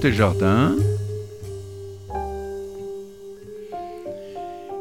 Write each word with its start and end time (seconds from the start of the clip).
Côté 0.00 0.12
jardin. 0.12 0.76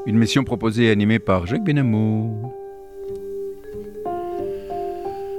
Une 0.05 0.15
mission 0.15 0.43
proposée 0.43 0.83
et 0.83 0.91
animée 0.91 1.17
par 1.17 1.47
Jacques 1.47 1.63
Benamou. 1.63 2.53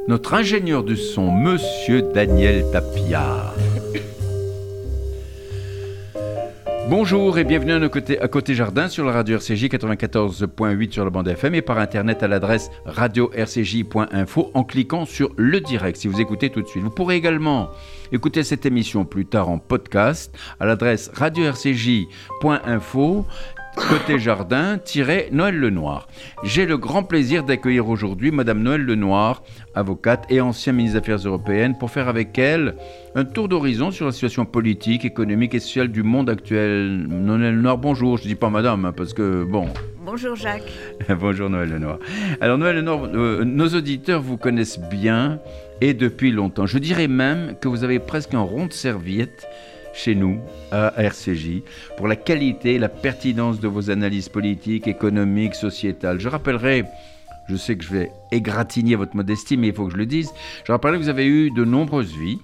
Notre 0.09 0.35
ingénieur 0.35 0.83
du 0.83 0.97
son, 0.97 1.31
Monsieur 1.31 2.03
Daniel 2.13 2.65
Tapia. 2.73 3.55
Bonjour 6.89 7.39
et 7.39 7.45
bienvenue 7.45 7.73
à, 7.73 7.79
nos 7.79 7.91
côtés, 7.91 8.19
à 8.19 8.29
Côté 8.29 8.55
Jardin 8.55 8.89
sur 8.89 9.05
la 9.05 9.13
radio 9.13 9.37
RCJ 9.37 9.65
94.8 9.67 10.91
sur 10.91 11.05
la 11.05 11.11
bande 11.11 11.29
FM 11.29 11.55
et 11.55 11.61
par 11.61 11.77
internet 11.77 12.23
à 12.23 12.29
l'adresse 12.29 12.71
radio-rcj.info 12.87 14.51
en 14.55 14.65
cliquant 14.65 15.05
sur 15.05 15.31
le 15.37 15.61
direct 15.61 15.99
si 15.99 16.09
vous 16.09 16.19
écoutez 16.19 16.49
tout 16.49 16.63
de 16.63 16.67
suite. 16.67 16.83
Vous 16.83 16.89
pourrez 16.89 17.17
également 17.17 17.69
écouter 18.11 18.43
cette 18.43 18.65
émission 18.65 19.05
plus 19.05 19.27
tard 19.27 19.51
en 19.51 19.59
podcast 19.59 20.35
à 20.61 20.65
l'adresse 20.65 21.11
radio-rcj.info 21.13 22.07
Côté 23.77 24.19
jardin, 24.19 24.79
Noël 25.33 25.59
Lenoir. 25.59 26.09
J'ai 26.43 26.67
le 26.67 26.77
grand 26.77 27.03
plaisir 27.03 27.45
d'accueillir 27.45 27.89
aujourd'hui 27.89 28.31
Madame 28.31 28.63
Noël 28.63 28.83
Lenoir, 28.83 29.43
avocate 29.75 30.27
et 30.31 30.41
ancienne 30.41 30.77
ministre 30.77 31.01
des 31.01 31.03
Affaires 31.03 31.27
européennes, 31.27 31.77
pour 31.79 31.91
faire 31.91 32.09
avec 32.09 32.39
elle 32.39 32.75
un 33.15 33.25
tour 33.25 33.49
d'horizon 33.49 33.91
sur 33.91 34.07
la 34.07 34.13
situation 34.13 34.45
politique, 34.45 35.05
économique 35.05 35.55
et 35.55 35.61
sociale 35.61 35.89
du 35.89 36.03
monde 36.03 36.29
actuel. 36.29 37.07
Noël 37.09 37.55
Lenoir, 37.55 37.79
bonjour. 37.79 38.19
Je 38.19 38.25
ne 38.25 38.29
dis 38.29 38.35
pas 38.35 38.51
Madame, 38.51 38.85
hein, 38.85 38.93
parce 38.93 39.15
que 39.15 39.45
bon. 39.45 39.69
Bonjour 40.05 40.37
Jacques. 40.37 40.73
bonjour 41.21 41.51
Noël 41.51 41.71
Lenoir. 41.71 41.99
Alors 42.41 42.59
Noël 42.59 42.77
Lenoir, 42.77 43.05
euh, 43.15 43.45
nos 43.45 43.69
auditeurs 43.69 44.23
vous 44.23 44.37
connaissent 44.37 44.81
bien 44.81 45.39
et 45.81 45.95
depuis 45.95 46.31
longtemps. 46.31 46.67
Je 46.67 46.79
dirais 46.79 47.09
même 47.09 47.55
que 47.61 47.69
vous 47.69 47.85
avez 47.85 47.99
presque 47.99 48.35
un 48.35 48.41
rond 48.41 48.67
de 48.67 48.73
serviette 48.73 49.47
chez 49.99 50.15
nous, 50.15 50.39
à 50.71 50.93
RCJ, 50.97 51.63
pour 51.97 52.07
la 52.07 52.15
qualité 52.15 52.75
et 52.75 52.79
la 52.79 52.89
pertinence 52.89 53.59
de 53.59 53.67
vos 53.67 53.91
analyses 53.91 54.29
politiques, 54.29 54.87
économiques, 54.87 55.57
sociétales. 55.57 56.21
Je 56.21 56.29
rappellerai, 56.29 56.85
je 57.49 57.57
sais 57.57 57.77
que 57.77 57.83
je 57.83 57.93
vais 57.93 58.13
égratigner 58.31 58.95
votre 58.95 59.17
modestie, 59.17 59.57
mais 59.57 59.69
il 59.69 59.75
faut 59.75 59.87
que 59.87 59.93
je 59.93 59.97
le 59.97 60.07
dise, 60.07 60.31
je 60.65 60.71
rappellerai 60.71 60.99
que 60.99 61.03
vous 61.03 61.09
avez 61.09 61.27
eu 61.27 61.51
de 61.51 61.65
nombreuses 61.65 62.17
vies. 62.17 62.39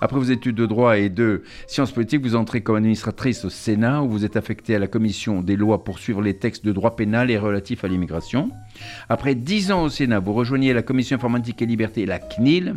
Après 0.00 0.16
vos 0.16 0.22
études 0.22 0.54
de 0.54 0.66
droit 0.66 0.98
et 0.98 1.08
de 1.08 1.42
sciences 1.66 1.90
politiques, 1.90 2.22
vous 2.22 2.36
entrez 2.36 2.60
comme 2.60 2.76
administratrice 2.76 3.44
au 3.44 3.50
Sénat, 3.50 4.02
où 4.02 4.08
vous 4.08 4.24
êtes 4.24 4.36
affectée 4.36 4.76
à 4.76 4.78
la 4.78 4.86
commission 4.86 5.42
des 5.42 5.56
lois 5.56 5.82
pour 5.82 5.98
suivre 5.98 6.22
les 6.22 6.34
textes 6.34 6.64
de 6.64 6.70
droit 6.70 6.94
pénal 6.94 7.28
et 7.32 7.38
relatifs 7.38 7.82
à 7.82 7.88
l'immigration. 7.88 8.50
Après 9.08 9.34
dix 9.34 9.72
ans 9.72 9.82
au 9.82 9.88
Sénat, 9.88 10.20
vous 10.20 10.32
rejoignez 10.32 10.72
la 10.72 10.82
commission 10.82 11.16
informatique 11.16 11.60
et 11.60 11.66
liberté, 11.66 12.06
la 12.06 12.20
CNIL. 12.20 12.76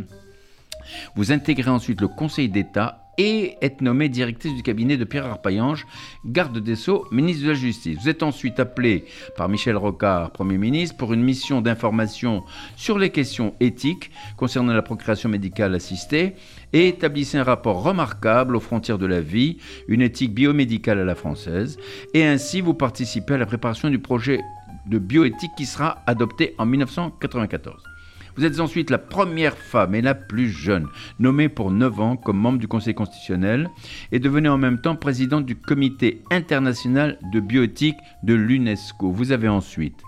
Vous 1.14 1.30
intégrez 1.30 1.70
ensuite 1.70 2.00
le 2.00 2.08
Conseil 2.08 2.48
d'État 2.48 3.03
et 3.18 3.56
être 3.62 3.80
nommée 3.80 4.08
directrice 4.08 4.54
du 4.54 4.62
cabinet 4.62 4.96
de 4.96 5.04
Pierre 5.04 5.26
Arpaillange, 5.26 5.86
garde 6.24 6.58
des 6.58 6.76
Sceaux, 6.76 7.06
ministre 7.10 7.44
de 7.44 7.48
la 7.48 7.54
Justice. 7.54 7.98
Vous 8.00 8.08
êtes 8.08 8.22
ensuite 8.22 8.60
appelé 8.60 9.04
par 9.36 9.48
Michel 9.48 9.76
Rocard, 9.76 10.30
Premier 10.30 10.58
ministre, 10.58 10.96
pour 10.96 11.12
une 11.12 11.22
mission 11.22 11.60
d'information 11.60 12.44
sur 12.76 12.98
les 12.98 13.10
questions 13.10 13.54
éthiques 13.60 14.10
concernant 14.36 14.72
la 14.72 14.82
procréation 14.82 15.28
médicale 15.28 15.74
assistée 15.74 16.34
et 16.72 16.88
établissez 16.88 17.38
un 17.38 17.44
rapport 17.44 17.82
remarquable 17.82 18.56
aux 18.56 18.60
frontières 18.60 18.98
de 18.98 19.06
la 19.06 19.20
vie, 19.20 19.58
une 19.88 20.02
éthique 20.02 20.34
biomédicale 20.34 20.98
à 20.98 21.04
la 21.04 21.14
française, 21.14 21.78
et 22.14 22.24
ainsi 22.24 22.60
vous 22.60 22.74
participez 22.74 23.34
à 23.34 23.38
la 23.38 23.46
préparation 23.46 23.90
du 23.90 23.98
projet 23.98 24.40
de 24.86 24.98
bioéthique 24.98 25.52
qui 25.56 25.66
sera 25.66 26.02
adopté 26.06 26.54
en 26.58 26.66
1994. 26.66 27.93
Vous 28.36 28.44
êtes 28.44 28.58
ensuite 28.58 28.90
la 28.90 28.98
première 28.98 29.56
femme 29.56 29.94
et 29.94 30.02
la 30.02 30.14
plus 30.14 30.50
jeune 30.50 30.88
nommée 31.20 31.48
pour 31.48 31.70
9 31.70 32.00
ans 32.00 32.16
comme 32.16 32.38
membre 32.38 32.58
du 32.58 32.66
Conseil 32.66 32.94
constitutionnel 32.94 33.70
et 34.10 34.18
devenez 34.18 34.48
en 34.48 34.58
même 34.58 34.80
temps 34.80 34.96
présidente 34.96 35.46
du 35.46 35.54
Comité 35.54 36.22
international 36.30 37.18
de 37.32 37.40
bioéthique 37.40 37.96
de 38.24 38.34
l'UNESCO. 38.34 39.12
Vous 39.12 39.30
avez 39.30 39.48
ensuite 39.48 40.02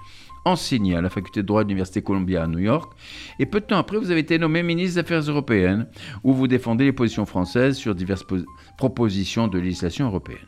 enseigné 0.47 0.97
à 0.97 1.01
la 1.01 1.11
faculté 1.11 1.43
de 1.43 1.47
droit 1.47 1.65
de 1.65 1.69
l'Université 1.69 2.03
Columbia 2.03 2.45
à 2.45 2.47
New 2.47 2.61
York. 2.61 2.93
Et 3.39 3.47
peu 3.47 3.61
de 3.61 3.67
temps 3.67 3.79
après, 3.79 3.99
vous 3.99 4.11
avez 4.11 4.21
été 4.21 4.39
nommé 4.39 4.63
ministre 4.63 4.95
des 4.95 5.01
Affaires 5.01 5.29
européennes, 5.29 5.87
où 6.23 6.33
vous 6.33 6.47
défendez 6.47 6.85
les 6.85 6.93
positions 6.93 7.27
françaises 7.27 7.77
sur 7.77 7.95
diverses 7.95 8.25
propositions 8.79 9.49
de 9.49 9.59
législation 9.59 10.07
européenne. 10.07 10.47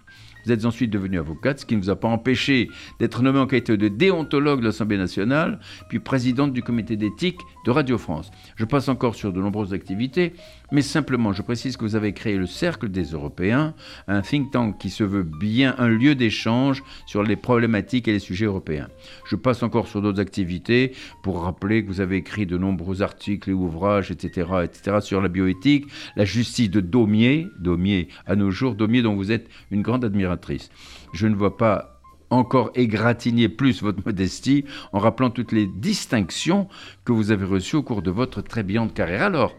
Vous 0.49 0.55
êtes 0.55 0.65
ensuite 0.65 0.91
devenu 0.91 1.19
avocate, 1.19 1.59
ce 1.59 1.67
qui 1.67 1.77
ne 1.77 1.83
vous 1.83 1.91
a 1.91 1.97
pas 1.97 2.09
empêché 2.09 2.71
d'être 2.99 3.23
nommé 3.23 3.39
en 3.39 3.47
qualité 3.47 3.77
de 3.77 3.89
déontologue 3.89 4.61
de 4.61 4.65
l'Assemblée 4.65 4.97
nationale, 4.97 5.61
puis 5.91 5.99
présidente 5.99 6.55
du 6.55 6.63
comité 6.63 6.97
d'éthique 6.97 7.39
de 7.67 7.71
Radio 7.71 7.99
France. 7.99 8.31
Je 8.57 8.65
passe 8.65 8.89
encore 8.89 9.15
sur 9.15 9.31
de 9.31 9.43
nombreuses 9.43 9.75
activités, 9.75 10.33
mais 10.73 10.83
simplement 10.83 11.33
je 11.33 11.43
précise 11.43 11.77
que 11.77 11.85
vous 11.85 11.97
avez 11.97 12.13
créé 12.13 12.37
le 12.37 12.47
Cercle 12.47 12.89
des 12.89 13.05
Européens, 13.05 13.75
un 14.07 14.23
think 14.23 14.51
tank 14.51 14.79
qui 14.79 14.91
se 14.91 15.05
veut 15.05 15.23
bien 15.23 15.75
un 15.79 15.89
lieu 15.89 16.15
d'échange 16.15 16.83
sur 17.07 17.23
les 17.23 17.37
problématiques 17.37 18.09
et 18.09 18.13
les 18.13 18.19
sujets 18.19 18.47
européens. 18.47 18.89
Je 19.27 19.37
passe 19.37 19.63
encore 19.63 19.89
sur 19.89 20.03
d'autres 20.03 20.21
activités 20.21 20.93
pour 21.23 21.43
rappeler 21.43 21.83
que 21.83 21.89
vous 21.89 22.01
avez 22.01 22.17
écrit 22.17 22.47
de 22.47 22.59
nombreux 22.59 23.03
articles 23.03 23.51
et 23.51 23.55
ouvrages, 23.55 24.11
etc., 24.11 24.49
etc., 24.65 24.99
sur 25.01 25.21
la 25.21 25.29
bioéthique, 25.29 25.87
la 26.17 26.25
justice 26.25 26.71
de 26.71 26.81
Daumier, 26.81 27.47
Daumier 27.59 28.09
à 28.27 28.37
nos 28.37 28.51
jours, 28.51 28.75
Daumier 28.75 29.03
dont 29.03 29.17
vous 29.17 29.33
êtes 29.33 29.49
une 29.71 29.83
grande 29.83 30.05
admiratrice. 30.05 30.71
Je 31.13 31.27
ne 31.27 31.35
vois 31.35 31.57
pas 31.57 31.99
encore 32.31 32.71
égratigner 32.75 33.49
plus 33.49 33.83
votre 33.83 34.05
modestie 34.05 34.65
en 34.93 34.99
rappelant 34.99 35.31
toutes 35.31 35.53
les 35.53 35.67
distinctions 35.67 36.69
que 37.05 37.13
vous 37.13 37.31
avez 37.31 37.45
reçues 37.45 37.77
au 37.77 37.83
cours 37.83 38.03
de 38.03 38.11
votre 38.11 38.43
très 38.43 38.63
brillante 38.63 38.95
carrière. 38.95 39.23
Alors, 39.23 39.55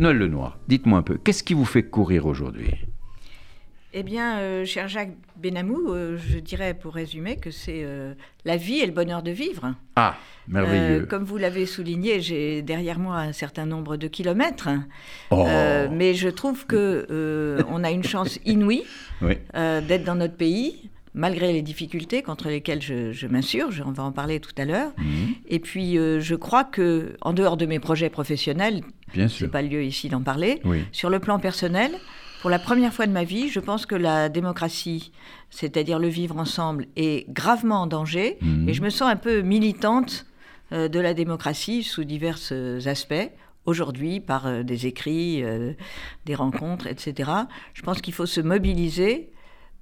Noël 0.00 0.16
Lenoir, 0.16 0.58
dites-moi 0.66 0.98
un 0.98 1.02
peu, 1.02 1.18
qu'est-ce 1.18 1.42
qui 1.42 1.52
vous 1.52 1.66
fait 1.66 1.82
courir 1.82 2.24
aujourd'hui? 2.24 2.70
Eh 3.92 4.02
bien, 4.02 4.38
euh, 4.38 4.64
cher 4.64 4.88
Jacques 4.88 5.12
Benamou, 5.36 5.92
euh, 5.92 6.16
je 6.16 6.38
dirais 6.38 6.72
pour 6.72 6.94
résumer 6.94 7.36
que 7.36 7.50
c'est 7.50 7.82
euh, 7.84 8.14
la 8.46 8.56
vie 8.56 8.78
et 8.78 8.86
le 8.86 8.92
bonheur 8.92 9.22
de 9.22 9.30
vivre. 9.30 9.74
Ah, 9.96 10.16
merveilleux. 10.48 11.04
comme 11.04 11.24
vous 11.24 11.36
l'avez 11.36 11.66
souligné, 11.66 12.20
j'ai 12.20 12.62
derrière 12.62 12.98
moi 12.98 13.16
un 13.16 13.32
certain 13.32 13.66
nombre 13.66 13.98
de 13.98 14.08
kilomètres, 14.08 14.70
oh. 15.32 15.46
mais 15.92 16.14
je 16.14 16.30
trouve 16.30 16.66
que 16.66 17.58
on 17.68 17.84
a 17.84 17.90
une 17.90 18.04
chance 18.04 18.38
inouïe 18.46 18.84
d'être 19.52 20.04
dans 20.04 20.14
notre 20.14 20.36
pays 20.36 20.88
malgré 21.14 21.52
les 21.52 21.62
difficultés 21.62 22.22
contre 22.22 22.48
lesquelles 22.48 22.82
je, 22.82 23.26
m'insurge, 23.26 23.82
on 23.84 23.90
va 23.90 24.04
en 24.04 24.12
parler 24.12 24.40
tout 24.40 24.52
à 24.56 24.64
l'heure. 24.64 24.92
Mhm. 24.98 25.34
Et 25.48 25.58
puis, 25.58 25.98
euh, 25.98 26.20
je 26.20 26.34
crois 26.34 26.64
que, 26.64 27.16
en 27.20 27.32
dehors 27.32 27.56
de 27.56 27.66
mes 27.66 27.80
projets 27.80 28.10
professionnels, 28.10 28.82
ce 29.14 29.44
n'est 29.44 29.50
pas 29.50 29.62
lieu 29.62 29.82
ici 29.82 30.08
d'en 30.08 30.22
parler, 30.22 30.60
sur 30.92 31.10
le 31.10 31.18
plan 31.18 31.38
personnel, 31.38 31.92
pour 32.42 32.48
la 32.48 32.58
première 32.58 32.94
fois 32.94 33.06
de 33.06 33.12
ma 33.12 33.24
vie, 33.24 33.48
je 33.48 33.60
pense 33.60 33.84
que 33.84 33.94
la 33.94 34.30
démocratie, 34.30 35.12
c'est-à-dire 35.50 35.98
le 35.98 36.08
vivre 36.08 36.38
ensemble, 36.38 36.86
est 36.96 37.28
gravement 37.30 37.82
en 37.82 37.86
danger. 37.86 38.38
Mhm. 38.40 38.68
Et 38.68 38.72
je 38.72 38.82
me 38.82 38.88
sens 38.88 39.10
un 39.10 39.16
peu 39.16 39.42
militante 39.42 40.26
euh, 40.72 40.88
de 40.88 41.00
la 41.00 41.12
démocratie 41.12 41.82
sous 41.82 42.04
divers 42.04 42.38
euh, 42.52 42.80
aspects 42.86 43.30
aujourd'hui 43.66 44.20
par 44.20 44.64
des 44.64 44.86
écrits, 44.86 45.44
des 46.24 46.34
rencontres, 46.34 46.86
etc. 46.86 47.30
Je 47.74 47.82
pense 47.82 48.00
qu'il 48.00 48.14
faut 48.14 48.24
se 48.24 48.40
mobiliser 48.40 49.30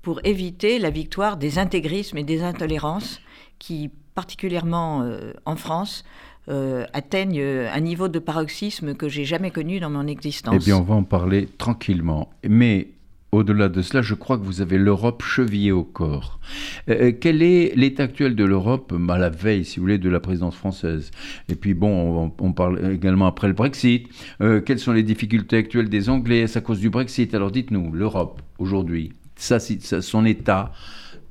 pour 0.03 0.21
éviter 0.25 0.79
la 0.79 0.91
victoire 0.91 1.37
des 1.37 1.59
intégrismes 1.59 2.19
et 2.19 2.25
des 2.25 2.43
intolérances 2.43 3.21
qui, 3.59 3.91
particulièrement 4.15 5.03
euh, 5.03 5.33
en 5.45 5.57
France, 5.57 6.05
euh, 6.49 6.87
atteignent 6.93 7.41
euh, 7.41 7.71
un 7.73 7.81
niveau 7.81 8.09
de 8.09 8.19
paroxysme 8.19 8.95
que 8.95 9.09
j'ai 9.09 9.25
jamais 9.25 9.51
connu 9.51 9.81
dans 9.81 9.91
mon 9.91 10.07
existence. 10.07 10.55
Eh 10.57 10.65
bien, 10.65 10.79
on 10.79 10.83
va 10.83 10.95
en 10.95 11.03
parler 11.05 11.49
tranquillement. 11.59 12.31
Mais 12.49 12.89
au-delà 13.33 13.69
de 13.69 13.83
cela, 13.83 14.01
je 14.01 14.15
crois 14.15 14.39
que 14.39 14.45
vous 14.45 14.63
avez 14.63 14.79
l'Europe 14.79 15.23
chevillée 15.23 15.73
au 15.73 15.85
corps. 15.85 16.41
quel 16.87 17.43
est 17.43 17.77
l'état 17.77 18.05
actuel 18.05 18.35
de 18.35 18.45
l'Europe 18.45 18.95
à 19.11 19.19
la 19.19 19.29
veille, 19.29 19.67
si 19.67 19.77
vous 19.77 19.83
voulez, 19.83 19.99
de 19.99 20.09
la 20.09 20.21
présidence 20.21 20.57
française? 20.57 21.11
Et 21.51 21.55
puis 21.55 21.75
bon, 21.75 22.33
on, 22.41 22.53
parle 22.53 22.91
également 22.91 23.27
après 23.27 23.49
le 23.49 23.53
Brexit. 23.53 24.09
quelles 24.39 24.79
sont 24.79 24.93
les 24.93 25.03
difficultés 25.03 25.59
actuelles 25.59 25.91
des 25.91 26.09
Anglais? 26.09 26.57
À 26.57 26.63
cause 26.63 26.81
du 26.81 26.89
Brexit? 26.89 27.35
Alors 27.35 27.51
dites-nous, 27.51 27.93
l'Europe 27.93 28.41
aujourd'hui, 28.59 29.13
ça, 29.39 29.59
son 29.59 30.25
état 30.27 30.73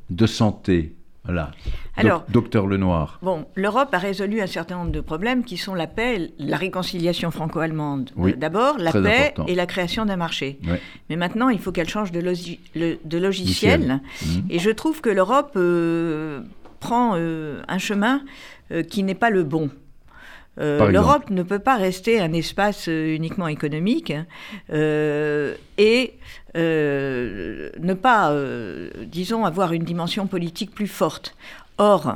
de 0.10 0.26
santé. 0.26 0.94
Voilà. 1.28 1.52
Alors, 1.98 2.24
docteur 2.30 2.68
Lenoir. 2.68 3.20
Bon, 3.22 3.46
l'Europe 3.56 3.90
a 3.92 3.98
résolu 3.98 4.40
un 4.40 4.48
certain 4.48 4.78
nombre 4.78 4.92
de 4.92 5.02
problèmes 5.02 5.44
qui 5.44 5.58
sont 5.58 5.76
la 5.76 5.86
paix, 5.86 6.32
la 6.40 6.56
réconciliation 6.56 7.32
franco-allemande 7.32 8.12
d'abord, 8.38 8.78
la 8.78 8.94
paix 8.94 9.34
et 9.48 9.54
la 9.56 9.66
création 9.66 10.06
d'un 10.06 10.16
marché. 10.16 10.58
Mais 11.10 11.18
maintenant, 11.18 11.50
il 11.50 11.60
faut 11.60 11.74
qu'elle 11.74 11.90
change 11.90 12.14
de, 12.14 12.22
de 12.22 13.18
logiciel. 13.18 14.00
Mhm. 14.22 14.44
Et 14.50 14.60
je 14.60 14.70
trouve 14.70 15.02
que 15.02 15.10
l'Europe 15.10 15.52
euh, 15.58 16.42
prend 16.80 17.16
euh, 17.16 17.62
un 17.68 17.78
chemin 17.78 18.22
euh, 18.72 18.84
qui 18.84 19.04
n'est 19.04 19.16
pas 19.16 19.30
le 19.30 19.44
bon. 19.44 19.70
L'Europe 20.60 21.30
ne 21.30 21.44
peut 21.44 21.60
pas 21.60 21.76
rester 21.76 22.20
un 22.20 22.34
espace 22.34 22.88
uniquement 22.88 23.48
économique 23.48 24.12
et 24.72 26.14
euh, 26.58 27.70
ne 27.80 27.94
pas, 27.94 28.32
euh, 28.32 28.90
disons, 29.06 29.46
avoir 29.46 29.74
une 29.74 29.84
dimension 29.84 30.28
politique 30.28 30.72
plus 30.72 30.88
forte. 30.88 31.36
Or, 31.78 32.16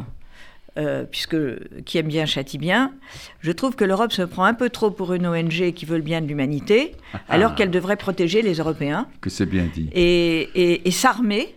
euh, 0.77 1.03
puisque 1.03 1.35
qui 1.83 1.97
aime 1.97 2.07
bien 2.07 2.25
châtie 2.25 2.57
bien, 2.57 2.93
je 3.41 3.51
trouve 3.51 3.75
que 3.75 3.83
l'Europe 3.83 4.13
se 4.13 4.21
prend 4.21 4.45
un 4.45 4.53
peu 4.53 4.69
trop 4.69 4.89
pour 4.89 5.13
une 5.13 5.27
ONG 5.27 5.73
qui 5.73 5.85
veut 5.85 5.97
le 5.97 6.03
bien 6.03 6.21
de 6.21 6.27
l'humanité, 6.27 6.95
ah. 7.13 7.19
alors 7.29 7.55
qu'elle 7.55 7.71
devrait 7.71 7.97
protéger 7.97 8.41
les 8.41 8.55
Européens. 8.55 9.07
Que 9.19 9.29
c'est 9.29 9.45
bien 9.45 9.67
dit. 9.71 9.89
Et, 9.93 10.87
et, 10.87 10.91
s'armer, 10.91 11.55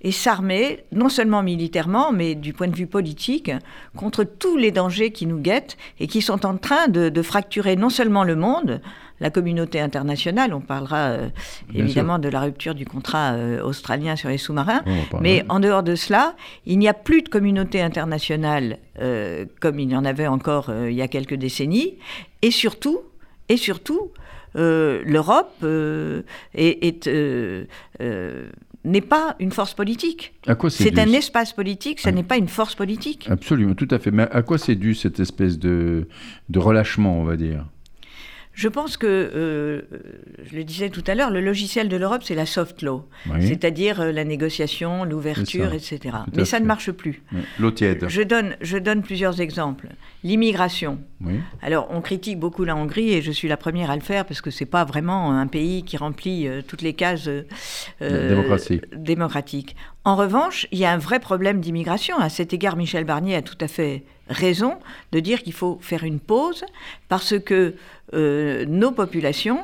et 0.00 0.12
s'armer, 0.12 0.84
non 0.92 1.08
seulement 1.08 1.42
militairement, 1.42 2.12
mais 2.12 2.34
du 2.34 2.52
point 2.52 2.68
de 2.68 2.76
vue 2.76 2.86
politique, 2.86 3.50
contre 3.96 4.24
tous 4.24 4.56
les 4.56 4.70
dangers 4.70 5.10
qui 5.10 5.26
nous 5.26 5.38
guettent 5.38 5.76
et 6.00 6.06
qui 6.06 6.22
sont 6.22 6.46
en 6.46 6.56
train 6.56 6.88
de, 6.88 7.08
de 7.08 7.22
fracturer 7.22 7.76
non 7.76 7.90
seulement 7.90 8.24
le 8.24 8.36
monde, 8.36 8.80
la 9.20 9.30
communauté 9.30 9.80
internationale. 9.80 10.52
On 10.52 10.60
parlera 10.60 11.08
euh, 11.08 11.28
évidemment 11.74 12.18
de 12.18 12.28
la 12.28 12.40
rupture 12.40 12.74
du 12.74 12.84
contrat 12.84 13.32
euh, 13.32 13.62
australien 13.62 14.16
sur 14.16 14.28
les 14.28 14.38
sous-marins. 14.38 14.82
mais 15.20 15.44
en 15.48 15.60
dehors 15.60 15.82
de 15.82 15.94
cela, 15.94 16.34
il 16.66 16.78
n'y 16.78 16.88
a 16.88 16.94
plus 16.94 17.22
de 17.22 17.28
communauté 17.28 17.80
internationale 17.80 18.78
euh, 19.00 19.44
comme 19.60 19.78
il 19.78 19.90
y 19.90 19.96
en 19.96 20.04
avait 20.04 20.26
encore 20.26 20.72
il 20.88 20.94
y 20.94 21.02
a 21.02 21.08
quelques 21.08 21.34
décennies. 21.34 21.94
Et 22.42 22.50
surtout, 22.50 23.00
et 23.48 23.56
surtout, 23.56 24.10
l'Europe 24.54 25.64
est, 26.54 27.08
n'est 28.86 29.00
pas 29.00 29.36
une 29.38 29.50
force 29.50 29.74
politique. 29.74 30.34
C'est 30.68 30.98
un 30.98 31.12
espace 31.12 31.52
politique, 31.52 32.00
ce 32.00 32.08
n'est 32.08 32.22
pas 32.22 32.36
une 32.36 32.48
force 32.48 32.74
politique. 32.74 33.26
Absolument, 33.30 33.74
tout 33.74 33.88
à 33.90 33.98
fait. 33.98 34.10
Mais 34.10 34.28
à 34.30 34.42
quoi 34.42 34.58
c'est 34.58 34.76
dû 34.76 34.94
cette 34.94 35.20
espèce 35.20 35.58
de, 35.58 36.08
de 36.48 36.58
relâchement, 36.58 37.20
on 37.20 37.24
va 37.24 37.36
dire? 37.36 37.66
Je 38.56 38.68
pense 38.68 38.96
que, 38.96 39.06
euh, 39.06 39.82
je 40.42 40.56
le 40.56 40.64
disais 40.64 40.88
tout 40.88 41.04
à 41.06 41.14
l'heure, 41.14 41.30
le 41.30 41.42
logiciel 41.42 41.90
de 41.90 41.96
l'Europe, 41.98 42.22
c'est 42.24 42.34
la 42.34 42.46
soft 42.46 42.80
law, 42.80 43.06
c'est-à-dire 43.38 44.00
euh, 44.00 44.12
la 44.12 44.24
négociation, 44.24 45.04
l'ouverture, 45.04 45.74
etc. 45.74 46.16
Mais 46.34 46.46
ça 46.46 46.58
ne 46.58 46.64
marche 46.64 46.90
plus. 46.90 47.22
L'eau 47.58 47.70
tiède. 47.70 48.06
Je 48.08 48.22
donne, 48.22 48.56
je 48.62 48.78
donne 48.78 49.02
plusieurs 49.02 49.42
exemples. 49.42 49.88
L'immigration. 50.24 50.98
Alors, 51.60 51.88
on 51.90 52.00
critique 52.00 52.40
beaucoup 52.40 52.64
la 52.64 52.74
Hongrie, 52.74 53.12
et 53.12 53.20
je 53.20 53.30
suis 53.30 53.46
la 53.46 53.58
première 53.58 53.90
à 53.90 53.94
le 53.94 54.02
faire, 54.02 54.24
parce 54.24 54.40
que 54.40 54.50
ce 54.50 54.64
n'est 54.64 54.70
pas 54.70 54.86
vraiment 54.86 55.32
un 55.32 55.46
pays 55.48 55.82
qui 55.82 55.98
remplit 55.98 56.48
euh, 56.48 56.62
toutes 56.66 56.80
les 56.80 56.94
cases 56.94 57.28
démocratiques. 58.96 59.76
En 60.04 60.16
revanche, 60.16 60.66
il 60.72 60.78
y 60.78 60.86
a 60.86 60.92
un 60.92 60.98
vrai 60.98 61.20
problème 61.20 61.60
d'immigration. 61.60 62.16
À 62.18 62.30
cet 62.30 62.54
égard, 62.54 62.76
Michel 62.76 63.04
Barnier 63.04 63.36
a 63.36 63.42
tout 63.42 63.58
à 63.60 63.68
fait 63.68 64.04
raison 64.28 64.78
de 65.12 65.20
dire 65.20 65.42
qu'il 65.42 65.52
faut 65.52 65.78
faire 65.82 66.04
une 66.04 66.20
pause, 66.20 66.64
parce 67.08 67.38
que 67.38 67.74
nos 68.12 68.92
populations 68.92 69.60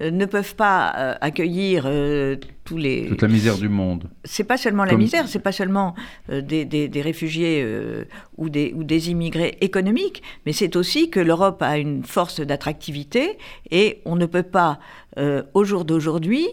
euh, 0.00 0.10
ne 0.10 0.26
peuvent 0.26 0.56
pas 0.56 0.92
euh, 0.96 1.14
accueillir 1.20 1.88
tous 2.64 2.76
les... 2.76 3.06
Toute 3.06 3.22
la 3.22 3.28
misère 3.28 3.56
du 3.56 3.68
monde. 3.68 4.10
C'est 4.24 4.44
pas 4.44 4.56
seulement 4.56 4.84
la 4.84 4.96
misère, 4.96 5.28
c'est 5.28 5.38
pas 5.38 5.52
seulement 5.52 5.94
des, 6.28 6.64
des, 6.64 7.02
réfugiés 7.02 7.64
ou, 8.36 8.48
des, 8.48 8.72
ou 8.74 8.82
des 8.82 9.10
immigrés 9.10 9.56
économiques, 9.60 10.22
mais 10.46 10.52
c'est 10.52 10.74
aussi 10.76 11.10
que 11.10 11.20
l'Europe 11.20 11.62
a 11.62 11.78
une 11.78 12.04
force 12.04 12.40
d'attractivité 12.40 13.38
et 13.70 14.00
on 14.04 14.16
ne 14.16 14.26
peut 14.26 14.42
pas, 14.42 14.80
au 15.52 15.64
jour 15.64 15.84
d'aujourd'hui, 15.84 16.48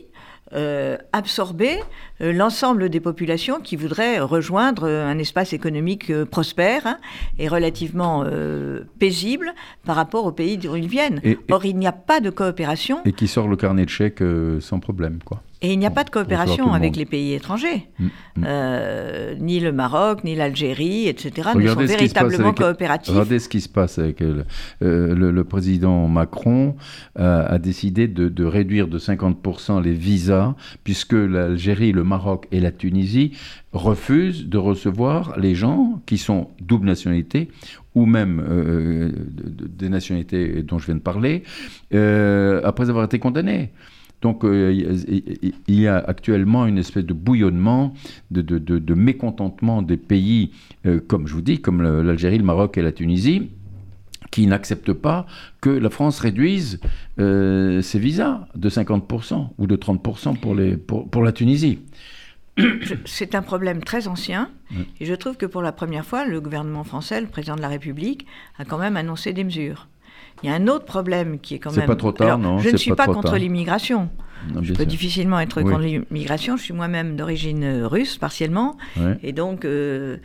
euh, 0.53 0.98
absorber 1.13 1.77
euh, 2.19 2.33
l'ensemble 2.33 2.89
des 2.89 3.00
populations 3.00 3.62
qui 3.62 3.77
voudraient 3.77 4.19
rejoindre 4.19 4.83
euh, 4.86 5.07
un 5.07 5.18
espace 5.18 5.53
économique 5.53 6.12
prospère 6.25 6.86
hein, 6.86 6.98
et 7.39 7.48
relativement 7.48 8.25
paisible 9.00 9.53
par 9.86 9.95
rapport 9.95 10.25
aux 10.25 10.31
pays 10.31 10.57
d'où 10.57 10.75
ils 10.75 10.88
viennent. 10.88 11.21
Or, 11.50 11.65
il 11.65 11.77
n'y 11.77 11.88
a 11.88 11.92
pas 11.92 12.19
de 12.19 12.30
coopération. 12.30 13.01
Et 13.06 13.13
qui 13.13 13.27
sort 13.27 13.48
le 13.48 13.56
carnet 13.56 13.86
de 13.86 13.89
chèques 13.89 14.24
sans 14.59 14.80
problème, 14.80 15.19
quoi. 15.24 15.42
Et 15.63 15.73
il 15.73 15.79
n'y 15.79 15.85
a 15.85 15.91
pas 15.91 16.03
de 16.03 16.09
coopération 16.09 16.73
avec 16.73 16.95
les 16.95 17.05
pays 17.05 17.33
étrangers. 17.33 17.87
Mm, 17.99 18.05
mm. 18.05 18.43
Euh, 18.47 19.35
ni 19.39 19.59
le 19.59 19.71
Maroc, 19.71 20.23
ni 20.23 20.35
l'Algérie, 20.35 21.07
etc. 21.07 21.49
ne 21.55 21.67
sont 21.67 21.75
véritablement 21.75 22.51
coopératifs. 22.51 23.13
Regardez 23.13 23.37
ce 23.37 23.47
qui 23.47 23.61
se 23.61 23.69
passe 23.69 23.99
avec 23.99 24.21
euh, 24.21 24.43
le, 24.81 25.43
président 25.43 26.07
Macron 26.07 26.75
a 27.15 27.59
décidé 27.59 28.07
de, 28.07 28.43
réduire 28.43 28.87
de 28.87 28.97
50% 28.97 29.83
les 29.83 29.93
visas, 29.93 30.55
puisque 30.83 31.13
l'Algérie, 31.13 31.91
le 31.91 32.03
Maroc 32.03 32.47
et 32.51 32.59
la 32.59 32.71
Tunisie 32.71 33.33
refusent 33.71 34.47
de 34.47 34.57
recevoir 34.57 35.37
les 35.37 35.53
gens 35.53 36.01
qui 36.07 36.17
sont 36.17 36.49
double 36.59 36.87
nationalité 36.87 37.49
ou 37.93 38.05
même 38.05 38.43
euh, 38.49 39.11
des 39.37 39.89
nationalités 39.89 40.63
dont 40.63 40.79
je 40.79 40.87
viens 40.87 40.95
de 40.95 41.01
parler, 41.01 41.43
après 41.91 42.89
avoir 42.89 43.05
été 43.05 43.19
condamnés. 43.19 43.69
Donc 44.21 44.44
euh, 44.44 44.71
il 45.68 45.79
y 45.79 45.88
a 45.88 45.97
actuellement 45.97 46.65
une 46.65 46.77
espèce 46.77 47.06
de 47.06 47.13
bouillonnement, 47.13 47.94
de, 48.29 48.94
mécontentement 48.94 49.81
des 49.81 49.97
pays, 49.97 50.51
euh, 50.85 51.00
comme 51.06 51.27
je 51.27 51.33
vous 51.33 51.41
dis, 51.41 51.59
comme 51.59 51.81
l'Algérie, 51.81 52.38
le 52.38 52.44
Maroc 52.44 52.77
et 52.77 52.81
la 52.81 52.91
Tunisie, 52.91 53.50
qui 54.29 54.47
n'acceptent 54.47 54.94
pas 54.94 55.25
que 55.59 55.69
la 55.69 55.89
France 55.89 56.19
réduise 56.19 56.79
euh, 57.19 57.81
ses 57.81 58.00
visas 58.00 58.47
de 58.56 58.69
50% 58.69 59.50
ou 59.57 59.68
de 59.68 59.75
30% 59.75 60.39
pour, 60.39 60.56
les, 60.56 60.77
pour, 60.77 61.24
la 61.24 61.31
Tunisie. 61.31 61.79
C'est 63.06 63.33
un 63.33 63.41
problème 63.41 63.83
très 63.83 64.07
ancien 64.07 64.50
et 65.00 65.06
je 65.06 65.15
trouve 65.15 65.35
que 65.35 65.45
pour 65.45 65.62
la 65.62 65.71
première 65.71 66.06
fois, 66.06 66.25
le 66.25 66.39
gouvernement 66.39 66.83
français, 66.83 67.19
le 67.19 67.27
président 67.27 67.56
de 67.56 67.62
la 67.62 67.69
République, 67.69 68.25
a 68.57 68.65
quand 68.65 68.77
même 68.77 68.97
annoncé 68.97 69.33
des 69.33 69.44
mesures. 69.44 69.88
Il 70.43 70.49
y 70.49 70.53
a 70.53 70.55
un 70.55 70.67
autre 70.67 70.85
problème 70.85 71.39
qui 71.39 71.55
est 71.55 71.59
quand 71.59 71.71
même. 71.71 71.81
C'est 71.81 71.88
pas 71.88 71.95
trop 71.95 72.11
tard, 72.11 72.38
non 72.38 72.59
Je 72.59 72.69
ne 72.69 72.77
suis 72.77 72.93
pas, 72.93 73.05
contre 73.05 73.38
l'immigration. 73.38 74.09
Je 74.62 74.74
peux 74.74 74.86
difficilement 74.86 75.39
être 75.39 75.62
contre 75.62 75.79
l'immigration. 75.79 76.57
Je 76.57 76.63
suis 76.63 76.74
moi-même 76.74 77.15
d'origine 77.15 77.63
euh, 77.63 77.88
russe, 77.88 78.17
partiellement. 78.17 78.77
Et 79.24 79.33
donc, 79.33 79.65
euh, 79.65 80.17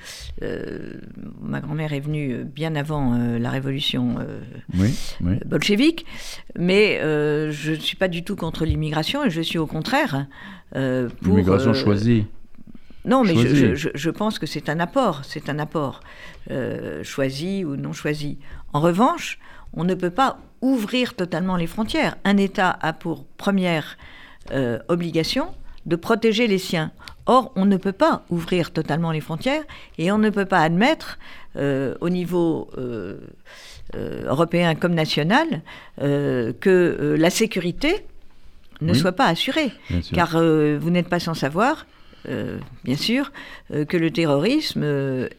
euh, 0.43 0.95
ma 1.43 1.61
grand-mère 1.61 1.93
est 1.93 2.01
venue 2.01 2.45
bien 2.45 2.77
avant 2.77 3.17
la 3.39 3.51
révolution 3.51 4.17
bolchevique. 5.47 6.07
Mais 6.59 6.99
je 7.01 7.73
ne 7.73 7.77
suis 7.77 7.97
pas 7.97 8.09
du 8.09 8.25
tout 8.25 8.37
contre 8.37 8.65
l'immigration 8.65 9.25
et 9.25 9.31
je 9.31 9.41
suis 9.41 9.59
au 9.59 9.67
contraire 9.67 10.27
pour. 10.73 10.81
L'immigration 11.23 11.75
choisie. 11.75 12.27
Non, 13.05 13.23
mais 13.23 13.37
je, 13.37 13.91
je, 13.95 14.11
pense 14.11 14.41
que 14.41 14.47
c'est 14.47 14.69
un 14.69 14.81
apport, 14.81 15.25
c'est 15.25 15.49
un 15.49 15.61
apport, 15.61 16.01
choisi 17.03 17.65
ou 17.65 17.77
non 17.77 17.93
choisi. 17.93 18.39
En 18.73 18.81
revanche, 18.81 19.39
on 19.77 19.85
ne 19.85 19.95
peut 19.95 20.11
pas 20.11 20.39
ouvrir 20.63 21.15
totalement 21.15 21.57
les 21.57 21.67
frontières. 21.67 22.17
Un 22.25 22.37
État 22.39 22.77
a 22.81 22.93
pour 22.93 23.25
première 23.25 23.97
euh, 24.53 24.79
obligation 24.89 25.49
de 25.85 25.97
protéger 25.97 26.47
les 26.47 26.59
siens. 26.59 26.91
Or, 27.27 27.53
on 27.57 27.65
ne 27.65 27.77
peut 27.77 27.93
pas 27.93 28.25
ouvrir 28.31 28.73
totalement 28.73 29.13
les 29.13 29.21
frontières 29.21 29.63
et 29.99 30.11
on 30.11 30.19
ne 30.19 30.31
peut 30.31 30.45
pas 30.45 30.61
admettre 30.61 31.19
euh, 31.57 31.95
au 32.01 32.09
niveau 32.09 32.69
euh, 32.79 33.19
européen 34.25 34.75
comme 34.75 34.95
national 34.95 35.63
que 35.99 37.17
la 37.17 37.31
sécurité 37.31 38.05
ne 38.81 38.95
soit 38.95 39.13
pas 39.13 39.27
assurée. 39.27 39.71
Car 40.13 40.33
vous 40.33 40.91
n'êtes 40.91 41.09
pas 41.09 41.21
sans 41.21 41.35
savoir, 41.35 41.87
bien 42.85 42.97
sûr, 42.97 43.31
que 43.71 43.97
le 43.97 44.11
terrorisme 44.11 44.83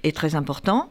est 0.03 0.15
très 0.15 0.36
important 0.36 0.89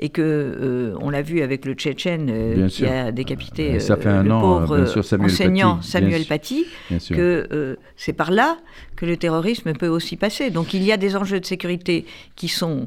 et 0.00 0.08
que 0.08 0.22
euh, 0.22 0.94
on 1.00 1.10
l'a 1.10 1.20
vu 1.20 1.42
avec 1.42 1.66
le 1.66 1.74
Tchétchène 1.74 2.28
euh, 2.30 2.68
qui 2.68 2.86
a 2.86 3.12
décapité 3.12 3.78
ça 3.80 3.96
fait 3.96 4.08
un 4.08 4.22
le 4.22 4.32
an, 4.32 4.40
pauvre 4.40 4.86
sûr, 4.86 5.04
Samuel 5.04 5.30
enseignant 5.30 5.76
Paty, 5.76 5.88
Samuel 5.88 6.24
Paty, 6.24 6.66
que 7.10 7.46
euh, 7.52 7.76
c'est 7.96 8.14
par 8.14 8.30
là 8.30 8.56
que 8.96 9.04
le 9.04 9.18
terrorisme 9.18 9.74
peut 9.74 9.88
aussi 9.88 10.16
passer. 10.16 10.50
Donc 10.50 10.72
il 10.72 10.82
y 10.82 10.90
a 10.90 10.96
des 10.96 11.16
enjeux 11.16 11.38
de 11.38 11.44
sécurité 11.44 12.06
qui 12.34 12.48
sont 12.48 12.86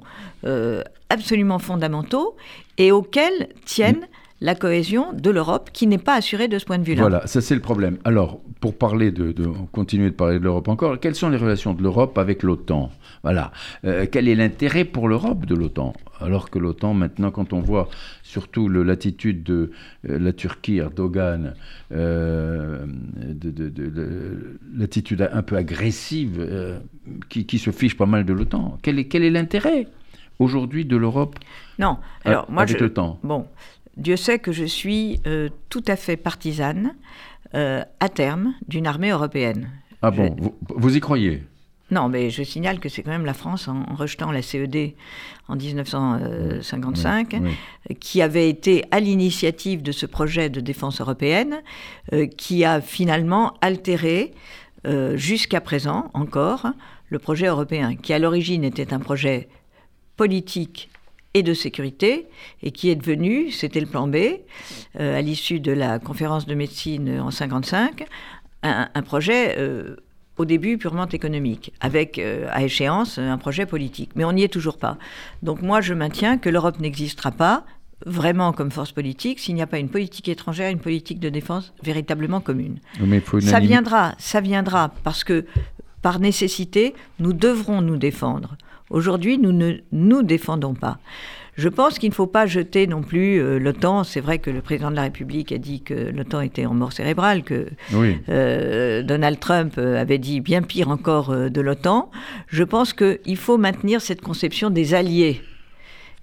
absolument 1.09 1.59
fondamentaux 1.59 2.35
et 2.77 2.91
auxquels 2.91 3.49
tiennent 3.63 4.07
la 4.41 4.55
cohésion 4.55 5.13
de 5.13 5.29
l'Europe 5.29 5.69
qui 5.71 5.87
n'est 5.87 5.97
pas 5.97 6.15
assurée 6.15 6.49
de 6.49 6.59
ce 6.59 6.65
point 6.65 6.77
de 6.77 6.83
vue-là. 6.83 7.01
Voilà, 7.01 7.25
ça 7.27 7.39
c'est 7.39 7.55
le 7.55 7.61
problème. 7.61 7.97
Alors, 8.03 8.41
pour 8.63 8.77
parler 8.77 9.11
de, 9.11 9.33
de 9.33 9.45
continuer 9.73 10.09
de 10.09 10.15
parler 10.15 10.39
de 10.39 10.43
l'Europe 10.45 10.69
encore, 10.69 10.97
quelles 10.97 11.15
sont 11.15 11.27
les 11.27 11.35
relations 11.35 11.73
de 11.73 11.83
l'Europe 11.83 12.17
avec 12.17 12.43
l'OTAN? 12.43 12.91
Voilà, 13.21 13.51
quel 13.81 14.29
est 14.29 14.35
l'intérêt 14.35 14.85
pour 14.85 15.09
l'Europe 15.09 15.45
de 15.45 15.53
l'OTAN? 15.53 15.91
Alors 16.21 16.49
que 16.49 16.59
l'OTAN, 16.59 16.93
maintenant, 16.93 17.29
quand 17.29 17.51
on 17.51 17.59
voit 17.59 17.89
surtout 18.21 18.69
l'attitude 18.69 19.43
de 19.43 19.71
euh, 20.09 20.17
la 20.17 20.31
Turquie, 20.31 20.77
Erdogan, 20.77 21.55
euh, 21.91 22.85
l'attitude 24.73 25.27
un 25.29 25.41
peu 25.41 25.57
agressive 25.57 26.37
euh, 26.39 26.79
qui, 27.27 27.59
se 27.59 27.71
fiche 27.71 27.97
pas 27.97 28.05
mal 28.05 28.23
de 28.23 28.31
l'OTAN, 28.31 28.77
quel 28.81 28.97
est 28.97 29.29
l'intérêt 29.29 29.87
aujourd'hui 30.39 30.85
de 30.85 30.95
l'Europe? 30.95 31.35
Non, 31.79 31.97
alors 32.23 32.49
moi, 32.49 32.63
avec 32.63 32.79
le 32.79 32.93
temps. 32.93 33.19
Bon, 33.23 33.45
Dieu 33.97 34.15
sait 34.15 34.39
que 34.39 34.53
je 34.53 34.63
suis 34.63 35.19
tout 35.67 35.83
à 35.85 35.97
fait 35.97 36.15
partisane 36.15 36.95
à 37.53 38.09
terme 38.09 38.53
d'une 38.67 38.87
armée 38.87 39.11
européenne. 39.11 39.69
Ah 40.01 40.11
bon, 40.11 40.35
vous 40.69 40.97
y 40.97 40.99
croyez? 40.99 41.43
Non, 41.93 42.09
mais 42.09 42.29
je 42.31 42.43
signale 42.43 42.79
que 42.79 42.89
c'est 42.89 43.03
quand 43.03 43.11
même 43.11 43.25
la 43.25 43.35
France, 43.35 43.67
en, 43.67 43.83
rejetant 43.95 44.31
la 44.31 44.41
CED 44.41 44.93
en 45.47 45.55
1955, 45.55 47.39
qui 47.99 48.21
avait 48.23 48.49
été 48.49 48.83
à 48.89 48.99
l'initiative 48.99 49.83
de 49.83 49.91
ce 49.91 50.07
projet 50.07 50.49
de 50.49 50.59
défense 50.59 51.01
européenne, 51.01 51.61
euh, 52.13 52.25
qui 52.25 52.65
a 52.65 52.81
finalement 52.81 53.53
altéré, 53.61 54.33
euh, 54.87 55.15
jusqu'à 55.17 55.61
présent 55.61 56.09
encore, 56.13 56.67
le 57.09 57.19
projet 57.19 57.45
européen, 57.45 57.95
qui 57.95 58.11
à 58.11 58.19
l'origine 58.19 58.63
était 58.63 58.91
un 58.91 58.99
projet 58.99 59.47
politique 60.17 60.89
et 61.33 61.43
de 61.43 61.53
sécurité, 61.53 62.27
et 62.61 62.71
qui 62.71 62.89
est 62.89 62.95
devenu, 62.95 63.51
c'était 63.51 63.79
le 63.79 63.87
plan 63.87 64.07
B, 64.07 64.17
à 64.99 65.21
l'issue 65.21 65.59
de 65.59 65.71
la 65.71 65.99
conférence 65.99 66.45
de 66.45 66.53
médecine 66.53 67.19
en 67.19 67.31
55, 67.31 68.05
un, 68.61 68.89
un 68.93 69.01
projet 69.01 69.57
au 70.37 70.45
début 70.45 70.77
purement 70.77 71.07
économique, 71.07 71.73
avec 71.81 72.19
à 72.19 72.63
échéance 72.63 73.17
un 73.17 73.37
projet 73.39 73.65
politique. 73.65 74.11
Mais 74.15 74.25
on 74.25 74.33
n'y 74.33 74.43
est 74.43 74.53
toujours 74.53 74.77
pas. 74.77 74.97
Donc 75.41 75.63
moi, 75.63 75.81
je 75.81 75.95
maintiens 75.95 76.37
que 76.37 76.49
l'Europe 76.49 76.79
n'existera 76.79 77.31
pas 77.31 77.65
vraiment 78.05 78.53
comme 78.53 78.71
force 78.71 78.91
politique 78.91 79.39
s'il 79.39 79.55
n'y 79.55 79.61
a 79.61 79.67
pas 79.67 79.79
une 79.79 79.89
politique 79.89 80.27
étrangère, 80.27 80.69
une 80.69 80.79
politique 80.79 81.19
de 81.19 81.29
défense 81.29 81.73
véritablement 81.83 82.41
commune. 82.41 82.79
ça 83.41 83.59
viendra, 83.59 84.15
ça 84.17 84.41
viendra 84.41 84.93
parce 85.03 85.23
que 85.23 85.45
par 86.01 86.19
nécessité, 86.19 86.93
nous 87.19 87.33
devrons 87.33 87.81
nous 87.81 87.97
défendre. 87.97 88.57
Aujourd'hui, 88.93 89.39
nous 89.39 89.51
ne 89.51 89.73
nous 89.91 90.21
défendons 90.21 90.75
pas. 90.75 90.99
Je 91.55 91.67
pense 91.67 91.97
qu'il 91.97 92.09
ne 92.09 92.13
faut 92.13 92.27
pas 92.27 92.45
jeter 92.45 92.85
non 92.85 93.01
plus 93.01 93.39
euh, 93.39 93.57
l'OTAN. 93.57 94.03
C'est 94.03 94.21
vrai 94.21 94.37
que 94.37 94.51
le 94.51 94.61
président 94.61 94.91
de 94.91 94.95
la 94.95 95.01
République 95.01 95.51
a 95.51 95.57
dit 95.57 95.81
que 95.81 95.93
l'OTAN 95.93 96.41
était 96.41 96.67
en 96.67 96.75
mort 96.75 96.93
cérébrale, 96.93 97.43
que 97.43 97.67
euh, 98.29 99.01
Donald 99.01 99.39
Trump 99.39 99.73
euh, 99.79 99.99
avait 99.99 100.19
dit 100.19 100.41
bien 100.41 100.61
pire 100.61 100.89
encore 100.89 101.35
de 101.35 101.61
l'OTAN. 101.61 102.11
Je 102.47 102.63
pense 102.63 102.93
qu'il 102.93 103.37
faut 103.37 103.57
maintenir 103.57 103.99
cette 103.99 104.21
conception 104.21 104.69
des 104.69 104.93
alliés. 104.93 105.41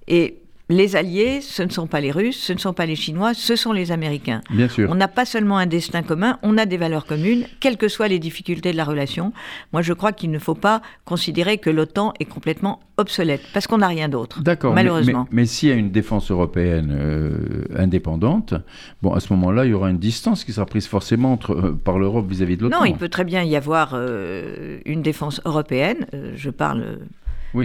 Et 0.07 0.37
les 0.71 0.95
alliés, 0.95 1.41
ce 1.41 1.63
ne 1.63 1.69
sont 1.69 1.89
pas 1.89 2.01
les 2.01 2.13
Russes, 2.13 2.41
ce 2.41 2.53
ne 2.53 2.59
sont 2.59 2.73
pas 2.73 2.87
les 2.87 2.95
Chinois, 2.95 3.35
ce 3.35 3.57
sont 3.57 3.73
les 3.73 3.91
Américains. 3.91 4.41
Bien 4.51 4.69
sûr. 4.69 4.89
On 4.91 4.95
n'a 4.95 5.09
pas 5.09 5.25
seulement 5.25 5.59
un 5.59 5.67
destin 5.67 6.03
commun, 6.03 6.39
on 6.43 6.57
a 6.57 6.65
des 6.65 6.77
valeurs 6.77 7.07
communes, 7.07 7.45
quelles 7.59 7.77
que 7.77 7.89
soient 7.89 8.07
les 8.07 8.21
difficultés 8.21 8.71
de 8.71 8.77
la 8.77 8.85
relation. 8.85 9.33
Moi, 9.73 9.83
je 9.83 9.93
crois 9.93 10.13
qu'il 10.13 10.31
ne 10.31 10.39
faut 10.39 10.55
pas 10.55 10.81
considérer 11.05 11.59
que 11.59 11.71
l'OTAN 11.71 12.15
est 12.21 12.25
complètement 12.25 12.79
obsolète, 12.99 13.41
parce 13.53 13.67
qu'on 13.67 13.79
n'a 13.79 13.89
rien 13.89 14.09
d'autre. 14.09 14.43
D'accord, 14.43 14.75
malheureusement. 14.75 15.27
Mais, 15.33 15.45
s'il 15.45 15.71
y 15.71 15.73
a 15.73 15.75
une 15.75 15.91
défense 15.91 16.31
européenne 16.31 16.97
euh, 16.97 17.65
indépendante, 17.77 18.55
bon, 19.03 19.13
à 19.13 19.21
ce 19.21 19.33
moment-là, 19.33 19.65
il 19.65 19.71
y 19.71 19.75
aura 19.75 19.91
une 19.91 19.99
distance 19.99 20.45
qui 20.45 20.53
sera 20.53 20.67
prise 20.67 20.87
forcément 20.87 21.33
entre, 21.33 21.53
euh, 21.53 21.73
par 21.73 21.99
l'Europe 21.99 22.29
vis-à-vis 22.29 22.57
de 22.57 22.63
l'OTAN. 22.63 22.81
Non, 22.81 22.85
il 22.85 22.97
peut 22.97 23.09
très 23.09 23.25
bien 23.25 23.43
y 23.43 23.57
avoir 23.57 23.93
euh, 23.95 24.79
une 24.85 25.03
défense 25.03 25.41
européenne. 25.45 26.07
je 26.37 26.51
parle 26.51 26.99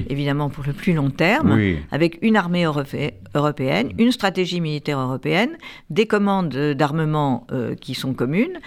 évidemment 0.10 0.50
pour 0.50 0.64
le 0.66 0.74
plus 0.74 0.94
long 0.94 1.10
terme, 1.10 1.60
avec 1.92 2.20
une 2.22 2.36
armée 2.36 2.66
européenne, 2.66 3.92
une 3.98 4.12
stratégie 4.12 4.62
militaire 4.62 5.00
européenne, 5.00 5.58
des 5.90 6.06
commandes 6.06 6.56
d'armement 6.74 7.46
euh, 7.52 7.76
qui 7.76 7.94
sont 7.94 8.14
communes, 8.14 8.60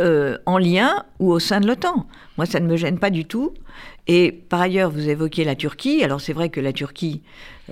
euh, 0.00 0.38
en 0.46 0.56
lien 0.56 1.04
ou 1.18 1.30
au 1.30 1.38
sein 1.38 1.60
de 1.60 1.66
l'OTAN. 1.66 2.06
Moi, 2.38 2.46
ça 2.46 2.58
ne 2.58 2.66
me 2.66 2.76
gêne 2.76 2.98
pas 2.98 3.10
du 3.10 3.26
tout. 3.26 3.52
Et 4.06 4.32
par 4.32 4.60
ailleurs, 4.62 4.90
vous 4.90 5.08
évoquez 5.08 5.44
la 5.44 5.54
Turquie. 5.54 6.02
Alors 6.02 6.22
c'est 6.22 6.32
vrai 6.32 6.48
que 6.48 6.58
la 6.58 6.72
Turquie, 6.72 7.22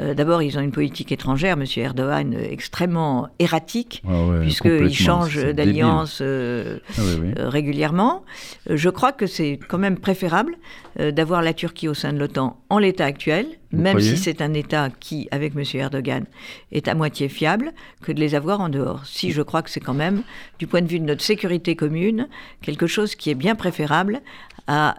euh, 0.00 0.14
d'abord, 0.14 0.42
ils 0.42 0.56
ont 0.58 0.60
une 0.60 0.70
politique 0.70 1.12
étrangère, 1.12 1.54
M. 1.54 1.64
Erdogan, 1.76 2.34
extrêmement 2.34 3.28
erratique, 3.38 4.02
ah 4.08 4.40
puisqu'il 4.40 4.94
change 4.94 5.44
d'alliance 5.54 6.20
euh, 6.22 6.78
ah 6.96 7.00
euh, 7.00 7.48
régulièrement. 7.48 8.24
Je 8.68 8.88
crois 8.90 9.12
que 9.12 9.26
c'est 9.26 9.58
quand 9.68 9.78
même 9.78 9.98
préférable 9.98 10.56
d'avoir 10.98 11.42
la 11.42 11.54
Turquie 11.54 11.86
au 11.86 11.94
sein 11.94 12.12
de 12.12 12.18
l'OTAN 12.18 12.58
en 12.70 12.78
l'état 12.78 13.04
actuel, 13.04 13.46
même 13.70 14.00
si 14.00 14.16
c'est 14.16 14.42
un 14.42 14.52
État 14.52 14.88
qui, 14.98 15.28
avec 15.30 15.54
M. 15.54 15.62
Erdogan, 15.74 16.24
est 16.72 16.88
à 16.88 16.94
moitié 16.94 17.28
fiable, 17.28 17.70
que 18.02 18.10
de 18.10 18.18
les 18.18 18.34
avoir 18.34 18.60
en 18.60 18.68
dehors. 18.68 19.06
Si 19.06 19.30
je 19.30 19.42
crois 19.42 19.62
que 19.62 19.70
c'est 19.70 19.78
quand 19.78 19.94
même, 19.94 20.22
du 20.58 20.66
point 20.66 20.82
de 20.82 20.88
vue 20.88 20.98
de 20.98 21.04
notre 21.04 21.22
sécurité 21.22 21.76
commune, 21.76 22.26
quelque 22.62 22.88
chose 22.88 23.14
qui 23.14 23.30
est 23.30 23.36
bien 23.36 23.54
préférable 23.54 24.22
à 24.66 24.96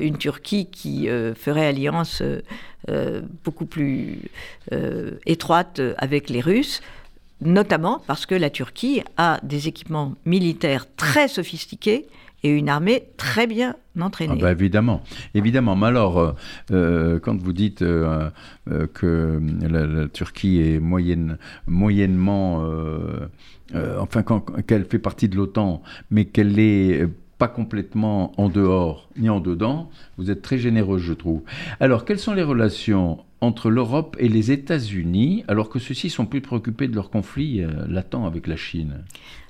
une 0.00 0.16
Turquie 0.16 0.66
qui 0.66 1.06
ferait 1.36 1.66
alliance 1.66 2.22
euh, 2.26 2.40
beaucoup 3.44 3.66
plus 3.66 4.20
euh, 4.72 5.12
étroite 5.26 5.80
avec 5.98 6.30
les 6.30 6.40
Russes, 6.40 6.82
notamment 7.40 8.02
parce 8.06 8.26
que 8.26 8.34
la 8.34 8.50
Turquie 8.50 9.02
a 9.16 9.40
des 9.42 9.68
équipements 9.68 10.14
militaires 10.24 10.86
très 10.96 11.28
sophistiqués 11.28 12.06
et 12.42 12.50
une 12.50 12.68
armée 12.68 13.04
très 13.16 13.46
bien 13.46 13.74
entraînée. 14.00 14.34
Ah 14.36 14.40
bah 14.40 14.52
évidemment, 14.52 15.02
évidemment. 15.34 15.74
Mais 15.74 15.86
alors, 15.86 16.36
euh, 16.70 17.18
quand 17.18 17.40
vous 17.40 17.52
dites 17.52 17.80
que 17.80 18.32
la, 19.62 20.08
Turquie 20.08 20.60
est 20.60 20.78
moyenne, 20.78 21.38
moyennement, 21.66 22.64
enfin 23.74 24.24
qu'elle 24.66 24.84
fait 24.84 24.98
partie 25.00 25.28
de 25.28 25.36
l'OTAN, 25.36 25.82
mais 26.10 26.26
qu'elle 26.26 26.58
est 26.58 27.08
pas 27.38 27.48
complètement 27.48 28.32
en 28.40 28.48
dehors 28.48 29.08
ni 29.16 29.28
en 29.28 29.40
dedans. 29.40 29.90
Vous 30.16 30.30
êtes 30.30 30.42
très 30.42 30.58
généreux, 30.58 30.98
je 30.98 31.12
trouve. 31.12 31.42
Alors, 31.80 32.04
quelles 32.04 32.18
sont 32.18 32.32
les 32.32 32.42
relations 32.42 33.18
entre 33.42 33.68
l'Europe 33.68 34.16
et 34.18 34.28
les 34.28 34.50
États-Unis, 34.50 35.44
alors 35.46 35.68
que 35.68 35.78
ceux-ci 35.78 36.08
sont 36.08 36.24
plus 36.24 36.40
préoccupés 36.40 36.88
de 36.88 36.94
leur 36.94 37.10
conflit 37.10 37.60
euh, 37.60 37.70
latent 37.88 38.24
avec 38.26 38.46
la 38.46 38.56
Chine? 38.56 39.04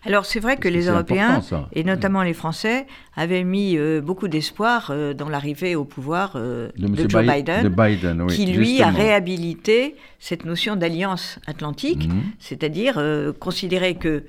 Alors 0.05 0.25
c'est 0.25 0.41
vrai 0.41 0.57
que, 0.57 0.69
les 0.69 0.87
Européens, 0.89 1.41
et 1.73 1.83
notamment 1.83 2.23
les 2.23 2.35
Français, 2.35 2.87
avaient 3.17 3.45
mis 3.45 3.77
euh, 3.77 4.01
beaucoup 4.01 4.29
d'espoir 4.29 4.89
euh, 4.91 5.15
dans 5.15 5.29
l'arrivée 5.29 5.75
au 5.75 5.85
pouvoir 5.85 6.35
de, 6.35 6.73
Joe 7.09 7.25
Biden, 7.25 8.27
qui 8.29 8.47
lui 8.47 8.83
a 8.83 8.91
réhabilité 8.91 9.97
cette 10.19 10.45
notion 10.45 10.77
d'alliance 10.77 11.39
atlantique, 11.47 12.09
mhm. 12.09 12.23
c'est-à-dire 12.39 13.01
considérer 13.39 13.95
que 13.95 14.25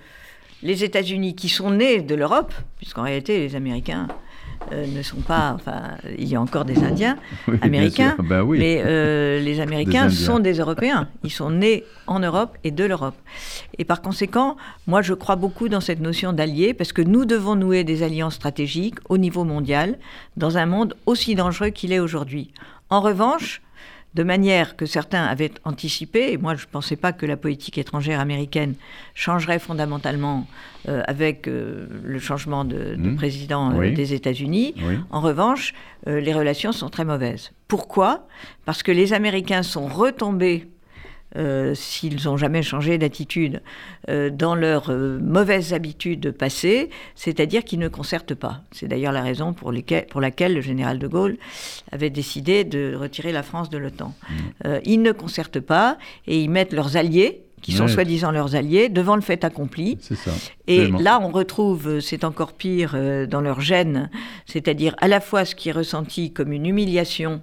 les 0.63 0.83
États-Unis 0.83 1.35
qui 1.35 1.49
sont 1.49 1.71
nés 1.71 2.01
de 2.01 2.15
l'Europe, 2.15 2.53
puisqu'en 2.77 3.03
réalité 3.03 3.39
les 3.39 3.55
Américains 3.55 4.07
euh, 4.73 4.85
ne 4.87 5.01
sont 5.01 5.21
pas, 5.21 5.53
enfin, 5.55 5.97
il 6.17 6.27
y 6.27 6.35
a 6.35 6.41
encore 6.41 6.65
des 6.65 6.83
Indiens 6.83 7.17
américains, 7.61 8.17
ben 8.19 8.45
mais 8.45 8.81
euh, 8.85 9.39
les 9.39 9.61
Américains 9.61 10.09
sont 10.09 10.39
des 10.39 10.55
Européens. 10.55 11.07
Ils 11.23 11.31
sont 11.31 11.51
nés 11.51 11.85
en 12.05 12.19
Europe 12.19 12.57
et 12.63 12.71
de 12.71 12.83
l'Europe. 12.83 13.15
Et 13.77 13.85
par 13.85 14.01
conséquent, 14.01 14.57
moi, 14.85 15.01
je 15.01 15.13
crois 15.13 15.35
beaucoup 15.37 15.69
dans 15.69 15.79
cette 15.79 16.01
notion 16.01 16.33
d'alliés, 16.33 16.73
parce 16.73 16.91
que 16.91 17.01
nous 17.01 17.23
devons 17.23 17.55
nouer 17.55 17.83
des 17.83 18.03
alliances 18.03 18.35
stratégiques 18.35 18.95
au 19.07 19.17
niveau 19.17 19.43
mondial, 19.45 19.99
dans 20.35 20.57
un 20.57 20.65
monde 20.65 20.95
aussi 21.05 21.35
dangereux 21.35 21.69
qu'il 21.69 21.93
est 21.93 21.99
aujourd'hui. 21.99 22.51
En 22.89 22.99
revanche, 22.99 23.61
de 24.17 24.23
manière 24.23 24.75
que 24.75 24.87
certains 24.87 25.23
avaient 25.25 25.51
anticipé, 25.63 26.31
et 26.31 26.37
moi 26.37 26.55
je 26.55 26.65
ne 26.65 26.71
pensais 26.71 26.95
pas 26.95 27.13
que 27.13 27.27
la 27.27 27.37
politique 27.37 27.77
étrangère 27.77 28.19
américaine 28.19 28.73
changerait 29.13 29.59
fondamentalement 29.59 30.47
euh, 30.89 31.03
avec 31.05 31.47
euh, 31.47 31.85
le 32.03 32.17
changement 32.17 32.65
de, 32.65 32.95
mmh. 32.97 33.15
président 33.15 33.79
euh, 33.79 33.93
des 33.93 34.15
États-Unis. 34.15 34.73
En 35.11 35.21
revanche, 35.21 35.73
les 36.07 36.33
relations 36.33 36.71
sont 36.71 36.89
très 36.89 37.05
mauvaises. 37.05 37.51
Pourquoi? 37.67 38.27
Parce 38.65 38.81
que 38.81 38.91
les 38.91 39.13
Américains 39.13 39.61
sont 39.61 39.85
retombés 39.85 40.67
euh, 41.35 41.75
s'ils 41.75 42.23
n'ont 42.23 42.37
jamais 42.37 42.63
changé 42.63 42.97
d'attitude 42.97 43.61
euh, 44.07 44.29
dans 44.29 44.55
leurs 44.55 44.91
euh, 44.91 45.19
mauvaises 45.19 45.73
habitudes 45.73 46.31
passées, 46.31 46.89
c'est-à-dire 47.15 47.65
qu'ils 47.65 47.79
ne 47.79 47.89
concertent 47.89 48.33
pas. 48.33 48.61
C'est 48.71 48.87
d'ailleurs 48.87 49.11
la 49.11 49.21
raison 49.21 49.51
pour, 49.51 49.73
pour, 50.09 50.21
laquelle 50.21 50.53
le 50.53 50.61
général 50.61 50.99
de 50.99 51.07
Gaulle 51.07 51.37
avait 51.91 52.09
décidé 52.09 52.63
de 52.63 52.95
retirer 52.95 53.33
la 53.33 53.43
France 53.43 53.69
de 53.69 53.77
l'OTAN. 53.77 54.13
Mmh. 54.29 54.69
ils 54.85 55.01
ne 55.01 55.11
concertent 55.11 55.59
pas 55.59 55.97
et 56.27 56.41
ils 56.41 56.49
mettent 56.49 56.73
leurs 56.73 56.95
alliés, 56.95 57.43
qui 57.61 57.73
sont 57.73 57.87
soi-disant 57.87 58.31
leurs 58.31 58.55
alliés, 58.55 58.87
devant 58.87 59.15
le 59.15 59.21
fait 59.21 59.43
accompli. 59.43 59.97
Ça. 59.99 60.31
Et 60.67 60.87
là, 60.87 61.19
on 61.21 61.29
retrouve, 61.29 61.99
c'est 61.99 62.23
encore 62.23 62.53
pire, 62.53 62.95
dans 63.27 63.41
leur 63.41 63.59
gène, 63.59 64.09
c'est-à-dire 64.45 64.95
à 64.99 65.07
la 65.07 65.19
fois 65.19 65.43
ce 65.43 65.55
qui 65.55 65.69
est 65.69 65.73
ressenti 65.73 66.31
comme 66.31 66.53
une 66.53 66.65
humiliation, 66.65 67.41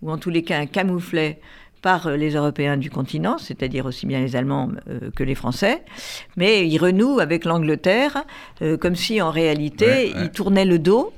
ou 0.00 0.10
en 0.10 0.18
tous 0.18 0.30
les 0.30 0.42
cas 0.42 0.58
un 0.58 0.66
camouflet 0.66 1.40
par 1.82 2.06
euh, 2.06 2.16
les 2.16 2.34
Européens 2.34 2.76
du 2.76 2.88
continent, 2.88 3.36
c'est-à-dire 3.38 3.84
aussi 3.84 4.06
bien 4.06 4.20
les 4.20 4.36
Allemands 4.36 4.70
euh, 4.88 5.10
que 5.14 5.24
les 5.24 5.34
Français, 5.34 5.82
mais 6.36 6.66
ils 6.66 6.78
renouent 6.78 7.20
avec 7.20 7.44
l'Angleterre 7.44 8.24
euh, 8.62 8.76
comme 8.76 8.94
si 8.94 9.20
en 9.20 9.30
réalité 9.30 10.12
ils 10.16 10.30
tournaient 10.30 10.64
le 10.64 10.78
dos 10.78 11.12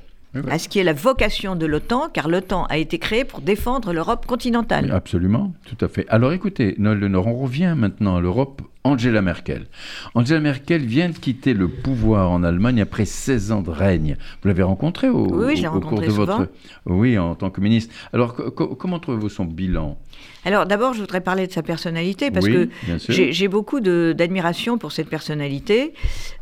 à 0.49 0.59
ce 0.59 0.67
qui 0.67 0.79
est 0.79 0.83
la 0.83 0.91
vocation 0.91 1.55
de 1.55 1.65
l'OTAN, 1.65 2.09
car 2.11 2.27
l'OTAN 2.27 2.65
a 2.65 2.77
été 2.77 2.99
créée 2.99 3.23
pour 3.23 3.39
défendre 3.39 3.93
l'Europe 3.93 4.25
continentale. 4.25 4.91
absolument, 4.91 5.53
tout 5.65 5.77
à 5.79 5.87
fait. 5.87 6.05
Alors 6.09 6.33
écoutez, 6.33 6.75
Noël 6.77 6.99
Nord, 6.99 7.27
on 7.27 7.35
revient 7.35 7.73
maintenant 7.77 8.17
à 8.17 8.19
l'Europe. 8.19 8.61
Angela 8.85 9.23
Merkel. 9.23 9.65
Angela 10.13 10.39
Merkel 10.39 10.85
vient 10.85 11.09
de 11.09 11.17
quitter 11.17 11.55
le 11.55 11.67
pouvoir 11.67 12.29
en 12.29 12.43
Allemagne 12.43 12.81
après 12.81 13.05
16 13.05 13.51
ans 13.51 13.61
de 13.61 13.71
règne. 13.71 14.15
Vous 14.41 14.47
l'avez 14.47 14.61
rencontrée 14.61 15.09
au, 15.09 15.25
cours 15.25 16.01
de 16.01 16.11
votre... 16.11 16.49
Oui, 16.85 17.17
en 17.17 17.33
tant 17.33 17.49
que 17.49 17.61
ministre. 17.61 17.93
Alors, 18.13 18.35
comment 18.35 18.99
trouvez-vous 18.99 19.29
son 19.29 19.45
bilan? 19.45 19.97
Alors 20.45 20.67
d'abord, 20.67 20.93
je 20.93 20.99
voudrais 20.99 21.21
parler 21.21 21.47
de 21.47 21.51
sa 21.51 21.63
personnalité 21.63 22.29
parce 22.29 22.47
que 22.47 22.69
j'ai 23.09 23.47
beaucoup 23.47 23.79
d'admiration 23.79 24.77
pour 24.77 24.91
cette 24.91 25.09
personnalité 25.09 25.93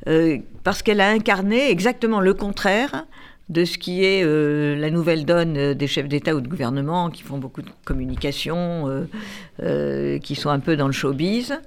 euh, 0.07 0.37
parce 0.63 0.83
qu'elle 0.83 0.99
a 0.99 1.09
incarné 1.09 1.71
exactement 1.71 2.19
le 2.19 2.33
contraire 2.33 3.05
de 3.49 3.65
ce 3.65 3.77
qui 3.77 4.03
est 4.03 4.23
euh, 4.23 4.75
la 4.75 4.89
nouvelle 4.89 5.25
donne 5.25 5.57
euh, 5.57 5.73
des 5.73 5.87
chefs 5.87 6.07
d'État 6.07 6.35
ou 6.35 6.41
de 6.41 6.47
gouvernement 6.47 7.09
qui 7.09 7.23
font 7.23 7.37
beaucoup 7.37 7.61
de 7.61 7.69
communication, 7.83 9.05
euh, 9.61 10.19
qui 10.19 10.35
sont 10.35 10.49
un 10.49 10.59
peu 10.59 10.75
dans 10.77 10.87
le 10.87 10.93
showbiz, 10.93 11.59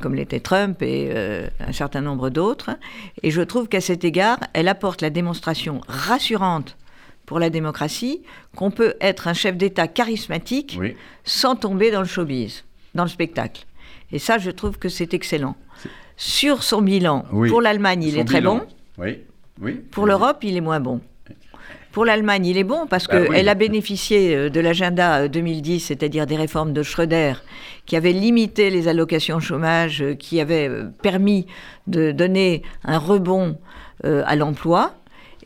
comme 0.00 0.14
l'était 0.14 0.40
Trump 0.40 0.80
et 0.80 1.10
un 1.60 1.72
certain 1.72 2.00
nombre 2.00 2.30
d'autres. 2.30 2.70
Et 3.22 3.30
je 3.32 3.42
trouve 3.42 3.68
qu'à 3.68 3.80
cet 3.80 4.04
égard, 4.04 4.38
elle 4.52 4.68
apporte 4.68 5.02
la 5.02 5.10
démonstration 5.10 5.80
rassurante 5.88 6.76
pour 7.26 7.40
la 7.40 7.50
démocratie 7.50 8.22
qu'on 8.54 8.70
peut 8.70 8.94
être 9.00 9.26
un 9.26 9.34
chef 9.34 9.56
d'État 9.56 9.88
charismatique 9.88 10.78
sans 11.24 11.56
tomber 11.56 11.90
dans 11.90 12.00
le 12.00 12.06
showbiz, 12.06 12.64
dans 12.94 13.02
le 13.02 13.10
spectacle. 13.10 13.66
Et 14.12 14.20
ça, 14.20 14.38
je 14.38 14.52
trouve 14.52 14.78
que 14.78 14.88
c'est 14.88 15.14
excellent. 15.14 15.56
Sur 16.16 16.62
son 16.62 16.80
bilan, 16.80 17.26
pour 17.48 17.60
l'Allemagne, 17.60 18.04
il 18.04 18.18
est 18.18 18.24
très 18.24 18.40
bon. 18.40 18.62
Oui. 18.98 19.18
Oui. 19.60 19.74
Pour 19.90 20.06
l'Europe, 20.06 20.38
il 20.42 20.56
est 20.56 20.60
moins 20.60 20.80
bon. 20.80 21.00
Pour 21.96 22.04
l'Allemagne, 22.04 22.44
il 22.44 22.58
est 22.58 22.64
bon 22.64 22.86
parce 22.86 23.06
bah 23.06 23.24
qu'elle 23.24 23.48
a 23.48 23.54
bénéficié 23.54 24.36
euh, 24.36 24.50
de 24.50 24.60
l'agenda 24.60 25.28
2010, 25.28 25.76
euh, 25.76 25.86
c'est-à-dire 25.88 26.26
des 26.26 26.36
réformes 26.36 26.74
de 26.74 26.82
Schröder, 26.82 27.32
qui 27.86 27.96
avaient 27.96 28.12
limité 28.12 28.68
les 28.68 28.86
allocations 28.86 29.40
chômage, 29.40 30.02
euh, 30.02 30.14
qui 30.14 30.38
avaient 30.38 30.70
permis 31.00 31.46
de 31.86 32.12
donner 32.12 32.62
un 32.84 32.98
rebond 32.98 33.56
à 34.04 34.36
l'emploi. 34.36 34.92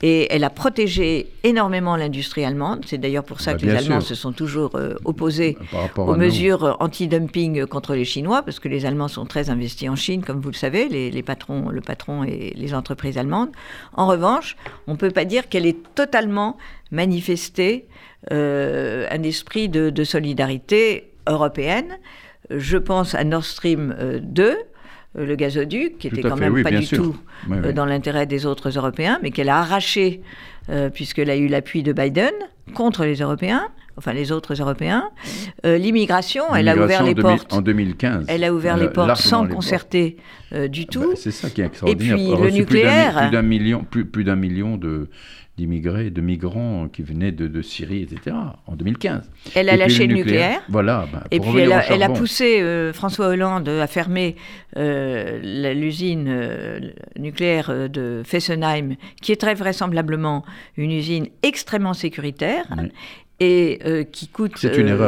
Et 0.02 0.32
elle 0.32 0.44
a 0.44 0.50
protégé 0.50 1.28
énormément 1.44 1.96
l'industrie 1.96 2.44
allemande. 2.44 2.84
C'est 2.86 2.98
d'ailleurs 2.98 3.24
pour 3.24 3.40
ça 3.40 3.52
bah, 3.52 3.58
que 3.58 3.66
les 3.66 3.74
Allemands 3.74 4.00
se 4.00 4.14
sont 4.14 4.32
toujours 4.32 4.74
euh, 4.74 4.94
opposés 5.04 5.58
aux 5.96 6.16
mesures 6.16 6.76
anti-dumping 6.80 7.66
contre 7.66 7.94
les 7.94 8.04
Chinois, 8.04 8.42
parce 8.42 8.60
que 8.60 8.68
les 8.68 8.86
Allemands 8.86 9.08
sont 9.08 9.26
très 9.26 9.50
investis 9.50 9.88
en 9.88 9.96
Chine, 9.96 10.22
comme 10.22 10.40
vous 10.40 10.50
le 10.50 10.56
savez, 10.56 10.88
les, 10.88 11.22
patrons, 11.22 11.68
le 11.68 11.80
patron 11.80 12.24
et 12.24 12.54
les 12.56 12.74
entreprises 12.74 13.18
allemandes. 13.18 13.50
En 13.94 14.06
revanche, 14.06 14.56
on 14.86 14.92
ne 14.92 14.96
peut 14.96 15.10
pas 15.10 15.24
dire 15.24 15.48
qu'elle 15.48 15.66
ait 15.66 15.76
totalement 15.94 16.56
manifesté 16.90 17.86
euh, 18.32 19.06
un 19.10 19.22
esprit 19.22 19.68
de, 19.68 20.04
solidarité 20.04 21.12
européenne. 21.26 21.98
Je 22.50 22.76
pense 22.76 23.14
à 23.14 23.24
Nord 23.24 23.44
Stream 23.44 23.94
2, 24.22 24.42
euh, 24.42 24.54
euh, 24.54 24.54
le 25.14 25.34
gazoduc, 25.34 25.98
qui 25.98 26.08
était 26.08 26.22
quand 26.22 26.36
même 26.36 26.62
pas 26.62 26.70
du 26.70 26.86
tout 26.86 27.16
euh, 27.50 27.72
dans 27.72 27.84
l'intérêt 27.84 28.26
des 28.26 28.46
autres 28.46 28.70
Européens, 28.76 29.18
mais 29.22 29.30
qu'elle 29.30 29.48
a 29.48 29.58
arraché, 29.58 30.20
euh, 30.68 30.88
puisqu'elle 30.88 31.30
a 31.30 31.36
eu 31.36 31.48
l'appui 31.48 31.82
de 31.82 31.92
Biden 31.92 32.32
contre 32.74 33.04
les 33.04 33.16
Européens, 33.16 33.68
enfin 33.96 34.12
les 34.12 34.30
autres 34.30 34.54
Européens. 34.54 35.10
L'immigration, 35.64 36.54
elle 36.54 36.68
a 36.68 36.76
ouvert 36.76 37.02
les 37.02 37.14
portes. 37.14 37.52
En 37.52 37.60
2015. 37.60 38.26
Elle 38.28 38.44
a 38.44 38.54
ouvert 38.54 38.76
les 38.76 38.88
portes 38.88 39.16
sans 39.16 39.46
concerter 39.48 40.16
du 40.68 40.82
ah 40.82 40.92
tout. 40.92 41.10
Bah, 41.10 41.16
c'est 41.16 41.32
ça 41.32 41.50
qui 41.50 41.60
est 41.60 41.66
extraordinaire. 41.66 42.16
Et 42.16 42.34
puis 42.34 42.44
le 42.44 42.50
nucléaire. 42.50 43.18
Plus 43.18 43.30
d'un 43.30 43.42
million, 43.42 43.84
plus, 43.84 44.04
plus 44.04 44.24
d'un 44.24 44.36
million 44.36 44.76
de 44.76 45.08
d'immigrés, 45.60 46.08
de 46.08 46.22
migrants 46.22 46.88
qui 46.88 47.02
venaient 47.02 47.32
de, 47.32 47.60
Syrie, 47.60 48.02
etc., 48.02 48.34
en 48.66 48.76
2015. 48.76 49.30
Elle 49.54 49.68
a 49.68 49.76
lâché 49.76 50.06
le 50.06 50.14
nucléaire. 50.14 50.62
Voilà. 50.68 51.06
Ben, 51.12 51.22
et 51.30 51.38
puis 51.38 51.58
elle 51.58 52.02
a, 52.02 52.08
poussé 52.08 52.60
euh, 52.60 52.94
François 52.94 53.28
Hollande 53.28 53.68
à 53.68 53.86
fermer 53.86 54.36
euh, 54.78 55.74
l'usine 55.74 56.26
euh, 56.28 56.80
nucléaire 57.18 57.90
de 57.90 58.22
Fessenheim, 58.24 58.96
qui 59.20 59.32
est 59.32 59.40
très 59.40 59.54
vraisemblablement 59.54 60.44
une 60.78 60.92
usine 60.92 61.26
extrêmement 61.42 61.94
sécuritaire. 61.94 62.66
Et 63.42 63.78
qui 64.12 64.28
coûte 64.28 64.58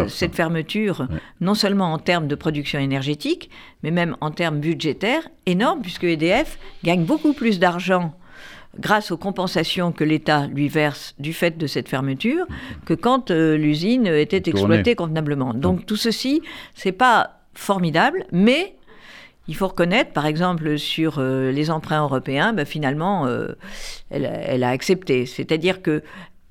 cette 0.09 0.35
fermeture, 0.35 1.07
non 1.43 1.53
seulement 1.53 1.93
en 1.93 1.99
termes 1.99 2.29
de 2.29 2.35
production 2.35 2.79
énergétique, 2.79 3.51
mais 3.83 3.91
même 3.91 4.17
en 4.23 4.31
termes 4.31 4.59
budgétaires, 4.59 5.29
énorme, 5.45 5.83
puisque 5.83 6.05
EDF 6.05 6.59
gagne 6.83 7.05
beaucoup 7.05 7.35
plus 7.35 7.59
d'argent 7.59 8.15
grâce 8.79 9.11
aux 9.11 9.17
compensations 9.17 9.93
que 9.93 10.05
l'État 10.05 10.47
lui 10.47 10.69
verse 10.69 11.15
du 11.19 11.33
fait 11.33 11.59
de 11.59 11.67
cette 11.67 11.89
fermeture 11.89 12.47
que 12.85 12.95
quand 12.95 13.31
euh, 13.31 13.57
l'usine 13.57 14.07
était 14.07 14.49
exploitée 14.49 14.95
convenablement. 14.95 15.55
Donc 15.55 15.87
tout 15.87 15.97
ceci, 15.97 16.43
c'est 16.75 16.93
pas 16.93 17.41
formidable, 17.55 18.25
mais 18.33 18.75
il 19.49 19.57
faut 19.57 19.69
reconnaître, 19.69 20.13
par 20.13 20.27
exemple, 20.27 20.79
sur 20.79 21.17
euh, 21.19 21.51
les 21.51 21.71
emprunts 21.71 22.03
européens, 22.03 22.53
ben, 22.53 22.65
finalement, 22.65 23.27
euh, 23.27 23.49
elle, 24.11 24.63
a 24.65 24.69
accepté. 24.69 25.27
C'est-à-dire 25.27 25.83
que 25.83 26.03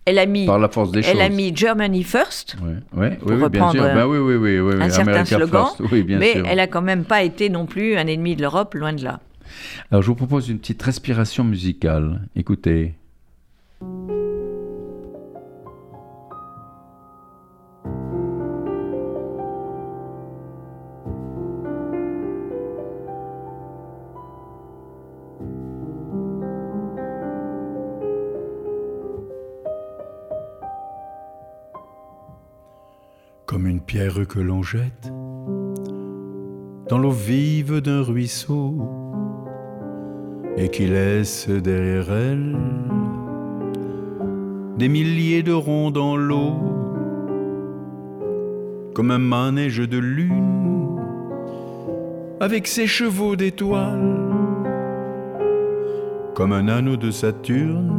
elle 0.04 0.18
a 0.18 0.26
mis, 0.26 0.48
la 0.48 0.68
force 0.68 0.92
des 0.92 1.08
elle 1.08 1.22
a 1.22 1.30
mis 1.30 1.56
Germany 1.56 2.04
First, 2.04 2.56
pour 2.56 3.32
reprendre 3.32 3.84
ben 3.84 4.06
oui, 4.08 4.58
un 4.82 4.90
certain 4.90 5.26
slogan, 5.26 5.68
mais 5.92 6.42
elle 6.46 6.60
a 6.60 6.66
quand 6.66 6.82
même 6.82 7.06
pas 7.06 7.22
été 7.22 7.50
non 7.50 7.68
plus 7.68 7.98
un 7.98 8.08
ennemi 8.08 8.36
de 8.36 8.42
l'Europe, 8.42 8.74
loin 8.74 8.94
de 8.94 9.04
là. 9.04 9.20
Alors 9.90 10.02
je 10.02 10.08
vous 10.08 10.16
propose 10.16 10.50
une 10.50 10.60
petite 10.60 10.82
respiration 10.82 11.44
musicale. 11.44 12.28
Écoutez. 12.36 12.96
Comme 33.46 33.68
une 33.68 33.82
pierre 33.82 34.26
que 34.28 34.40
l'on 34.40 34.64
jette 34.64 35.12
dans 36.92 36.98
l'eau 36.98 37.12
vive 37.12 37.80
d'un 37.80 38.02
ruisseau 38.02 39.01
et 40.58 40.70
qui 40.70 40.88
laisse 40.88 41.48
derrière 41.50 42.12
elle 42.12 42.56
des 44.78 44.90
milliers 44.90 45.44
de 45.44 45.52
ronds 45.52 45.92
dans 45.92 46.16
l'eau, 46.18 46.54
comme 48.96 49.12
un 49.12 49.20
manège 49.20 49.78
de 49.78 49.98
lune 49.98 50.98
avec 52.40 52.66
ses 52.66 52.88
chevaux 52.88 53.36
d'étoiles, 53.36 54.18
comme 56.34 56.52
un 56.52 56.68
anneau 56.68 56.98
de 56.98 57.12
Saturne, 57.12 57.92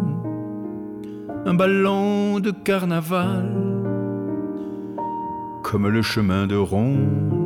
un 1.46 1.54
ballon 1.54 2.40
de 2.40 2.50
carnaval, 2.50 3.48
comme 5.62 5.86
le 5.88 6.02
chemin 6.02 6.46
de 6.48 6.56
ronde 6.56 7.42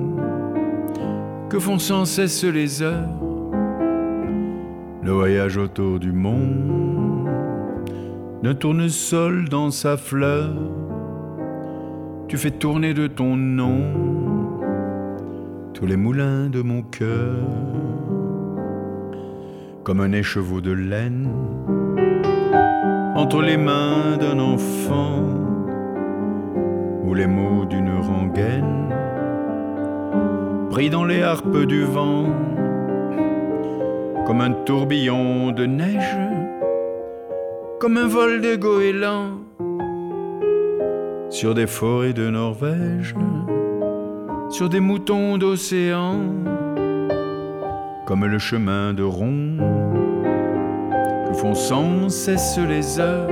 que 1.49 1.59
font 1.59 1.79
sans 1.79 2.07
cesse 2.07 2.42
les 2.45 2.83
heures 2.83 3.26
le 5.07 5.12
voyage 5.12 5.57
autour 5.57 6.01
du 6.01 6.11
monde 6.11 7.29
d'un 8.42 8.55
tournesol 8.55 9.49
dans 9.49 9.71
sa 9.71 9.97
fleur. 9.97 10.51
Tu 12.27 12.37
fais 12.37 12.51
tourner 12.51 12.92
de 12.92 13.07
ton 13.07 13.37
nom 13.37 13.83
tous 15.75 15.87
les 15.87 15.97
moulins 15.97 16.49
de 16.49 16.61
mon 16.61 16.83
cœur, 16.83 17.37
comme 19.85 20.01
un 20.01 20.11
écheveau 20.11 20.61
de 20.61 20.73
laine 20.73 21.29
entre 23.14 23.42
les 23.42 23.57
mains 23.57 24.16
d'un 24.19 24.40
enfant 24.40 25.23
ou 27.05 27.14
les 27.14 27.29
mots 27.29 27.64
d'une 27.64 27.97
rengaine 28.01 28.92
pris 30.71 30.90
dans 30.90 31.05
les 31.05 31.23
harpes 31.23 31.64
du 31.64 31.85
vent 31.85 32.56
comme 34.27 34.41
un 34.41 34.51
tourbillon 34.51 35.53
de 35.53 35.67
neige, 35.67 36.19
comme 37.79 37.97
un 37.97 38.09
vol 38.09 38.41
de 38.41 38.57
goéland 38.57 39.39
sur 41.31 41.55
des 41.55 41.69
forêts 41.69 42.12
de 42.12 42.29
Norvège, 42.29 43.15
sur 44.51 44.69
des 44.69 44.81
moutons 44.81 45.39
d'océan, 45.39 46.23
comme 48.07 48.27
le 48.27 48.39
chemin 48.39 48.93
de 48.95 49.05
rond 49.05 49.59
que 51.29 51.35
font 51.35 51.55
sans 51.55 52.09
cesse 52.09 52.59
les 52.59 52.99
heures, 52.99 53.31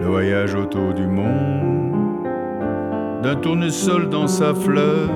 le 0.00 0.06
voyage 0.06 0.54
autour 0.54 0.92
du 0.92 1.06
monde, 1.06 2.26
d'un 3.22 3.36
tournesol 3.36 4.10
dans 4.10 4.28
sa 4.28 4.52
fleur 4.54 5.08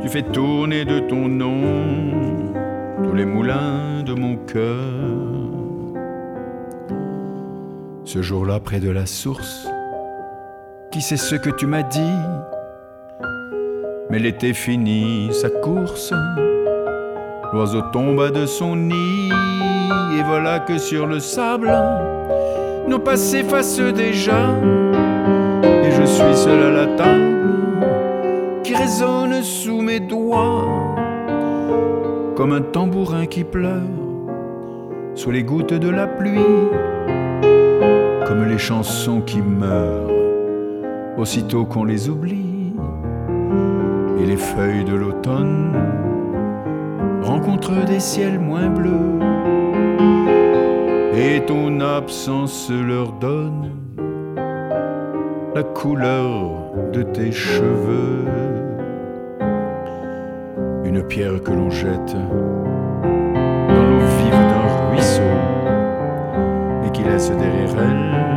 tu 0.00 0.08
fais 0.08 0.22
tourner 0.22 0.84
de 0.84 1.00
ton 1.00 1.28
nom 1.28 1.62
tous 3.04 3.14
les 3.14 3.24
moulins 3.24 4.02
de 4.04 4.14
mon 4.14 4.36
cœur. 4.36 4.94
Ce 8.04 8.22
jour-là, 8.22 8.60
près 8.60 8.80
de 8.80 8.90
la 8.90 9.06
source, 9.06 9.68
qui 10.90 11.00
sait 11.00 11.16
ce 11.16 11.34
que 11.34 11.50
tu 11.50 11.66
m'as 11.66 11.82
dit? 11.82 12.16
Mais 14.10 14.18
l'été 14.18 14.54
finit 14.54 15.28
sa 15.32 15.50
course, 15.50 16.14
l'oiseau 17.52 17.82
tomba 17.92 18.30
de 18.30 18.46
son 18.46 18.76
nid, 18.76 19.30
et 20.18 20.22
voilà 20.22 20.60
que 20.60 20.78
sur 20.78 21.06
le 21.06 21.20
sable, 21.20 21.70
nos 22.88 22.98
pas 22.98 23.16
s'effacent 23.16 23.92
déjà, 23.94 24.54
et 25.62 25.90
je 25.90 26.04
suis 26.04 26.34
seul 26.34 26.62
à 26.62 26.70
la 26.70 26.86
table 26.96 27.36
qui 28.62 28.74
résonne 28.74 29.27
sous 29.42 29.80
mes 29.80 30.00
doigts 30.00 30.94
comme 32.36 32.52
un 32.52 32.60
tambourin 32.60 33.26
qui 33.26 33.44
pleure 33.44 33.82
sous 35.14 35.32
les 35.32 35.42
gouttes 35.42 35.74
de 35.74 35.88
la 35.88 36.06
pluie, 36.06 36.70
comme 38.24 38.44
les 38.44 38.58
chansons 38.58 39.20
qui 39.20 39.42
meurent 39.42 40.10
aussitôt 41.16 41.64
qu'on 41.64 41.82
les 41.82 42.08
oublie, 42.08 42.72
et 44.20 44.26
les 44.26 44.36
feuilles 44.36 44.84
de 44.84 44.94
l'automne 44.94 45.72
rencontrent 47.22 47.84
des 47.84 47.98
ciels 47.98 48.38
moins 48.38 48.68
bleus, 48.68 49.18
et 51.14 51.40
ton 51.46 51.80
absence 51.80 52.70
leur 52.70 53.12
donne 53.14 53.72
la 55.56 55.64
couleur 55.64 56.52
de 56.92 57.02
tes 57.02 57.32
cheveux. 57.32 58.57
Une 60.88 61.02
pierre 61.02 61.42
que 61.42 61.50
l'on 61.50 61.68
jette 61.68 62.14
dans 62.14 63.84
l'eau 63.84 64.06
vive 64.22 64.30
d'un 64.30 64.88
ruisseau 64.88 65.20
et 66.86 66.90
qui 66.92 67.02
laisse 67.02 67.30
derrière 67.30 67.76
elle 67.78 68.27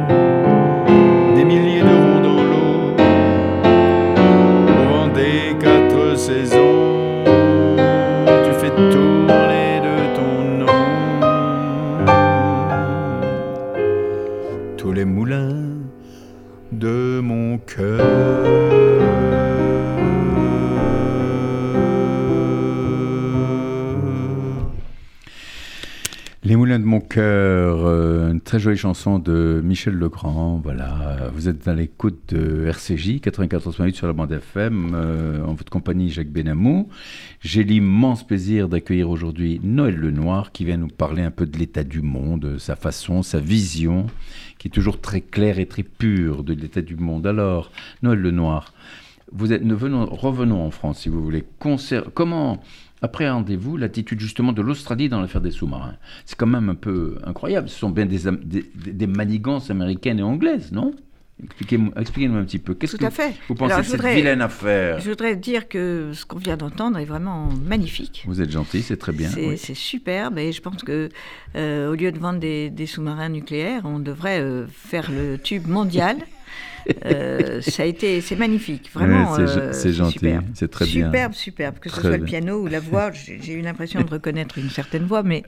jolie 28.62 28.78
chanson 28.78 29.18
de 29.18 29.60
Michel 29.64 29.96
Legrand. 29.96 30.62
Voilà, 30.64 31.32
vous 31.34 31.50
êtes 31.50 31.66
dans 31.66 31.74
l'écoute 31.74 32.20
de 32.30 32.68
RCJ 32.68 33.20
94.8 33.20 33.96
sur 33.96 34.06
la 34.06 34.14
bande 34.14 34.32
FM, 34.32 34.92
euh, 34.94 35.44
en 35.44 35.54
votre 35.54 35.72
compagnie 35.72 36.12
Jacques 36.12 36.30
Benamou. 36.30 36.88
J'ai 37.40 37.64
l'immense 37.64 38.26
plaisir 38.26 38.70
d'accueillir 38.70 39.10
aujourd'hui 39.10 39.60
Noël 39.64 39.96
Lenoir 39.96 40.52
qui 40.52 40.64
vient 40.64 40.78
nous 40.78 40.90
parler 40.90 41.24
un 41.24 41.32
peu 41.32 41.48
de 41.48 41.58
l'état 41.58 41.84
du 41.84 42.04
monde, 42.04 42.60
sa 42.60 42.76
façon, 42.76 43.24
sa 43.24 43.40
vision, 43.40 44.06
qui 44.60 44.68
est 44.68 44.72
toujours 44.72 45.02
très 45.02 45.22
claire 45.22 45.58
et 45.58 45.66
très 45.66 45.84
pure 45.84 46.44
de 46.44 46.54
l'état 46.54 46.82
du 46.82 46.98
monde. 46.98 47.26
Alors, 47.26 47.72
Noël 48.04 48.20
Lenoir, 48.20 48.74
vous 49.32 49.54
êtes, 49.54 49.64
nous 49.64 49.78
venons, 49.78 50.06
revenons 50.06 50.64
en 50.64 50.70
France 50.70 51.00
si 51.00 51.10
vous 51.10 51.24
voulez. 51.24 51.44
Comment 52.14 52.62
appréhendez-vous 53.02 53.78
l'attitude 53.78 54.20
justement 54.20 54.54
de 54.54 54.62
l'Australie 54.62 55.10
dans 55.10 55.22
l'affaire 55.22 55.42
des 55.42 55.52
sous-marins 55.52 55.96
C'est 56.26 56.38
quand 56.38 56.48
même 56.48 56.70
un 56.70 56.76
peu 56.76 57.18
incroyable. 57.26 57.70
Ce 57.70 57.80
sont 57.80 57.90
bien 57.90 58.06
des, 58.06 58.20
des, 58.44 58.64
des 58.76 59.08
manigances 59.08 59.70
américaines 59.70 60.20
et 60.20 60.24
anglaises, 60.24 60.72
non? 60.72 60.94
Expliquez-nous 61.44 61.92
expliquez 62.00 62.28
un 62.28 62.44
petit 62.44 62.60
peu. 62.60 62.76
Qu'est-ce 62.76 62.92
Tout 62.98 63.00
que 63.00 63.06
à 63.06 63.10
fait. 63.10 63.34
vous 63.48 63.56
pensez 63.56 63.72
Alors, 63.74 63.80
de 63.80 63.84
je 63.86 63.90
cette 63.90 64.00
voudrais- 64.02 64.16
vilaine 64.16 64.42
affaire? 64.42 65.00
Je 65.00 65.10
voudrais 65.10 65.36
dire 65.36 65.68
que 65.68 66.12
ce 66.14 66.24
qu'on 66.24 66.38
vient 66.38 66.56
d'entendre 66.56 67.00
est 67.00 67.06
vraiment 67.06 67.50
magnifique. 67.66 68.24
Vous 68.28 68.42
êtes 68.42 68.52
gentil, 68.52 68.84
c'est 68.84 68.98
très 68.98 69.12
bien. 69.12 69.28
C'est 69.30 69.48
oui. 69.48 69.58
superbe 69.76 70.38
et 70.38 70.52
je 70.52 70.62
pense 70.62 70.84
que 70.84 71.10
euh, 71.56 71.92
au 71.92 71.96
lieu 71.96 72.12
de 72.12 72.20
vendre 72.20 72.40
des, 72.40 72.70
des 72.70 72.86
sous-marins 72.86 73.30
nucléaires, 73.30 73.82
on 73.86 73.98
devrait 73.98 74.40
euh, 74.40 74.68
faire 74.68 75.10
le 75.10 75.40
tube 75.40 75.68
mondial. 75.68 76.18
Euh, 77.06 77.62
ça 77.62 77.84
a 77.84 77.86
été, 77.86 78.22
c'est 78.22 78.36
magnifique, 78.36 78.90
vraiment. 78.94 79.34
Ouais, 79.34 79.46
c'est 79.74 79.90
euh, 79.90 79.92
gentil, 79.94 80.20
c'est 80.54 80.70
très 80.72 80.86
bien. 80.86 81.08
Superbe, 81.08 81.34
superbe. 81.34 81.80
Que 81.80 81.90
ce 81.90 81.96
Très 81.96 82.08
soit 82.10 82.18
le 82.18 82.24
piano 82.26 82.62
ou 82.64 82.68
la 82.68 82.80
voix, 82.80 83.12
j'ai 83.42 83.54
eu 83.54 83.62
l'impression 83.62 84.02
de 84.02 84.10
reconnaître 84.10 84.58
une 84.58 84.70
certaine 84.70 85.04
voix, 85.06 85.24
mais 85.24 85.44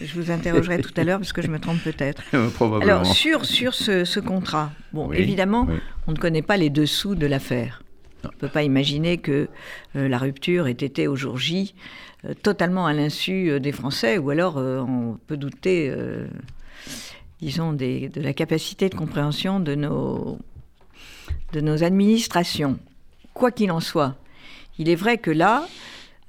je 0.00 0.14
vous 0.14 0.30
interrogerai 0.30 0.80
tout 0.80 0.92
à 0.96 1.04
l'heure 1.04 1.18
parce 1.18 1.32
que 1.32 1.42
je 1.42 1.48
me 1.48 1.58
trompe 1.58 1.82
peut-être. 1.82 2.22
Alors 2.82 3.06
sur 3.06 3.44
sur 3.44 3.74
ce, 3.74 4.04
ce 4.04 4.20
contrat, 4.20 4.70
bon, 4.92 5.08
Oui, 5.08 5.16
évidemment, 5.18 5.66
oui. 5.68 5.76
on 6.06 6.12
ne 6.12 6.16
connaît 6.18 6.42
pas 6.42 6.56
les 6.56 6.70
dessous 6.70 7.14
de 7.14 7.26
l'affaire. 7.26 7.82
On 8.24 8.28
ne 8.28 8.32
peut 8.38 8.48
pas 8.48 8.64
imaginer 8.64 9.18
que 9.18 9.48
euh, 9.96 10.08
la 10.08 10.18
rupture 10.18 10.66
ait 10.66 10.72
été 10.72 11.06
au 11.06 11.14
jour 11.14 11.38
J 11.38 11.74
euh, 12.24 12.34
totalement 12.42 12.84
à 12.86 12.92
l'insu 12.92 13.48
euh, 13.48 13.60
des 13.60 13.70
Français, 13.72 14.18
ou 14.18 14.30
alors 14.30 14.56
on 14.56 15.16
peut 15.28 15.36
douter, 15.36 15.94
disons, 17.40 17.72
des- 17.72 18.08
de 18.08 18.20
la 18.20 18.32
capacité 18.32 18.88
de 18.88 18.94
compréhension 18.94 19.60
de 19.60 19.74
nos, 19.74 20.38
de 21.52 21.60
nos 21.60 21.82
administrations. 21.84 22.78
Quoi 23.34 23.50
qu'il 23.50 23.70
en 23.70 23.80
soit, 23.80 24.16
il 24.78 24.88
est 24.88 24.94
vrai 24.96 25.18
que 25.18 25.30
là, 25.30 25.66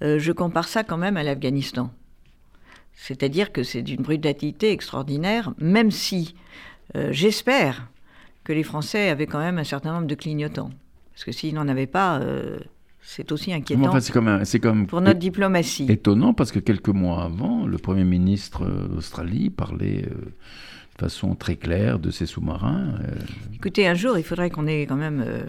euh, 0.01 0.19
je 0.19 0.31
compare 0.31 0.67
ça 0.67 0.83
quand 0.83 0.97
même 0.97 1.17
à 1.17 1.23
l'Afghanistan. 1.23 1.91
C'est-à-dire 2.95 3.51
que 3.51 3.63
c'est 3.63 3.81
d'une 3.81 4.01
brutalité 4.01 4.71
extraordinaire, 4.71 5.53
même 5.57 5.91
si 5.91 6.35
euh, 6.95 7.09
j'espère 7.11 7.87
que 8.43 8.53
les 8.53 8.63
Français 8.63 9.09
avaient 9.09 9.27
quand 9.27 9.39
même 9.39 9.57
un 9.57 9.63
certain 9.63 9.93
nombre 9.93 10.07
de 10.07 10.15
clignotants. 10.15 10.71
Parce 11.13 11.23
que 11.23 11.31
s'ils 11.31 11.53
n'en 11.53 11.67
avaient 11.67 11.87
pas, 11.87 12.19
euh, 12.19 12.59
c'est 13.01 13.31
aussi 13.31 13.53
inquiétant 13.53 13.87
enfin, 13.87 13.99
c'est 13.99 14.11
comme, 14.13 14.27
un- 14.27 14.45
c'est 14.45 14.59
comme 14.59 14.87
pour 14.87 15.01
notre 15.01 15.19
diplomatie. 15.19 15.85
étonnant 15.89 16.33
parce 16.33 16.51
que 16.51 16.59
quelques 16.59 16.89
mois 16.89 17.23
avant, 17.23 17.65
le 17.65 17.77
Premier 17.77 18.03
ministre 18.03 18.65
d'Australie 18.65 19.49
parlait 19.49 20.05
façon 20.99 21.35
très 21.35 21.55
claire 21.55 21.97
de 21.99 22.11
ces 22.11 22.25
sous-marins. 22.25 22.93
euh, 23.03 23.15
Écoutez, 23.55 23.87
un 23.87 23.93
jour, 23.95 24.17
il 24.17 24.23
faudrait 24.23 24.49
qu'on 24.49 24.67
ait 24.67 24.85
quand 24.85 24.95
même 24.95 25.23
euh, 25.25 25.43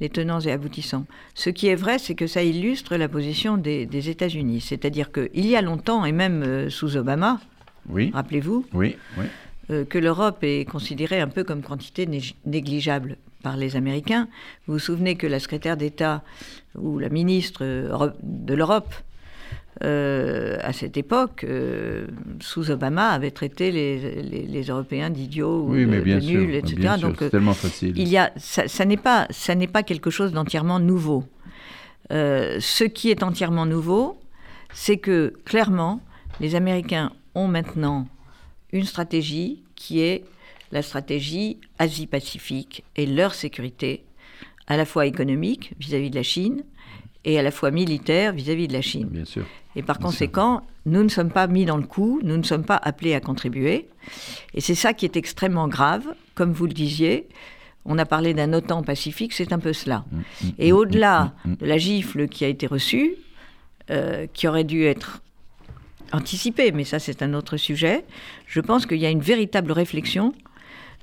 les 0.00 0.08
tenants 0.08 0.40
et 0.40 0.52
aboutissants. 0.52 1.06
Ce 1.34 1.50
qui 1.50 1.66
est 1.68 1.74
vrai, 1.74 1.98
c'est 1.98 2.14
que 2.14 2.26
ça 2.26 2.42
illustre 2.42 2.96
la 2.96 3.08
position 3.08 3.56
des, 3.56 3.86
des 3.86 4.08
États-Unis. 4.10 4.60
C'est-à-dire 4.60 5.10
qu'il 5.12 5.46
y 5.46 5.56
a 5.56 5.62
longtemps, 5.62 6.04
et 6.04 6.12
même 6.12 6.42
euh, 6.42 6.70
sous 6.70 6.96
Obama, 6.96 7.40
Oui, 7.88 8.10
rappelez-vous, 8.14 8.66
oui, 8.74 8.96
oui. 9.18 9.24
euh, 9.70 9.84
que 9.84 9.98
l'Europe 9.98 10.38
est 10.44 10.64
considérée 10.70 11.20
un 11.20 11.28
peu 11.28 11.42
comme 11.44 11.62
quantité 11.62 12.06
nég- 12.06 12.34
négligeable 12.46 13.16
par 13.42 13.56
les 13.56 13.74
Américains. 13.76 14.28
Vous 14.66 14.74
vous 14.74 14.78
souvenez 14.78 15.16
que 15.16 15.26
la 15.26 15.40
secrétaire 15.40 15.76
d'État 15.76 16.22
ou 16.76 16.98
la 16.98 17.08
ministre 17.08 17.64
de 18.22 18.54
l'Europe, 18.54 18.94
euh, 19.82 20.58
à 20.60 20.72
cette 20.72 20.96
époque, 20.96 21.44
euh, 21.44 22.06
sous 22.40 22.70
Obama, 22.70 23.08
avait 23.08 23.30
traité 23.30 23.70
les, 23.72 24.22
les- 24.22 24.46
les 24.46 24.62
Européens 24.64 25.08
d'idiots 25.10 25.62
ou 25.62 25.72
Oui, 25.72 25.86
de, 25.86 26.00
bien 26.00 26.16
de 26.16 26.20
sûr. 26.20 26.40
nuls, 26.40 26.54
etc. 26.54 26.74
bien 26.76 26.98
Donc, 26.98 27.16
c'est 27.18 27.30
tellement 27.30 27.54
facile. 27.54 27.94
il 27.96 28.08
y 28.08 28.18
a, 28.18 28.32
ça, 28.36 28.68
ça 28.68 28.84
n'est 28.84 28.96
pas, 28.98 29.26
ça 29.30 29.54
n'est 29.54 29.66
pas 29.66 29.82
quelque 29.82 30.10
chose 30.10 30.32
d'entièrement 30.32 30.78
nouveau. 30.78 31.24
Euh, 32.12 32.58
ce 32.60 32.84
qui 32.84 33.10
est 33.10 33.22
entièrement 33.22 33.64
nouveau, 33.64 34.18
c'est 34.74 34.98
que 34.98 35.32
clairement, 35.44 36.00
les 36.40 36.54
Américains 36.54 37.12
ont 37.34 37.48
maintenant 37.48 38.06
une 38.72 38.84
stratégie 38.84 39.62
qui 39.74 40.00
est 40.00 40.24
la 40.70 40.82
stratégie 40.82 41.58
Asie-Pacifique 41.78 42.84
et 42.96 43.06
leur 43.06 43.34
sécurité, 43.34 44.04
à 44.66 44.76
la 44.76 44.84
fois 44.84 45.06
économique 45.06 45.72
vis-à-vis 45.78 46.10
de 46.10 46.16
la 46.16 46.22
Chine 46.22 46.62
et 47.24 47.38
à 47.38 47.42
la 47.42 47.50
fois 47.50 47.70
militaire 47.70 48.32
vis-à-vis 48.32 48.68
de 48.68 48.72
la 48.72 48.80
Chine. 48.82 49.08
Bien 49.10 49.24
sûr. 49.24 49.44
Et 49.76 49.82
par 49.82 49.98
conséquent, 49.98 50.62
nous 50.84 51.02
ne 51.02 51.08
sommes 51.08 51.30
pas 51.30 51.46
mis 51.46 51.64
dans 51.64 51.76
le 51.76 51.86
coup, 51.86 52.20
nous 52.22 52.36
ne 52.36 52.42
sommes 52.42 52.64
pas 52.64 52.76
appelés 52.76 53.14
à 53.14 53.20
contribuer. 53.20 53.88
Et 54.54 54.60
c'est 54.60 54.74
ça 54.74 54.92
qui 54.92 55.04
est 55.04 55.16
extrêmement 55.16 55.68
grave. 55.68 56.04
Comme 56.34 56.52
vous 56.52 56.66
le 56.66 56.72
disiez, 56.72 57.28
on 57.84 57.98
a 57.98 58.04
parlé 58.04 58.34
d'un 58.34 58.52
OTAN 58.52 58.82
pacifique, 58.82 59.32
c'est 59.32 59.52
un 59.52 59.58
peu 59.58 59.72
cela. 59.72 60.04
Mm, 60.10 60.48
Et 60.58 60.72
au-delà 60.72 61.32
de 61.44 61.66
la 61.66 61.78
gifle 61.78 62.28
qui 62.28 62.44
a 62.44 62.48
été 62.48 62.66
reçue, 62.66 63.14
euh, 63.90 64.26
qui 64.32 64.46
aurait 64.46 64.64
dû 64.64 64.84
être 64.84 65.22
anticipée, 66.12 66.72
mais 66.72 66.84
ça 66.84 66.98
c'est 66.98 67.22
un 67.22 67.34
autre 67.34 67.56
sujet, 67.56 68.04
je 68.46 68.60
pense 68.60 68.86
qu'il 68.86 68.98
y 68.98 69.06
a 69.06 69.10
une 69.10 69.20
véritable 69.20 69.72
réflexion 69.72 70.34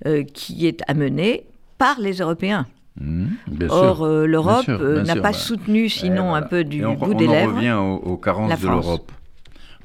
euh, 0.06 0.24
qui 0.24 0.68
est 0.68 0.82
à 0.88 0.94
mener 0.94 1.46
par 1.78 2.00
les 2.00 2.18
Européens. 2.20 2.68
Mmh, 3.00 3.26
Or, 3.70 4.04
euh, 4.04 4.26
l'Europe 4.26 4.66
euh, 4.68 5.04
n'a 5.04 5.16
pas 5.16 5.22
bah. 5.22 5.34
soutenu, 5.34 5.88
sinon 5.88 6.36
Et 6.36 6.40
un 6.40 6.42
peu 6.42 6.64
du 6.66 6.84
on, 6.84 6.96
bout 6.96 7.14
on 7.14 7.18
des 7.18 7.28
lèvres. 7.28 7.56
revient 7.56 7.72
aux, 7.72 7.96
aux 7.96 8.18
carences 8.18 8.60
de 8.60 8.68
l'Europe. 8.68 9.12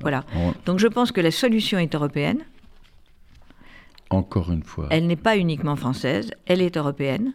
Voilà. 0.00 0.24
On- 0.37 0.53
Donc 0.66 0.81
je 0.81 0.88
pense 0.88 1.12
que 1.12 1.20
la 1.20 1.31
solution 1.31 1.79
est 1.79 1.94
européenne. 1.94 2.38
Encore 4.11 4.53
une 4.53 4.62
fois. 4.62 4.88
Elle 4.90 5.07
n'est 5.07 5.16
pas 5.16 5.37
uniquement 5.37 5.77
française, 5.77 6.31
elle 6.46 6.61
est 6.61 6.77
européenne. 6.77 7.33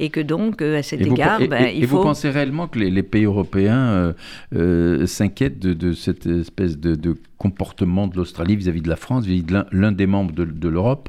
Et 0.00 0.10
que 0.10 0.20
donc, 0.20 0.62
euh, 0.62 0.78
à 0.78 0.82
cet 0.82 1.00
Et 1.00 1.04
vous, 1.04 1.14
égard, 1.14 1.40
et- 1.42 1.48
ben, 1.48 1.64
et- 1.66 1.76
il 1.76 1.82
et 1.84 1.86
vous 1.86 1.98
faut... 1.98 2.02
pensez 2.02 2.28
réellement 2.30 2.66
que 2.66 2.78
les, 2.78 2.90
les 2.90 3.02
pays 3.04 3.24
européens 3.24 3.76
euh, 3.78 4.12
euh, 4.54 5.06
s'inquiètent 5.06 5.58
de, 5.60 5.74
de 5.74 5.92
cette 5.92 6.26
espèce 6.26 6.78
de, 6.78 6.94
de 6.96 7.14
comportement 7.38 8.08
de 8.08 8.16
l'Australie 8.16 8.56
vis-à-vis 8.56 8.80
de 8.80 8.88
la 8.88 8.96
France, 8.96 9.24
vis-à-vis 9.26 9.42
de 9.44 9.52
l'un- 9.52 9.66
l'un 9.70 9.92
des 9.92 10.06
membres 10.06 10.32
de, 10.34 10.44
de 10.44 10.68
l'Europe? 10.68 11.08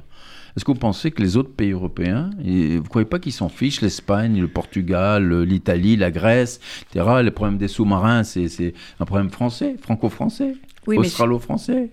Est-ce 0.56 0.66
que 0.66 0.72
vous 0.72 0.78
pensez 0.78 1.12
que 1.12 1.22
les 1.22 1.36
autres 1.36 1.52
pays 1.52 1.72
européens, 1.72 2.30
et 2.44 2.78
vous 2.78 2.84
ne 2.84 2.88
croyez 2.88 3.08
pas 3.08 3.20
qu'ils 3.20 3.34
s'en 3.34 3.50
fichent 3.50 3.82
L'Espagne, 3.82 4.40
le 4.40 4.48
Portugal, 4.48 5.42
l'Italie, 5.42 5.96
la 5.96 6.12
Grèce, 6.12 6.60
etc. 6.92 7.22
Les 7.24 7.32
problèmes 7.32 7.58
des 7.58 7.68
sous-marins, 7.68 8.24
c'est 8.24 8.74
un 9.00 9.06
problème 9.06 9.30
français, 9.30 9.76
franco-français, 9.82 10.56
Oui, 10.86 10.98
australo-français? 10.98 11.90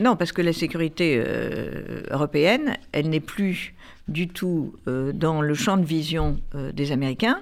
Non, 0.00 0.16
parce 0.16 0.32
que 0.32 0.40
la 0.40 0.54
sécurité 0.54 1.22
euh, 1.24 2.02
européenne, 2.10 2.78
elle 2.92 3.10
n'est 3.10 3.20
plus 3.20 3.74
du 4.08 4.28
tout 4.28 4.74
euh, 4.88 5.12
dans 5.12 5.42
le 5.42 5.54
champ 5.54 5.76
de 5.76 5.84
vision 5.84 6.40
euh, 6.54 6.72
des 6.72 6.90
Américains. 6.90 7.40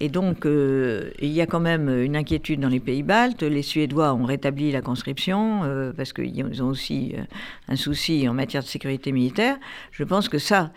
Et 0.00 0.08
donc, 0.08 0.46
euh, 0.46 1.10
il 1.20 1.30
y 1.30 1.40
a 1.40 1.46
quand 1.46 1.60
même 1.60 1.88
une 1.88 2.16
inquiétude 2.16 2.60
dans 2.60 2.68
les 2.68 2.80
pays 2.80 3.02
baltes. 3.02 3.42
Les 3.42 3.62
Suédois 3.62 4.14
ont 4.14 4.24
rétabli 4.24 4.70
la 4.70 4.82
conscription 4.82 5.64
euh, 5.64 5.92
parce 5.92 6.12
qu'ils 6.12 6.62
ont 6.62 6.68
aussi 6.68 7.14
euh, 7.16 7.22
un 7.68 7.76
souci 7.76 8.28
en 8.28 8.34
matière 8.34 8.62
de 8.62 8.68
sécurité 8.68 9.10
militaire. 9.12 9.56
Je 9.90 10.04
pense 10.04 10.28
que 10.28 10.38
ça, 10.38 10.72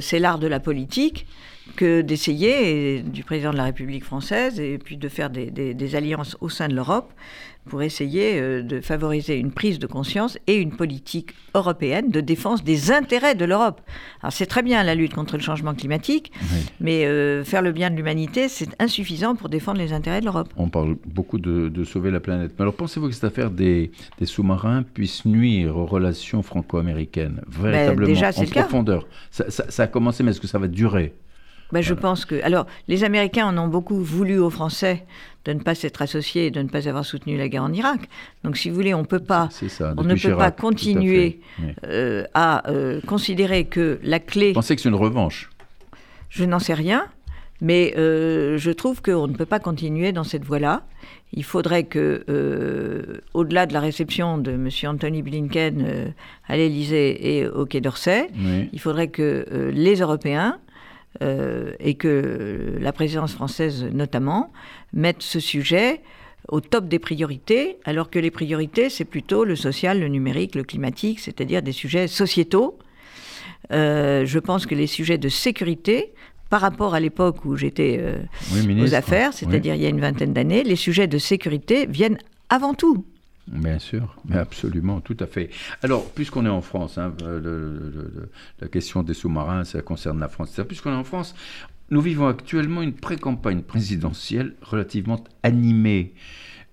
c'est 0.00 0.18
l'art 0.18 0.38
de 0.38 0.46
la 0.46 0.60
politique 0.60 1.26
que 1.76 2.00
d'essayer, 2.00 3.02
du 3.02 3.24
président 3.24 3.52
de 3.52 3.56
la 3.56 3.64
République 3.64 4.04
française, 4.04 4.60
et 4.60 4.78
puis 4.78 4.96
de 4.96 5.08
faire 5.08 5.30
des, 5.30 5.50
des- 5.50 5.74
des 5.74 5.94
alliances 5.96 6.36
au 6.40 6.48
sein 6.48 6.68
de 6.68 6.74
l'Europe, 6.74 7.12
pour 7.68 7.82
essayer 7.82 8.40
euh, 8.40 8.62
de 8.62 8.80
favoriser 8.80 9.36
une 9.36 9.52
prise 9.52 9.78
de 9.78 9.86
conscience 9.86 10.38
et 10.46 10.56
une 10.56 10.70
politique 10.72 11.34
européenne 11.54 12.10
de 12.10 12.20
défense 12.20 12.64
des 12.64 12.90
intérêts 12.90 13.34
de 13.34 13.44
l'Europe. 13.44 13.80
Alors 14.22 14.32
c'est 14.32 14.46
très 14.46 14.62
bien 14.62 14.82
la 14.82 14.94
lutte 14.94 15.14
contre 15.14 15.36
le 15.36 15.42
changement 15.42 15.74
climatique, 15.74 16.32
mais 16.80 17.04
euh, 17.04 17.44
faire 17.44 17.62
le 17.62 17.72
bien 17.72 17.90
de 17.90 17.96
l'humanité, 17.96 18.48
c'est 18.48 18.68
insuffisant 18.80 19.34
pour 19.36 19.48
défendre 19.50 19.78
les 19.78 19.92
intérêts 19.92 20.20
de 20.20 20.24
l'Europe. 20.24 20.48
On 20.56 20.68
parle 20.70 20.96
beaucoup 21.06 21.38
de, 21.38 21.84
sauver 21.84 22.10
la 22.10 22.20
planète. 22.20 22.52
Mais 22.58 22.62
alors 22.62 22.74
pensez-vous 22.74 23.08
que 23.08 23.14
cette 23.14 23.24
affaire 23.24 23.50
des, 23.50 23.90
sous-marins 24.24 24.82
puisse 24.82 25.24
nuire 25.24 25.76
aux 25.76 25.86
relations 25.86 26.42
franco-américaines 26.42 27.42
ben, 27.46 27.70
Véritablement, 27.70 28.06
déjà, 28.08 28.30
en 28.30 28.44
profondeur? 28.44 29.06
Ça, 29.30 29.50
ça 29.50 29.82
a 29.82 29.86
commencé, 29.86 30.22
mais 30.22 30.30
est-ce 30.30 30.40
que 30.40 30.46
ça 30.46 30.58
va 30.58 30.68
durer? 30.68 31.14
Ben, 31.72 31.82
je 31.82 31.94
pense 31.94 32.24
que. 32.24 32.42
Alors, 32.42 32.66
les 32.88 33.04
Américains 33.04 33.46
en 33.46 33.58
ont 33.58 33.68
beaucoup 33.68 34.02
voulu 34.02 34.38
aux 34.38 34.50
Français 34.50 35.04
de 35.44 35.52
ne 35.52 35.60
pas 35.60 35.74
s'être 35.74 36.02
associés 36.02 36.46
et 36.46 36.50
de 36.50 36.62
ne 36.62 36.68
pas 36.68 36.88
avoir 36.88 37.04
soutenu 37.04 37.36
la 37.36 37.48
guerre 37.48 37.62
en 37.62 37.72
Irak. 37.72 38.08
Donc, 38.44 38.56
si 38.56 38.68
vous 38.68 38.74
voulez, 38.74 38.94
on 38.94 39.04
peut 39.04 39.18
pas, 39.18 39.48
on 39.96 40.04
ne 40.04 40.14
peut 40.14 40.36
pas 40.36 40.50
continuer 40.50 41.40
euh, 41.84 42.24
à, 42.34 42.68
euh, 42.70 43.00
considérer 43.06 43.64
que 43.64 43.98
la 44.02 44.20
clé. 44.20 44.48
Vous 44.48 44.54
pensez 44.54 44.76
que 44.76 44.82
c'est 44.82 44.88
une 44.88 44.94
revanche? 44.94 45.50
Je 46.28 46.44
n'en 46.44 46.58
sais 46.58 46.74
rien, 46.74 47.06
mais 47.62 47.94
euh, 47.96 48.58
je 48.58 48.70
trouve 48.70 49.00
qu'on 49.00 49.26
ne 49.26 49.34
peut 49.34 49.46
pas 49.46 49.58
continuer 49.58 50.12
dans 50.12 50.24
cette 50.24 50.44
voie-là. 50.44 50.82
Il 51.32 51.44
faudrait 51.44 51.84
que, 51.84 53.22
au-delà 53.34 53.66
de 53.66 53.74
la 53.74 53.80
réception 53.80 54.38
de 54.38 54.52
M. 54.52 54.68
Anthony 54.84 55.22
Blinken 55.22 56.12
à 56.46 56.56
l'Élysée 56.56 57.36
et 57.36 57.46
au 57.46 57.66
Quai 57.66 57.82
d'Orsay, 57.82 58.28
il 58.72 58.80
faudrait 58.80 59.08
que 59.08 59.70
les 59.72 59.96
Européens 59.96 60.58
euh, 61.22 61.72
et 61.80 61.94
que 61.94 62.76
la 62.80 62.92
présidence 62.92 63.32
française 63.32 63.84
notamment 63.92 64.52
mette 64.92 65.22
ce 65.22 65.40
sujet 65.40 66.00
au 66.48 66.60
top 66.60 66.88
des 66.88 66.98
priorités, 66.98 67.78
alors 67.84 68.10
que 68.10 68.18
les 68.18 68.30
priorités, 68.30 68.88
c'est 68.88 69.04
plutôt 69.04 69.44
le 69.44 69.56
social, 69.56 70.00
le 70.00 70.08
numérique, 70.08 70.54
le 70.54 70.64
climatique, 70.64 71.20
c'est-à-dire 71.20 71.62
des 71.62 71.72
sujets 71.72 72.08
sociétaux. 72.08 72.78
Euh, 73.72 74.24
je 74.24 74.38
pense 74.38 74.64
que 74.64 74.74
les 74.74 74.86
sujets 74.86 75.18
de 75.18 75.28
sécurité, 75.28 76.12
par 76.48 76.60
rapport 76.60 76.94
à 76.94 77.00
l'époque 77.00 77.44
où 77.44 77.56
j'étais 77.56 77.98
euh, 78.00 78.82
aux 78.82 78.94
affaires, 78.94 79.34
c'est-à-dire 79.34 79.74
il 79.74 79.82
y 79.82 79.86
a 79.86 79.90
une 79.90 80.00
vingtaine 80.00 80.32
d'années, 80.32 80.64
les 80.64 80.76
sujets 80.76 81.06
de 81.06 81.18
sécurité 81.18 81.86
viennent 81.86 82.18
avant 82.48 82.74
tout. 82.74 83.04
Bien 83.50 83.78
sûr, 83.78 84.14
mais 84.26 84.36
absolument, 84.36 85.00
tout 85.00 85.16
à 85.20 85.26
fait. 85.26 85.50
Alors, 85.82 86.10
puisqu'on 86.10 86.44
est 86.44 86.50
en 86.50 86.60
France, 86.60 86.98
hein, 86.98 87.14
la 88.60 88.68
question 88.68 89.02
des 89.02 89.14
sous-marins, 89.14 89.64
ça 89.64 89.80
concerne 89.82 90.20
la 90.20 90.28
France. 90.28 90.60
Puisqu'on 90.66 90.90
est 90.90 90.96
en 90.96 91.04
France, 91.04 91.34
nous 91.90 92.00
vivons 92.00 92.26
actuellement 92.26 92.82
une 92.82 92.92
pré-campagne 92.92 93.62
présidentielle 93.62 94.54
relativement 94.62 95.24
animée. 95.42 96.14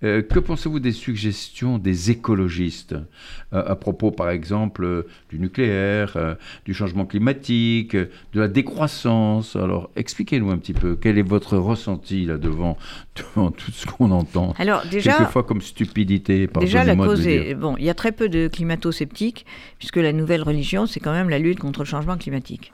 Euh, 0.03 0.21
que 0.21 0.39
pensez-vous 0.39 0.79
des 0.79 0.91
suggestions 0.91 1.77
des 1.77 2.11
écologistes 2.11 2.93
euh, 3.53 3.63
à 3.65 3.75
propos, 3.75 4.11
par 4.11 4.29
exemple, 4.29 4.83
euh, 4.83 5.07
du 5.29 5.39
nucléaire, 5.39 6.35
du 6.65 6.73
changement 6.73 7.05
climatique, 7.05 7.95
de 7.95 8.09
la 8.39 8.47
décroissance? 8.49 9.55
Alors, 9.55 9.89
expliquez-nous 9.95 10.51
un 10.51 10.57
petit 10.57 10.73
peu 10.73 10.95
quel 10.95 11.17
est 11.17 11.27
votre 11.27 11.57
ressenti 11.57 12.25
là 12.25 12.37
devant, 12.37 12.77
devant 13.15 13.51
tout 13.51 13.71
ce 13.71 13.85
qu'on 13.85 14.11
entend? 14.11 14.53
Alors 14.57 14.83
déjà, 14.89 15.13
quelquefois 15.13 15.43
comme 15.43 15.61
stupidité. 15.61 16.49
Déjà, 16.59 16.83
la 16.83 16.95
cause 16.95 17.25
est 17.25 17.55
bon. 17.55 17.75
Il 17.77 17.85
y 17.85 17.89
a 17.89 17.93
très 17.93 18.11
peu 18.11 18.27
de 18.27 18.49
climato-sceptiques 18.49 19.45
puisque 19.79 19.97
la 19.97 20.11
nouvelle 20.11 20.43
religion, 20.43 20.87
c'est 20.87 20.99
quand 20.99 21.13
même 21.13 21.29
la 21.29 21.39
lutte 21.39 21.59
contre 21.59 21.81
le 21.81 21.85
changement 21.85 22.17
climatique. 22.17 22.73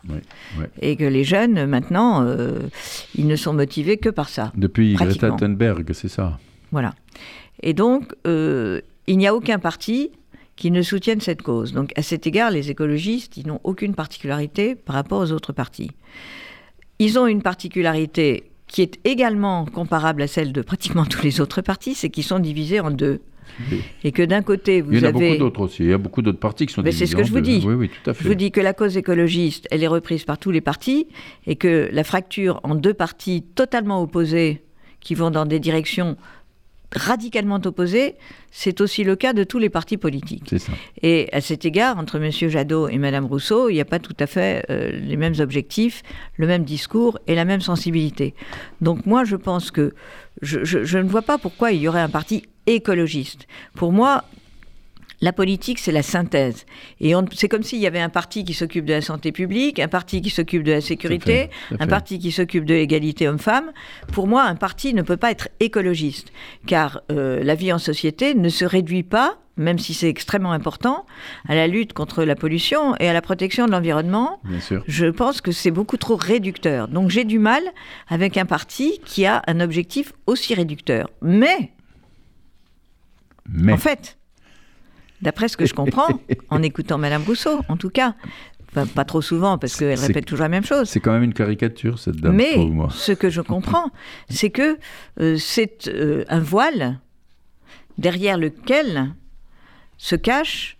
Et 0.81 0.95
que 0.95 1.03
les 1.03 1.23
jeunes 1.23 1.65
maintenant, 1.67 2.25
ils 3.15 3.27
ne 3.27 3.35
sont 3.35 3.53
motivés 3.53 3.97
que 3.97 4.09
par 4.09 4.29
ça. 4.29 4.51
Depuis 4.55 4.95
Greta 4.95 5.31
Thunberg, 5.31 5.93
c'est 5.93 6.09
ça. 6.09 6.39
Voilà. 6.71 6.93
Et 7.61 7.73
donc, 7.73 8.13
euh, 8.27 8.81
il 9.07 9.17
n'y 9.17 9.27
a 9.27 9.35
aucun 9.35 9.59
parti 9.59 10.11
qui 10.55 10.71
ne 10.71 10.81
soutienne 10.81 11.21
cette 11.21 11.41
cause. 11.41 11.73
Donc, 11.73 11.91
à 11.95 12.01
cet 12.01 12.27
égard, 12.27 12.51
les 12.51 12.69
écologistes, 12.69 13.37
ils 13.37 13.47
n'ont 13.47 13.61
aucune 13.63 13.95
particularité 13.95 14.75
par 14.75 14.95
rapport 14.95 15.19
aux 15.19 15.31
autres 15.31 15.53
partis. 15.53 15.91
Ils 16.99 17.17
ont 17.17 17.27
une 17.27 17.41
particularité 17.41 18.51
qui 18.67 18.81
est 18.81 18.99
également 19.03 19.65
comparable 19.65 20.21
à 20.21 20.27
celle 20.27 20.53
de 20.53 20.61
pratiquement 20.61 21.05
tous 21.05 21.23
les 21.23 21.41
autres 21.41 21.61
partis, 21.61 21.93
c'est 21.93 22.09
qu'ils 22.09 22.23
sont 22.23 22.39
divisés 22.39 22.79
en 22.79 22.91
deux. 22.91 23.21
Et 24.03 24.11
que 24.11 24.23
d'un 24.23 24.41
côté, 24.41 24.81
vous 24.81 24.93
avez... 24.93 24.97
Il 24.97 25.03
y 25.03 25.05
en 25.05 25.09
a 25.09 25.11
beaucoup 25.11 25.37
d'autres 25.39 25.61
aussi. 25.61 25.83
Il 25.83 25.89
y 25.89 25.93
a 25.93 25.97
beaucoup 25.97 26.21
d'autres 26.21 26.39
partis 26.39 26.65
qui 26.65 26.73
sont 26.73 26.81
divisés. 26.81 27.05
C'est 27.05 27.11
ce 27.11 27.17
que 27.17 27.23
je 27.23 27.31
vous 27.31 27.41
dis. 27.41 27.61
Oui, 27.65 27.73
oui, 27.73 27.89
tout 27.89 28.09
à 28.09 28.13
fait. 28.13 28.23
Je 28.23 28.29
vous 28.29 28.35
dis 28.35 28.51
que 28.51 28.61
la 28.61 28.73
cause 28.73 28.95
écologiste, 28.95 29.67
elle 29.71 29.83
est 29.83 29.87
reprise 29.87 30.23
par 30.23 30.37
tous 30.37 30.51
les 30.51 30.61
partis 30.61 31.07
et 31.45 31.57
que 31.57 31.89
la 31.91 32.03
fracture 32.03 32.61
en 32.63 32.75
deux 32.75 32.93
partis 32.93 33.43
totalement 33.55 34.01
opposés 34.01 34.63
qui 35.01 35.15
vont 35.15 35.31
dans 35.31 35.45
des 35.45 35.59
directions 35.59 36.15
radicalement 36.93 37.59
opposés, 37.65 38.15
c'est 38.51 38.81
aussi 38.81 39.03
le 39.03 39.15
cas 39.15 39.33
de 39.33 39.43
tous 39.43 39.59
les 39.59 39.69
partis 39.69 39.97
politiques. 39.97 40.53
Et 41.01 41.29
à 41.31 41.41
cet 41.41 41.65
égard, 41.65 41.97
entre 41.97 42.17
M. 42.17 42.31
Jadot 42.31 42.89
et 42.89 42.97
Mme 42.97 43.25
Rousseau, 43.25 43.69
il 43.69 43.75
n'y 43.75 43.81
a 43.81 43.85
pas 43.85 43.99
tout 43.99 44.15
à 44.19 44.27
fait 44.27 44.65
euh, 44.69 44.91
les 44.91 45.17
mêmes 45.17 45.35
objectifs, 45.39 46.03
le 46.37 46.47
même 46.47 46.63
discours 46.63 47.17
et 47.27 47.35
la 47.35 47.45
même 47.45 47.61
sensibilité. 47.61 48.33
Donc 48.81 49.05
moi, 49.05 49.23
je 49.23 49.35
pense 49.35 49.71
que 49.71 49.93
je, 50.41 50.63
je 50.63 50.97
ne 50.97 51.07
vois 51.07 51.21
pas 51.21 51.37
pourquoi 51.37 51.71
il 51.71 51.81
y 51.81 51.87
aurait 51.87 52.01
un 52.01 52.09
parti 52.09 52.43
écologiste. 52.67 53.47
Pour 53.75 53.91
moi, 53.91 54.25
la 55.21 55.33
politique, 55.33 55.79
c'est 55.79 55.91
la 55.91 56.03
synthèse. 56.03 56.65
Et 56.99 57.13
c'est 57.33 57.47
comme 57.47 57.63
s'il 57.63 57.79
y 57.79 57.87
avait 57.87 57.99
un 57.99 58.09
parti 58.09 58.43
qui 58.43 58.53
s'occupe 58.53 58.85
de 58.85 58.93
la 58.93 59.01
santé 59.01 59.31
publique, 59.31 59.79
un 59.79 59.87
parti 59.87 60.21
qui 60.21 60.29
s'occupe 60.29 60.63
de 60.63 60.71
la 60.71 60.81
sécurité, 60.81 61.49
un 61.79 61.87
parti 61.87 62.19
qui 62.19 62.31
s'occupe 62.31 62.65
de 62.65 62.73
l'égalité 62.73 63.27
homme-femme. 63.27 63.71
Pour 64.11 64.27
moi, 64.27 64.43
un 64.43 64.55
parti 64.55 64.93
ne 64.93 65.03
peut 65.03 65.17
pas 65.17 65.31
être 65.31 65.49
écologiste, 65.59 66.31
car 66.65 67.01
euh, 67.11 67.43
la 67.43 67.55
vie 67.55 67.71
en 67.71 67.77
société 67.77 68.33
ne 68.33 68.49
se 68.49 68.65
réduit 68.65 69.03
pas 69.03 69.37
même 69.57 69.77
si 69.77 69.93
c'est 69.93 70.07
extrêmement 70.09 70.53
important, 70.53 71.05
à 71.47 71.53
la 71.53 71.67
lutte 71.67 71.93
contre 71.93 72.23
la 72.23 72.35
pollution 72.35 72.95
et 72.97 73.07
à 73.07 73.13
la 73.13 73.21
protection 73.21 73.67
de 73.67 73.71
l'environnement. 73.71 74.41
Je 74.87 75.05
pense 75.05 75.41
que 75.41 75.51
c'est 75.51 75.71
beaucoup 75.71 75.97
trop 75.97 76.15
réducteur. 76.15 76.87
Donc 76.87 77.09
j'ai 77.11 77.25
du 77.25 77.37
mal 77.37 77.61
avec 78.07 78.37
un 78.37 78.45
parti 78.45 78.99
qui 79.05 79.25
a 79.25 79.43
un 79.47 79.59
objectif 79.59 80.13
aussi 80.25 80.55
réducteur. 80.55 81.09
Mais, 81.21 81.73
Mais. 83.45 83.73
en 83.73 83.77
fait, 83.77 84.17
D'après 85.21 85.47
ce 85.47 85.57
que 85.57 85.65
je 85.65 85.73
comprends, 85.73 86.19
en 86.49 86.63
écoutant 86.63 86.97
Madame 86.97 87.23
Rousseau, 87.23 87.61
en 87.69 87.77
tout 87.77 87.89
cas. 87.89 88.15
pas 88.73 89.05
trop 89.05 89.21
souvent, 89.21 89.57
parce 89.57 89.75
qu'elle 89.75 89.99
répète 89.99 90.25
toujours 90.25 90.43
la 90.43 90.49
même 90.49 90.65
chose. 90.65 90.89
C'est 90.89 90.99
quand 90.99 91.11
même 91.11 91.23
une 91.23 91.33
caricature, 91.33 91.99
cette 91.99 92.17
dame. 92.17 92.35
Mais 92.35 92.55
ce 92.89 93.11
que 93.11 93.29
je 93.29 93.41
comprends, 93.41 93.91
c'est 94.29 94.49
que 94.49 94.77
euh, 95.19 95.37
c'est 95.37 95.87
euh, 95.87 96.23
un 96.29 96.39
voile 96.39 96.99
derrière 97.97 98.37
lequel 98.37 99.13
se 99.97 100.15
cache 100.15 100.77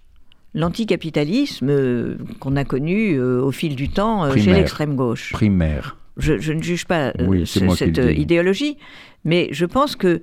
l'anticapitalisme 0.53 1.69
euh, 1.69 2.17
qu'on 2.39 2.55
a 2.55 2.65
connu 2.65 3.19
au 3.21 3.51
fil 3.51 3.75
du 3.75 3.89
temps 3.89 4.35
chez 4.35 4.53
l'extrême 4.53 4.95
gauche. 4.95 5.31
Primaire. 5.33 5.97
Je, 6.17 6.51
ne 6.51 6.61
juge 6.61 6.85
pas 6.85 7.13
cette 7.45 7.97
idéologie, 7.97 8.77
mais 9.23 9.47
je 9.51 9.65
pense 9.65 9.95
que 9.95 10.21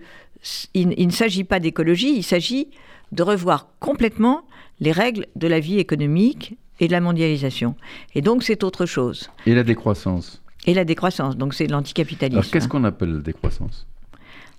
il 0.75 1.07
ne 1.07 1.13
s'agit 1.13 1.45
pas 1.45 1.61
d'écologie, 1.61 2.17
il 2.17 2.23
s'agit 2.23 2.69
de 3.13 3.23
revoir 3.23 3.69
complètement 3.81 4.45
les 4.81 4.93
règles 4.93 5.27
de 5.37 5.49
la 5.49 5.61
vie 5.61 5.79
économique 5.79 6.57
et 6.81 6.87
de 6.87 6.93
la 6.93 7.01
mondialisation. 7.01 7.75
Et 8.15 8.21
donc 8.23 8.43
c'est 8.43 8.63
autre 8.65 8.87
chose. 8.87 9.31
Et 9.47 9.55
la 9.55 9.65
décroissance 9.65 10.43
Et 10.67 10.75
la 10.75 10.85
décroissance, 10.85 11.37
donc 11.37 11.55
c'est 11.55 11.67
l'anticapitalisme. 11.67 12.39
Alors 12.39 12.51
qu'est-ce 12.51 12.69
qu'on 12.69 12.85
appelle 12.85 13.15
la 13.15 13.21
décroissance? 13.21 13.87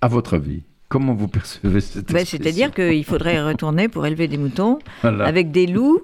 À 0.00 0.08
votre 0.08 0.34
avis 0.34 0.62
Comment 0.88 1.14
vous 1.14 1.28
percevez 1.28 1.80
cette 1.80 2.12
ben, 2.12 2.26
C'est-à-dire 2.26 2.72
qu'il 2.72 3.04
faudrait 3.04 3.40
retourner 3.40 3.88
pour 3.88 4.06
élever 4.06 4.26
des 4.26 4.38
moutons 4.38 4.80
avec 5.04 5.52
des 5.52 5.68
loups 5.68 6.02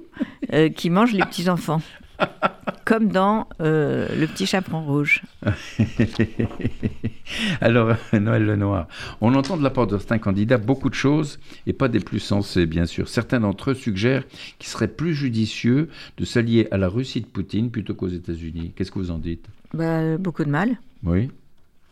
euh, 0.52 0.68
qui 0.68 0.90
mangent 0.90 1.12
les 1.12 1.24
petits-enfants. 1.24 1.82
Comme 2.84 3.08
dans 3.08 3.48
euh, 3.60 4.06
Le 4.16 4.26
Petit 4.28 4.46
Chaperon 4.46 4.84
Rouge. 4.84 5.22
Alors, 7.60 7.96
Noël 8.12 8.44
Lenoir, 8.44 8.86
on 9.20 9.34
entend 9.34 9.56
de 9.56 9.62
la 9.64 9.70
part 9.70 9.88
de 9.88 9.98
certains 9.98 10.18
candidats 10.18 10.58
beaucoup 10.58 10.88
de 10.88 10.94
choses, 10.94 11.40
et 11.66 11.72
pas 11.72 11.88
des 11.88 11.98
plus 11.98 12.20
sensés, 12.20 12.64
bien 12.66 12.86
sûr. 12.86 13.08
Certains 13.08 13.40
d'entre 13.40 13.72
eux 13.72 13.74
suggèrent 13.74 14.24
qu'il 14.58 14.68
serait 14.68 14.88
plus 14.88 15.14
judicieux 15.14 15.88
de 16.16 16.24
s'allier 16.24 16.68
à 16.70 16.76
la 16.76 16.88
Russie 16.88 17.20
de 17.20 17.26
Poutine 17.26 17.70
plutôt 17.70 17.94
qu'aux 17.94 18.08
États-Unis. 18.08 18.72
Qu'est-ce 18.76 18.92
que 18.92 19.00
vous 19.00 19.10
en 19.10 19.18
dites? 19.18 19.46
Bah, 19.74 20.16
Beaucoup 20.16 20.44
de 20.44 20.50
mal. 20.50 20.78
Oui. 21.02 21.30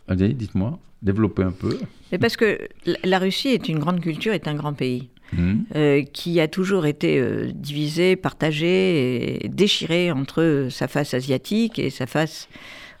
Allez, 0.07 0.33
dites-moi, 0.33 0.79
développez 1.01 1.43
un 1.43 1.51
peu. 1.51 1.77
Mais 2.11 2.17
parce 2.17 2.37
que 2.37 2.59
la 3.03 3.19
Russie 3.19 3.49
est 3.49 3.67
une 3.67 3.79
grande 3.79 3.99
culture, 3.99 4.33
est 4.33 4.47
un 4.47 4.55
grand 4.55 4.73
pays. 4.73 5.09
Mmh. 5.33 5.53
Euh, 5.75 6.03
qui 6.03 6.39
a 6.39 6.47
toujours 6.47 6.85
été 6.85 7.19
euh, 7.19 7.51
divisé, 7.53 8.15
partagé 8.15 9.43
et 9.43 9.49
déchiré 9.49 10.11
entre 10.11 10.67
sa 10.69 10.87
face 10.87 11.13
asiatique 11.13 11.79
et 11.79 11.89
sa 11.89 12.05
face 12.05 12.47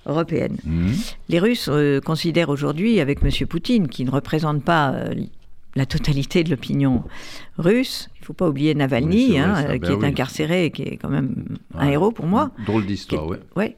européenne. 0.05 0.57
Mmh. 0.63 0.91
Les 1.29 1.39
Russes 1.39 1.69
euh, 1.69 2.01
considèrent 2.01 2.49
aujourd'hui, 2.49 2.99
avec 2.99 3.19
M. 3.23 3.47
Poutine, 3.47 3.87
qui 3.87 4.05
ne 4.05 4.11
représente 4.11 4.63
pas 4.63 4.95
la 5.75 5.85
totalité 5.85 6.43
de 6.43 6.49
l'opinion 6.49 7.03
russe. 7.57 8.09
Il 8.17 8.21
ne 8.21 8.25
faut 8.25 8.33
pas 8.33 8.49
oublier 8.49 8.73
Navalny, 8.73 9.37
hein, 9.37 9.77
qui 9.77 9.91
est 9.91 10.03
incarcéré 10.03 10.65
et 10.65 10.71
qui 10.71 10.83
est 10.83 10.97
quand 10.97 11.09
même 11.09 11.57
un 11.77 11.89
héros 11.89 12.11
pour 12.11 12.25
moi. 12.25 12.51
Drôle 12.65 12.85
d'histoire, 12.85 13.27
oui. 13.27 13.37
Ouais. 13.55 13.77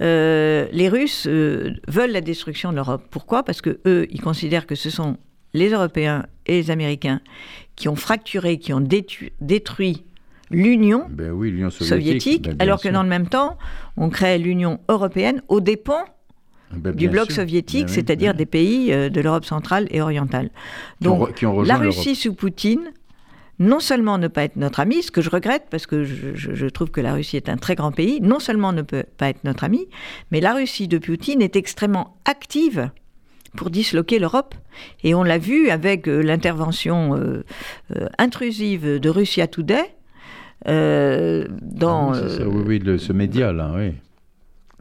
les 0.00 0.88
Russes 0.88 1.26
veulent 1.26 2.12
la 2.12 2.20
destruction 2.20 2.72
de 2.72 2.76
l'Europe. 2.76 3.04
Pourquoi? 3.10 3.42
Parce 3.42 3.62
que 3.62 3.80
eux, 3.86 4.06
ils 4.10 4.20
considèrent 4.20 4.66
que 4.66 4.74
ce 4.74 4.90
sont 4.90 5.16
les 5.54 5.70
Européens 5.70 6.26
et 6.46 6.54
les 6.54 6.70
Américains 6.70 7.20
qui 7.80 7.88
ont 7.88 7.96
fracturé, 7.96 8.58
qui 8.58 8.74
ont 8.74 8.86
détruit 9.40 10.04
l'Union 10.50 11.06
ben 11.08 11.30
oui, 11.30 11.64
soviétique, 11.70 12.44
ben 12.44 12.56
alors 12.58 12.80
que 12.80 12.90
dans 12.90 13.02
le 13.02 13.08
même 13.08 13.26
temps, 13.26 13.56
on 13.96 14.10
crée 14.10 14.36
l'Union 14.36 14.80
européenne 14.88 15.42
aux 15.48 15.60
dépens 15.60 16.04
ben 16.72 16.94
du 16.94 17.08
bloc 17.08 17.32
soviétique, 17.32 17.88
c'est-à-dire 17.88 18.34
des 18.34 18.44
pays 18.44 18.92
euh, 18.92 19.08
de 19.08 19.20
l'Europe 19.22 19.46
centrale 19.46 19.88
et 19.90 20.02
orientale. 20.02 20.50
Donc, 21.00 21.40
la 21.64 21.78
Russie 21.78 22.14
sous 22.14 22.34
Poutine, 22.34 22.92
non 23.58 23.80
seulement 23.80 24.18
ne 24.18 24.28
pas 24.28 24.44
être 24.44 24.56
notre 24.56 24.80
ami, 24.80 25.02
ce 25.02 25.10
que 25.10 25.22
je 25.22 25.30
regrette 25.30 25.64
parce 25.70 25.86
que 25.86 26.04
je, 26.04 26.66
trouve 26.66 26.90
que 26.90 27.00
la 27.00 27.14
Russie 27.14 27.38
est 27.38 27.48
un 27.48 27.56
très 27.56 27.76
grand 27.76 27.92
pays, 27.92 28.20
non 28.20 28.40
seulement 28.40 28.74
ne 28.74 28.82
peut 28.82 29.04
pas 29.16 29.30
être 29.30 29.42
notre 29.44 29.64
ami, 29.64 29.88
mais 30.30 30.40
la 30.40 30.52
Russie 30.52 30.86
de 30.86 30.98
Poutine 30.98 31.40
est 31.40 31.56
extrêmement 31.56 32.18
active 32.26 32.90
pour 33.56 33.70
disloquer 33.70 34.18
l'Europe. 34.18 34.54
Et 35.04 35.14
on 35.14 35.22
l'a 35.22 35.38
vu 35.38 35.70
avec 35.70 36.08
euh, 36.08 36.22
l'intervention 36.22 37.16
euh, 37.16 37.44
euh, 37.96 38.06
intrusive 38.18 38.98
de 38.98 39.10
Russia 39.10 39.46
Today 39.46 39.94
dans... 40.66 42.12
Ah 42.12 42.20
oui, 42.46 42.82
oui, 42.84 42.98
ce 42.98 43.14
média-là, 43.14 43.72
oui. 43.74 43.92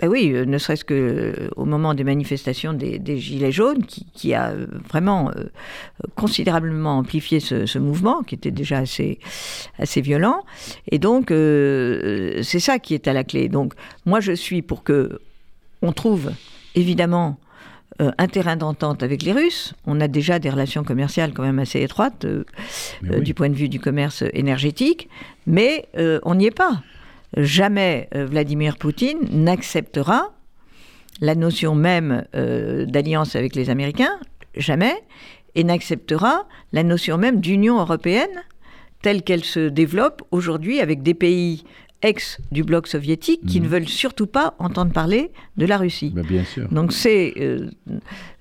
Ben 0.01 0.09
oui, 0.09 0.31
ne 0.31 0.57
serait-ce 0.57 0.83
que 0.83 1.49
au 1.55 1.63
moment 1.63 1.93
des 1.93 2.03
manifestations 2.03 2.73
des, 2.73 3.17
Gilets 3.17 3.53
jaunes, 3.53 3.83
qui, 3.85 4.33
a 4.33 4.53
vraiment 4.89 5.31
considérablement 6.15 6.97
amplifié 6.97 7.39
ce, 7.39 7.79
mouvement, 7.79 8.23
qui 8.23 8.35
était 8.35 8.51
déjà 8.51 8.79
assez, 8.79 9.19
assez 9.77 10.01
violent. 10.01 10.43
Et 10.89 10.99
donc, 10.99 11.29
c'est 11.29 12.59
ça 12.59 12.79
qui 12.79 12.93
est 12.93 13.07
à 13.07 13.13
la 13.13 13.23
clé. 13.23 13.47
Donc, 13.47 13.73
moi, 14.05 14.19
je 14.19 14.33
suis 14.33 14.61
pour 14.61 14.83
que 14.83 15.19
on 15.81 15.93
trouve 15.93 16.31
évidemment 16.75 17.39
euh, 18.01 18.11
un 18.17 18.27
terrain 18.27 18.55
d'entente 18.55 19.03
avec 19.03 19.23
les 19.23 19.33
Russes. 19.33 19.73
On 19.85 19.99
a 19.99 20.07
déjà 20.07 20.39
des 20.39 20.49
relations 20.49 20.83
commerciales 20.83 21.33
quand 21.33 21.43
même 21.43 21.59
assez 21.59 21.81
étroites 21.81 22.23
euh, 22.23 22.45
euh, 23.11 23.19
du 23.19 23.33
point 23.33 23.49
de 23.49 23.55
vue 23.55 23.67
du 23.67 23.79
commerce 23.79 24.23
énergétique, 24.33 25.09
mais 25.45 25.87
on 26.23 26.35
n'y 26.35 26.45
est 26.45 26.55
pas. 26.55 26.81
Jamais 27.35 28.09
Vladimir 28.13 28.77
Poutine 28.77 29.19
n'acceptera 29.31 30.31
la 31.21 31.35
notion 31.35 31.75
même 31.75 32.25
d'alliance 32.33 33.35
avec 33.35 33.55
les 33.55 33.69
Américains, 33.69 34.17
jamais, 34.55 34.95
et 35.55 35.63
n'acceptera 35.63 36.47
la 36.71 36.83
notion 36.83 37.17
même 37.17 37.41
d'Union 37.41 37.79
européenne 37.79 38.43
telle 39.01 39.23
qu'elle 39.23 39.43
se 39.43 39.67
développe 39.69 40.23
aujourd'hui 40.31 40.79
avec 40.79 41.01
des 41.03 41.13
pays 41.13 41.63
ex 42.01 42.39
du 42.51 42.63
bloc 42.63 42.87
soviétique 42.87 43.45
qui 43.45 43.59
ne 43.59 43.65
mhm. 43.65 43.71
veulent 43.71 43.87
surtout 43.87 44.27
pas 44.27 44.55
entendre 44.59 44.91
parler 44.91 45.31
de 45.57 45.65
la 45.65 45.77
Russie. 45.77 46.13
Bien 46.15 46.43
sûr. 46.43 46.67
Donc 46.69 46.93
c'est, 46.93 47.33
euh, 47.37 47.69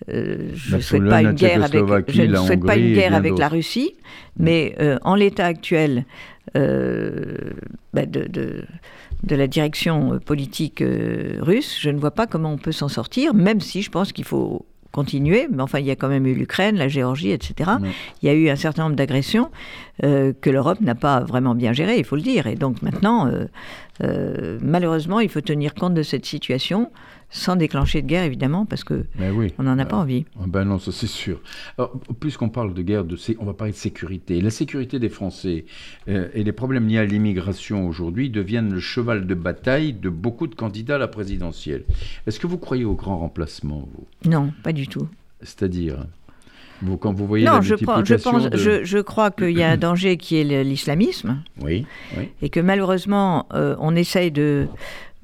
euh, 0.09 0.51
je 0.55 0.77
ne 0.77 0.81
souhaite 0.81 1.09
pas 1.09 1.23
une 1.23 1.33
guerre 1.33 1.65
avec, 1.65 2.11
je 2.11 2.23
ne 2.23 2.37
souhaite 2.37 2.65
pas 2.65 2.77
une 2.77 2.95
guerre 2.95 3.15
avec 3.15 3.37
la 3.39 3.49
Russie, 3.49 3.95
mais 4.39 4.77
euh, 4.81 4.99
en 5.03 5.15
l'état 5.15 5.47
actuel 5.47 6.05
bah, 6.55 8.07
de, 8.07 8.25
de, 8.27 8.65
de, 9.25 9.37
la 9.37 9.47
direction 9.47 10.19
politique 10.25 10.83
russe, 11.41 11.79
je 11.81 11.91
ne 11.91 11.99
vois 11.99 12.11
pas 12.13 12.27
comment 12.27 12.53
on 12.53 12.59
peut 12.59 12.73
s'en 12.73 12.89
sortir, 12.89 13.35
même 13.35 13.61
si 13.61 13.83
je 13.83 13.91
pense 13.91 14.13
qu'il 14.13 14.25
faut 14.25 14.65
continuer, 14.93 15.49
mais 15.51 15.63
enfin, 15.63 15.79
il 15.79 15.87
y 15.87 15.91
a 15.91 15.97
quand 15.97 16.09
même 16.09 16.27
eu 16.27 16.35
l'Ukraine, 16.35 16.77
la 16.77 16.89
Géorgie, 16.89 17.31
etc. 17.31 17.73
Il 18.23 18.27
y 18.27 18.31
a 18.31 18.35
eu 18.35 18.49
un 18.49 18.57
certain 18.57 18.85
nombre 18.85 18.97
d'agressions 18.97 19.51
euh, 20.05 20.33
que 20.41 20.51
l'Europe 20.51 20.81
n'a 20.81 20.95
pas 20.95 21.21
vraiment 21.21 21.55
bien 21.55 21.73
gérées, 21.73 21.99
il 21.99 22.05
faut 22.05 22.17
le 22.17 22.23
dire. 22.23 22.47
Et 22.47 22.55
donc 22.55 22.83
maintenant, 22.83 23.27
euh, 23.27 23.47
euh, 24.03 24.59
malheureusement, 24.63 25.21
il 25.21 25.29
faut 25.29 25.41
tenir 25.41 25.75
compte 25.75 25.95
de 25.95 26.03
cette 26.03 26.25
situation 26.25 26.91
sans 27.31 27.57
déclencher 27.57 28.03
de 28.03 28.07
guerre, 28.07 28.25
évidemment, 28.25 28.65
parce 28.65 28.85
que 28.85 29.05
on 29.59 29.63
n'en 29.63 29.79
a 29.79 29.85
pas 29.85 29.97
envie. 29.97 30.25
Ah 30.41 30.45
ben 30.47 30.65
non, 30.65 30.79
ça 30.79 30.93
c'est 30.93 31.07
sûr. 31.07 31.41
Puisqu'on 32.21 32.49
parle 32.49 32.75
de 32.75 32.83
guerre, 32.83 33.05
de 33.05 33.17
on 33.39 33.45
va 33.45 33.55
parler 33.55 33.73
de 33.73 33.77
sécurité. 33.77 34.41
La 34.41 34.51
sécurité 34.51 34.99
des 34.99 35.09
Français 35.09 35.67
euh, 36.09 36.29
et 36.35 36.43
les 36.43 36.53
problèmes 36.53 36.89
liés 36.89 36.99
à 36.99 37.05
l'immigration 37.05 37.87
aujourd'hui 37.87 38.31
deviennent 38.31 38.73
le 38.73 38.81
cheval 38.81 39.27
de 39.27 39.35
bataille 39.35 39.93
de 39.93 40.09
beaucoup 40.09 40.47
de 40.47 40.55
candidats 40.55 40.97
à 40.97 40.99
la 40.99 41.09
présidentielle. 41.09 41.85
Est-ce 42.27 42.41
que 42.41 42.47
vous 42.47 42.59
croyez 42.59 42.85
au 42.85 42.95
grand 42.95 43.19
remplacement, 43.19 43.89
vous? 43.93 44.07
Non, 44.31 44.53
pas 44.63 44.73
du 44.73 44.89
tout. 44.89 45.09
C'est-à-dire? 45.43 46.07
Vous, 46.83 46.97
quand 46.97 47.13
vous 47.13 47.27
voyez 47.27 47.45
non, 47.45 47.55
la 47.55 47.61
je, 47.61 47.75
je, 47.77 47.85
pense, 47.85 48.49
je, 48.53 48.85
je, 48.85 48.99
crois 48.99 49.31
qu'il 49.31 49.51
y 49.51 49.63
a 49.63 49.71
un 49.71 49.77
danger 49.89 50.17
qui 50.17 50.41
est 50.41 50.65
l'islamisme. 50.65 51.43
Oui, 51.61 51.87
Et 52.43 52.51
que 52.51 52.61
malheureusement, 52.61 53.47
euh, 53.53 53.75
on 53.81 53.97
essaye 53.97 54.31
de, 54.31 54.69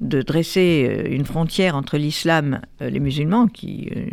de 0.01 0.21
dresser 0.21 0.87
euh, 0.89 1.09
une 1.09 1.25
frontière 1.25 1.75
entre 1.75 1.97
l'islam, 1.97 2.61
euh, 2.81 2.89
les 2.89 2.99
musulmans 2.99 3.47
qui 3.47 3.89
euh, 3.95 4.05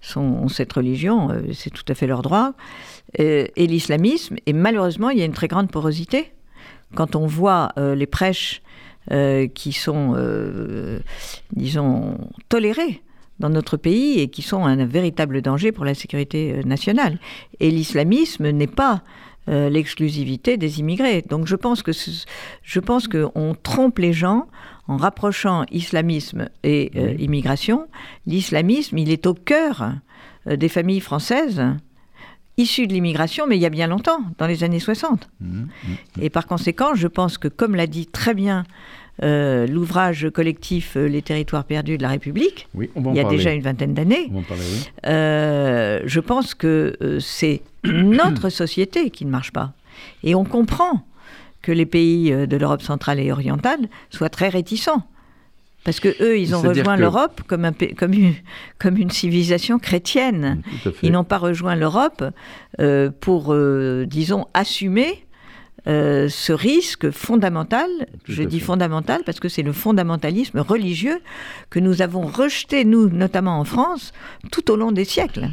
sont, 0.00 0.20
ont 0.20 0.48
cette 0.48 0.72
religion, 0.72 1.30
c'est 1.52 1.70
tout 1.70 1.84
à 1.88 1.94
fait 1.94 2.06
leur 2.06 2.22
droit, 2.22 2.54
et 3.18 3.50
l'islamisme. 3.56 4.36
Et 4.46 4.52
malheureusement, 4.52 5.10
il 5.10 5.18
y 5.18 5.22
a 5.22 5.24
une 5.24 5.32
très 5.32 5.48
grande 5.48 5.70
porosité. 5.70 6.32
Quand 6.94 7.14
on 7.14 7.26
voit 7.26 7.72
les 7.76 8.06
prêches 8.06 8.62
qui 9.54 9.72
sont, 9.72 10.16
disons, 11.52 12.18
tolérés 12.48 13.02
dans 13.42 13.50
notre 13.50 13.76
pays 13.76 14.20
et 14.20 14.28
qui 14.28 14.40
sont 14.40 14.64
un 14.64 14.86
véritable 14.86 15.42
danger 15.42 15.70
pour 15.70 15.84
la 15.84 15.94
sécurité 15.94 16.62
nationale. 16.64 17.18
Et 17.60 17.70
l'islamisme 17.70 18.48
n'est 18.50 18.66
pas 18.66 19.02
l'exclusivité 19.48 20.56
des 20.56 20.78
immigrés. 20.78 21.24
Donc 21.28 21.48
je 21.48 21.56
pense 21.56 21.82
que 21.82 21.90
je 21.92 22.80
pense 22.80 23.08
qu'on 23.08 23.56
trompe 23.60 23.98
les 23.98 24.12
gens 24.12 24.46
en 24.88 24.96
rapprochant 24.96 25.64
islamisme 25.70 26.48
et 26.62 26.90
euh, 26.96 27.14
immigration, 27.18 27.86
l'islamisme, 28.26 28.98
il 28.98 29.10
est 29.10 29.26
au 29.26 29.34
cœur 29.34 29.92
euh, 30.46 30.56
des 30.56 30.68
familles 30.68 31.00
françaises 31.00 31.62
issues 32.58 32.86
de 32.86 32.92
l'immigration, 32.92 33.46
mais 33.46 33.56
il 33.56 33.62
y 33.62 33.66
a 33.66 33.70
bien 33.70 33.86
longtemps, 33.86 34.20
dans 34.38 34.46
les 34.46 34.62
années 34.62 34.80
60. 34.80 35.30
Mmh, 35.40 35.46
mmh, 35.46 35.62
mmh. 35.62 36.22
Et 36.22 36.30
par 36.30 36.46
conséquent, 36.46 36.94
je 36.94 37.08
pense 37.08 37.38
que, 37.38 37.48
comme 37.48 37.74
l'a 37.74 37.86
dit 37.86 38.06
très 38.06 38.34
bien 38.34 38.64
euh, 39.22 39.66
l'ouvrage 39.66 40.28
collectif 40.32 40.96
Les 40.96 41.22
territoires 41.22 41.64
perdus 41.64 41.98
de 41.98 42.02
la 42.02 42.10
République, 42.10 42.68
il 42.78 43.14
y 43.14 43.20
a 43.20 43.24
déjà 43.24 43.52
une 43.52 43.62
vingtaine 43.62 43.94
d'années, 43.94 44.30
je 45.04 46.20
pense 46.20 46.54
que 46.54 47.18
c'est 47.20 47.62
notre 47.84 48.48
société 48.50 49.10
qui 49.10 49.24
ne 49.24 49.30
marche 49.30 49.52
pas. 49.52 49.72
Et 50.24 50.34
on 50.34 50.44
comprend 50.44 51.04
que 51.62 51.72
les 51.72 51.86
pays 51.86 52.32
euh, 52.32 52.46
de 52.46 52.56
l'Europe 52.56 52.82
centrale 52.82 53.20
et 53.20 53.32
orientale 53.32 53.88
soient 54.10 54.28
très 54.28 54.48
réticents. 54.48 55.06
Parce 55.84 55.98
que 55.98 56.08
eux, 56.22 56.38
ils 56.38 56.54
ont 56.54 56.60
rejoint 56.60 56.96
l'Europe 56.96 57.40
comme, 57.48 57.64
un, 57.64 57.72
comme, 57.72 58.12
une, 58.12 58.34
comme 58.78 58.96
une 58.96 59.10
civilisation 59.10 59.80
chrétienne. 59.80 60.62
Ils 61.02 61.10
n'ont 61.10 61.24
pas 61.24 61.38
rejoint 61.38 61.74
l'Europe 61.74 62.22
euh, 62.78 63.10
pour, 63.20 63.52
euh, 63.52 64.06
disons, 64.06 64.46
assumer 64.54 65.24
ce 65.86 66.52
risque 66.52 67.10
fondamental. 67.10 67.88
je 68.24 68.42
dis 68.42 68.60
fondamental 68.60 69.22
parce 69.24 69.40
que 69.40 69.48
c'est 69.48 69.62
le 69.62 69.72
fondamentalisme 69.72 70.60
religieux 70.60 71.20
que 71.70 71.80
nous 71.80 72.02
avons 72.02 72.26
rejeté, 72.26 72.84
nous, 72.84 73.08
notamment 73.08 73.58
en 73.58 73.64
France, 73.64 74.12
tout 74.50 74.70
au 74.70 74.76
long 74.76 74.92
des 74.92 75.04
siècles. 75.04 75.48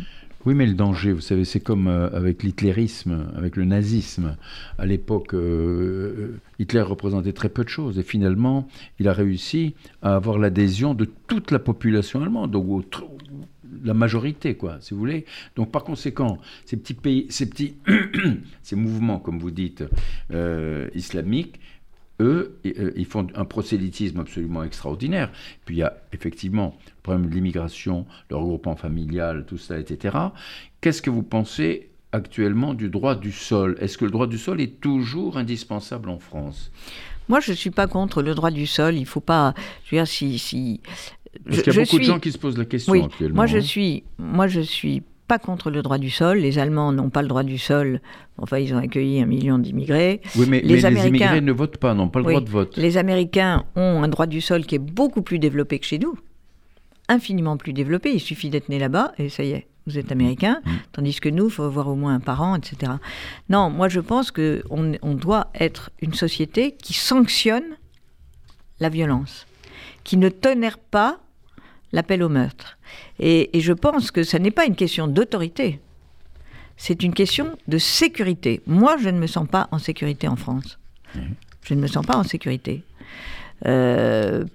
Oui, 0.45 0.53
mais 0.53 0.65
le 0.65 0.73
danger, 0.73 1.11
vous 1.11 1.19
savez, 1.19 1.43
c'est 1.43 1.59
comme 1.59 1.87
euh, 1.87 2.09
avec 2.15 2.43
l'hitlérisme, 2.43 3.27
avec 3.35 3.57
le 3.57 3.65
nazisme. 3.65 4.37
À 4.77 4.85
l'époque, 4.85 5.33
euh, 5.33 6.39
Hitler 6.59 6.81
représentait 6.81 7.33
très 7.33 7.49
peu 7.49 7.65
de 7.65 7.69
choses 7.69 7.99
et 7.99 8.03
finalement, 8.03 8.67
il 8.99 9.09
a 9.09 9.13
réussi 9.13 9.75
à 10.01 10.15
avoir 10.15 10.37
l'adhésion 10.37 10.93
de 10.93 11.05
toute 11.27 11.51
la 11.51 11.59
population 11.59 12.21
allemande, 12.21 12.51
donc 12.51 12.65
la 13.83 13.93
majorité, 13.93 14.55
quoi, 14.55 14.77
si 14.81 14.93
vous 14.93 14.99
voulez. 14.99 15.25
Donc, 15.55 15.71
par 15.71 15.83
conséquent, 15.83 16.39
ces 16.65 16.77
petits 16.77 16.93
pays, 16.93 17.27
ces 17.29 17.49
petits, 17.49 17.75
ces 18.61 18.75
mouvements, 18.75 19.19
comme 19.19 19.39
vous 19.39 19.51
dites, 19.51 19.83
euh, 20.31 20.89
islamiques, 20.95 21.59
eux, 22.19 22.59
euh, 22.65 22.91
ils 22.95 23.05
font 23.05 23.27
un 23.35 23.45
prosélytisme 23.45 24.19
absolument 24.19 24.63
extraordinaire. 24.63 25.31
Puis 25.65 25.75
il 25.75 25.79
y 25.79 25.83
a 25.83 25.97
effectivement 26.13 26.77
le 26.85 27.01
problème 27.01 27.29
de 27.29 27.33
l'immigration, 27.33 28.05
le 28.29 28.35
regroupement 28.35 28.75
familial, 28.75 29.45
tout 29.47 29.57
ça, 29.57 29.79
etc. 29.79 30.17
Qu'est-ce 30.81 31.01
que 31.01 31.09
vous 31.09 31.23
pensez 31.23 31.89
actuellement 32.11 32.73
du 32.73 32.89
droit 32.89 33.15
du 33.15 33.31
sol? 33.31 33.77
Est-ce 33.79 33.97
que 33.97 34.05
le 34.05 34.11
droit 34.11 34.27
du 34.27 34.37
sol 34.37 34.59
est 34.61 34.79
toujours 34.81 35.37
indispensable 35.37 36.09
en 36.09 36.19
France? 36.19 36.71
Moi, 37.29 37.39
je 37.41 37.51
ne 37.51 37.55
suis 37.55 37.69
pas 37.69 37.85
contre 37.85 38.23
le 38.23 38.33
droit 38.33 38.49
du 38.49 38.65
sol. 38.65 38.95
Il 38.95 39.01
ne 39.01 39.05
faut 39.05 39.19
pas. 39.19 39.53
Je 39.85 39.95
veux 39.95 40.01
dire, 40.01 40.07
si. 40.07 40.39
si 40.39 40.81
Parce 41.45 41.61
qu'il 41.61 41.73
y 41.73 41.77
a 41.77 41.83
beaucoup 41.83 41.99
de 41.99 42.03
gens 42.03 42.19
qui 42.19 42.31
se 42.31 42.37
posent 42.37 42.57
la 42.57 42.65
question 42.65 42.93
oui, 42.93 43.03
actuellement. 43.03 43.35
Moi, 43.35 43.45
je 43.45 43.57
hein. 43.57 43.61
suis. 43.61 44.03
Moi, 44.17 44.47
je 44.47 44.61
suis 44.61 45.03
pas 45.29 45.39
contre 45.39 45.69
le 45.69 45.81
droit 45.81 45.99
du 45.99 46.09
sol. 46.09 46.39
Les 46.39 46.57
Allemands 46.57 46.91
n'ont 46.91 47.09
pas 47.09 47.21
le 47.21 47.27
droit 47.27 47.43
du 47.43 47.57
sol. 47.57 48.01
Enfin, 48.37 48.57
ils 48.57 48.73
ont 48.73 48.77
accueilli 48.77 49.21
un 49.21 49.27
million 49.27 49.59
d'immigrés. 49.59 50.21
Oui, 50.35 50.47
mais 50.49 50.59
les, 50.61 50.81
immigrés 50.81 51.39
ne 51.39 51.51
votent 51.51 51.77
pas, 51.77 51.93
n'ont 51.93 52.09
pas 52.09 52.19
le 52.19 52.25
droit 52.25 52.41
de 52.41 52.49
vote. 52.49 52.75
Les 52.77 52.97
Américains 52.97 53.63
ont 53.75 54.03
un 54.03 54.07
droit 54.07 54.25
du 54.25 54.41
sol 54.41 54.65
qui 54.65 54.75
est 54.75 54.79
beaucoup 54.79 55.21
plus 55.21 55.39
développé 55.39 55.79
que 55.79 55.85
chez 55.85 55.99
nous. 55.99 56.17
Infiniment 57.07 57.57
plus 57.57 57.73
développé. 57.73 58.11
Il 58.11 58.19
suffit 58.19 58.49
d'être 58.49 58.69
né 58.69 58.79
là-bas 58.79 59.13
et 59.17 59.29
ça 59.29 59.43
y 59.43 59.51
est, 59.51 59.67
vous 59.85 59.99
êtes 59.99 60.11
américain. 60.11 60.61
Mm. 60.65 60.71
Tandis 60.93 61.19
que 61.19 61.29
nous, 61.29 61.45
il 61.45 61.51
faut 61.51 61.63
avoir 61.63 61.87
au 61.87 61.95
moins 61.95 62.15
un 62.15 62.19
parent, 62.19 62.55
etc. 62.55 62.93
Non, 63.49 63.69
moi 63.69 63.87
je 63.87 63.99
pense 63.99 64.31
qu'on 64.31 64.93
on 65.01 65.13
doit 65.13 65.51
être 65.59 65.91
une 66.01 66.13
société 66.13 66.71
qui 66.71 66.93
sanctionne 66.93 67.77
la 68.79 68.89
violence, 68.89 69.45
qui 70.09 70.17
ne 70.17 70.29
tolère 70.29 70.79
pas 70.79 71.19
l'appel 71.91 72.23
au 72.23 72.29
meurtre. 72.29 72.79
Et, 73.19 73.51
je 73.53 73.73
pense 73.73 74.09
que 74.09 74.23
ce 74.23 74.37
n'est 74.37 74.49
pas 74.49 74.65
une 74.65 74.75
question 74.75 75.07
d'autorité. 75.07 75.79
c'est 76.77 77.03
une 77.03 77.13
question 77.13 77.55
de 77.67 77.77
sécurité. 77.77 78.63
Moi, 78.65 78.97
je 78.97 79.09
ne 79.09 79.19
me 79.19 79.27
sens 79.27 79.47
pas 79.47 79.67
en 79.71 79.77
sécurité 79.77 80.27
en 80.27 80.35
France. 80.35 80.79
Je 81.61 81.75
ne 81.75 81.79
me 81.81 81.85
sens 81.85 82.03
pas 82.03 82.17
en 82.17 82.23
sécurité. 82.23 82.81
Euh, 83.67 84.45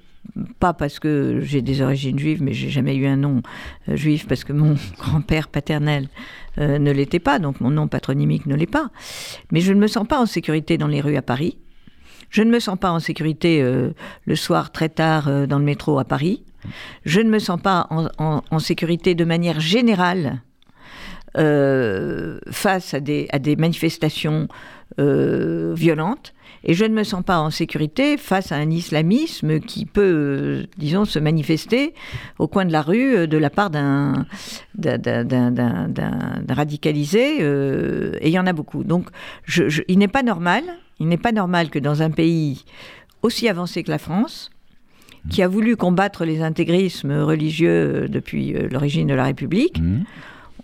pas 0.58 0.74
parce 0.74 0.98
que 0.98 1.38
j'ai 1.40 1.62
des 1.62 1.82
origines 1.82 2.18
juives, 2.18 2.42
mais 2.42 2.52
j'ai 2.52 2.70
jamais 2.70 2.96
eu 2.96 3.06
un 3.06 3.16
nom 3.16 3.40
euh, 3.88 3.94
juif 3.94 4.26
parce 4.26 4.42
que 4.42 4.52
mon 4.52 4.74
grand-père 4.98 5.46
paternel 5.46 6.08
euh, 6.58 6.80
ne 6.80 6.90
l'était 6.90 7.20
pas, 7.20 7.38
donc 7.38 7.60
mon 7.60 7.70
nom 7.70 7.86
patronymique 7.86 8.46
ne 8.46 8.56
l'est 8.56 8.66
pas. 8.66 8.90
Mais 9.52 9.60
je 9.60 9.72
ne 9.72 9.78
me 9.78 9.86
sens 9.86 10.08
pas 10.08 10.18
en 10.18 10.26
sécurité 10.26 10.78
dans 10.78 10.88
les 10.88 11.00
rues 11.00 11.16
à 11.16 11.22
Paris. 11.22 11.58
Je 12.34 12.42
ne 12.42 12.50
me 12.50 12.58
sens 12.58 12.76
pas 12.76 12.90
en 12.90 12.98
sécurité 12.98 13.62
le 13.62 14.34
soir 14.34 14.72
très 14.72 14.88
tard 14.88 15.46
dans 15.46 15.60
le 15.60 15.64
métro 15.64 16.00
à 16.00 16.04
Paris. 16.04 16.42
Je 17.04 17.20
ne 17.20 17.30
me 17.30 17.38
sens 17.38 17.60
pas 17.62 17.86
en, 18.18 18.58
sécurité 18.58 19.14
de 19.14 19.24
manière 19.24 19.60
générale 19.60 20.42
face 21.36 22.92
à 22.92 22.98
des, 22.98 23.28
à 23.30 23.38
des 23.38 23.54
manifestations 23.54 24.48
violentes. 24.98 26.34
Et 26.64 26.72
je 26.74 26.84
ne 26.84 26.94
me 26.94 27.04
sens 27.04 27.22
pas 27.22 27.38
en 27.40 27.50
sécurité 27.50 28.16
face 28.16 28.50
à 28.50 28.56
un 28.56 28.70
islamisme 28.70 29.60
qui 29.60 29.84
peut, 29.84 30.00
euh, 30.02 30.66
disons, 30.78 31.04
se 31.04 31.18
manifester 31.18 31.92
au 32.38 32.48
coin 32.48 32.64
de 32.64 32.72
la 32.72 32.80
rue 32.80 33.16
euh, 33.16 33.26
de 33.26 33.36
la 33.36 33.50
part 33.50 33.68
d'un 33.68 34.26
radicalisé, 36.48 37.42
euh, 37.42 38.12
et 38.20 38.28
il 38.28 38.32
y 38.32 38.38
en 38.38 38.46
a 38.46 38.54
beaucoup. 38.54 38.82
Donc, 38.82 39.08
il 39.88 39.98
n'est 39.98 40.08
pas 40.08 40.22
normal, 40.22 40.62
il 41.00 41.08
n'est 41.08 41.18
pas 41.18 41.32
normal 41.32 41.68
que 41.68 41.78
dans 41.78 42.00
un 42.02 42.10
pays 42.10 42.64
aussi 43.22 43.48
avancé 43.48 43.82
que 43.82 43.90
la 43.90 43.98
France, 43.98 44.50
qui 45.30 45.42
a 45.42 45.48
voulu 45.48 45.76
combattre 45.76 46.24
les 46.24 46.42
intégrismes 46.42 47.22
religieux 47.22 48.08
depuis 48.08 48.52
l'origine 48.70 49.06
de 49.06 49.14
la 49.14 49.24
République, 49.24 49.80
mmh. 49.80 50.04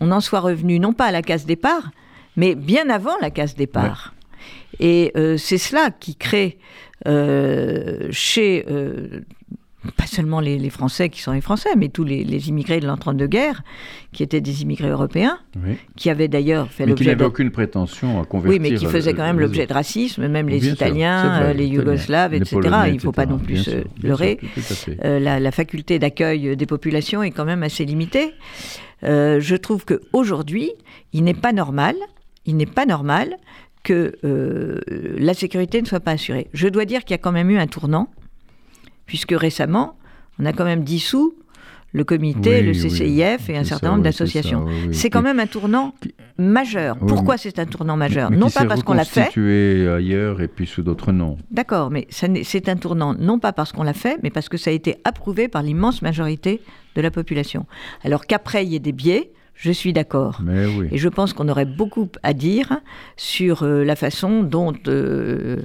on 0.00 0.10
en 0.12 0.20
soit 0.20 0.40
revenu 0.40 0.78
non 0.78 0.92
pas 0.92 1.06
à 1.06 1.12
la 1.12 1.22
case 1.22 1.46
départ, 1.46 1.90
mais 2.36 2.54
bien 2.54 2.90
avant 2.90 3.16
la 3.22 3.30
case 3.30 3.54
départ. 3.54 4.14
Et 4.78 5.12
euh, 5.16 5.36
c'est 5.36 5.58
cela 5.58 5.90
qui 5.90 6.16
crée 6.16 6.58
euh, 7.06 8.08
chez 8.10 8.64
euh, 8.70 9.20
pas 9.96 10.06
seulement 10.06 10.40
les, 10.40 10.68
Français 10.68 11.08
qui 11.08 11.22
sont 11.22 11.32
les 11.32 11.40
Français, 11.40 11.70
mais 11.76 11.88
tous 11.88 12.04
les, 12.04 12.48
immigrés 12.48 12.80
de 12.80 12.86
l'entre-deux-guerres, 12.86 13.62
qui 14.12 14.22
étaient 14.22 14.42
des 14.42 14.62
immigrés 14.62 14.90
européens, 14.90 15.38
qui 15.96 16.10
avaient 16.10 16.28
d'ailleurs 16.28 16.70
fait 16.70 16.84
l'objet. 16.84 17.04
qui 17.04 17.08
n'avaient 17.08 17.24
aucune 17.24 17.50
prétention 17.50 18.20
à 18.20 18.26
convertir. 18.26 18.60
Oui, 18.60 18.70
mais 18.70 18.76
qui 18.76 18.84
faisaient 18.84 19.14
quand 19.14 19.24
même 19.24 19.40
l'objet 19.40 19.66
de 19.66 19.72
racisme, 19.72 20.28
même 20.28 20.48
les 20.50 20.68
Italiens, 20.68 21.54
les 21.54 21.66
Yougoslaves, 21.66 22.34
etc. 22.34 22.58
Il 22.88 22.94
ne 22.94 22.98
faut 22.98 23.12
pas 23.12 23.24
non 23.24 23.38
plus 23.38 23.56
se 23.56 23.84
leurrer. 24.02 24.38
la, 25.02 25.40
la, 25.40 25.50
faculté 25.50 25.98
d'accueil 25.98 26.56
des 26.56 26.66
populations 26.66 27.22
est 27.22 27.30
quand 27.30 27.46
même 27.46 27.62
assez 27.62 27.86
limitée. 27.86 28.34
je 29.02 29.56
trouve 29.56 29.86
qu'aujourd'hui, 29.86 30.72
il 31.14 31.24
n'est 31.24 31.32
pas 31.32 31.52
normal, 31.52 31.96
il 32.44 32.58
n'est 32.58 32.66
pas 32.66 32.84
normal 32.84 33.36
que 33.82 34.14
euh, 34.24 34.78
la 35.18 35.34
sécurité 35.34 35.80
ne 35.80 35.86
soit 35.86 36.00
pas 36.00 36.12
assurée. 36.12 36.48
Je 36.52 36.68
dois 36.68 36.84
dire 36.84 37.00
qu'il 37.04 37.12
y 37.12 37.14
a 37.14 37.18
quand 37.18 37.32
même 37.32 37.50
eu 37.50 37.58
un 37.58 37.66
tournant, 37.66 38.08
puisque 39.06 39.32
récemment, 39.32 39.96
on 40.38 40.46
a 40.46 40.52
quand 40.52 40.64
même 40.64 40.84
dissous 40.84 41.34
le 41.92 42.04
comité, 42.04 42.62
le 42.62 42.72
CCIF 42.72 43.50
et 43.50 43.56
un 43.56 43.64
certain 43.64 43.90
nombre 43.90 44.02
d'associations. 44.04 44.64
C'est 44.92 45.10
quand 45.10 45.22
même 45.22 45.40
un 45.40 45.46
tournant 45.46 45.94
majeur. 46.38 46.96
Pourquoi 46.98 47.36
c'est 47.36 47.58
un 47.58 47.66
tournant 47.66 47.96
majeur 47.96 48.30
Non 48.30 48.48
pas 48.48 48.64
parce 48.64 48.82
qu'on 48.82 48.94
l'a 48.94 49.04
fait. 49.04 49.36
ailleurs 49.88 50.40
et 50.40 50.48
puis 50.48 50.66
sous 50.66 50.82
d'autres 50.82 51.12
noms. 51.12 51.36
D'accord, 51.50 51.90
mais 51.90 52.06
c'est 52.10 52.68
un 52.68 52.76
tournant 52.76 53.14
non 53.14 53.38
pas 53.38 53.52
parce 53.52 53.72
qu'on 53.72 53.82
l'a 53.82 53.94
fait, 53.94 54.18
mais 54.22 54.30
parce 54.30 54.48
que 54.48 54.56
ça 54.56 54.70
a 54.70 54.72
été 54.72 54.96
approuvé 55.04 55.48
par 55.48 55.62
l'immense 55.62 56.02
majorité 56.02 56.60
de 56.94 57.02
la 57.02 57.10
population. 57.10 57.66
Alors 58.04 58.26
qu'après 58.26 58.64
il 58.64 58.72
y 58.72 58.76
ait 58.76 58.80
des 58.80 58.92
biais, 58.92 59.32
je 59.60 59.72
suis 59.72 59.92
d'accord. 59.92 60.40
Et 60.90 60.96
je 60.96 61.08
pense 61.08 61.34
qu'on 61.34 61.48
aurait 61.48 61.66
beaucoup 61.66 62.08
à 62.22 62.32
dire 62.32 62.80
sur 63.18 63.62
euh, 63.62 63.84
la 63.84 63.94
façon 63.94 64.42
dont 64.42 64.72
euh, 64.88 65.58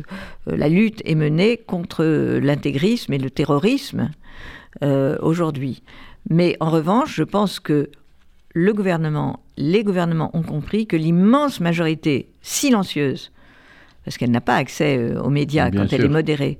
euh, 0.49 0.57
la 0.57 0.67
lutte 0.67 1.01
est 1.05 1.15
menée 1.15 1.57
contre 1.65 2.03
l'intégrisme 2.03 3.13
et 3.13 3.17
le 3.17 3.29
terrorisme 3.29 4.11
aujourd'hui. 5.21 5.83
Mais 6.29 6.57
en 6.59 6.69
revanche, 6.69 7.15
je 7.15 7.23
pense 7.23 7.61
que 7.61 7.89
le 8.53 8.73
gouvernement, 8.73 9.39
les 9.55 9.85
gouvernements 9.85 10.35
ont 10.35 10.43
compris 10.43 10.85
que 10.85 10.97
l'immense 10.97 11.61
majorité 11.61 12.27
silencieuse, 12.41 13.31
parce 14.03 14.17
qu'elle 14.17 14.31
n'a 14.31 14.41
pas 14.41 14.57
accès 14.57 15.15
aux 15.15 15.29
médias 15.29 15.71
quand 15.71 15.93
elle 15.93 16.03
est 16.03 16.09
modérée, 16.09 16.59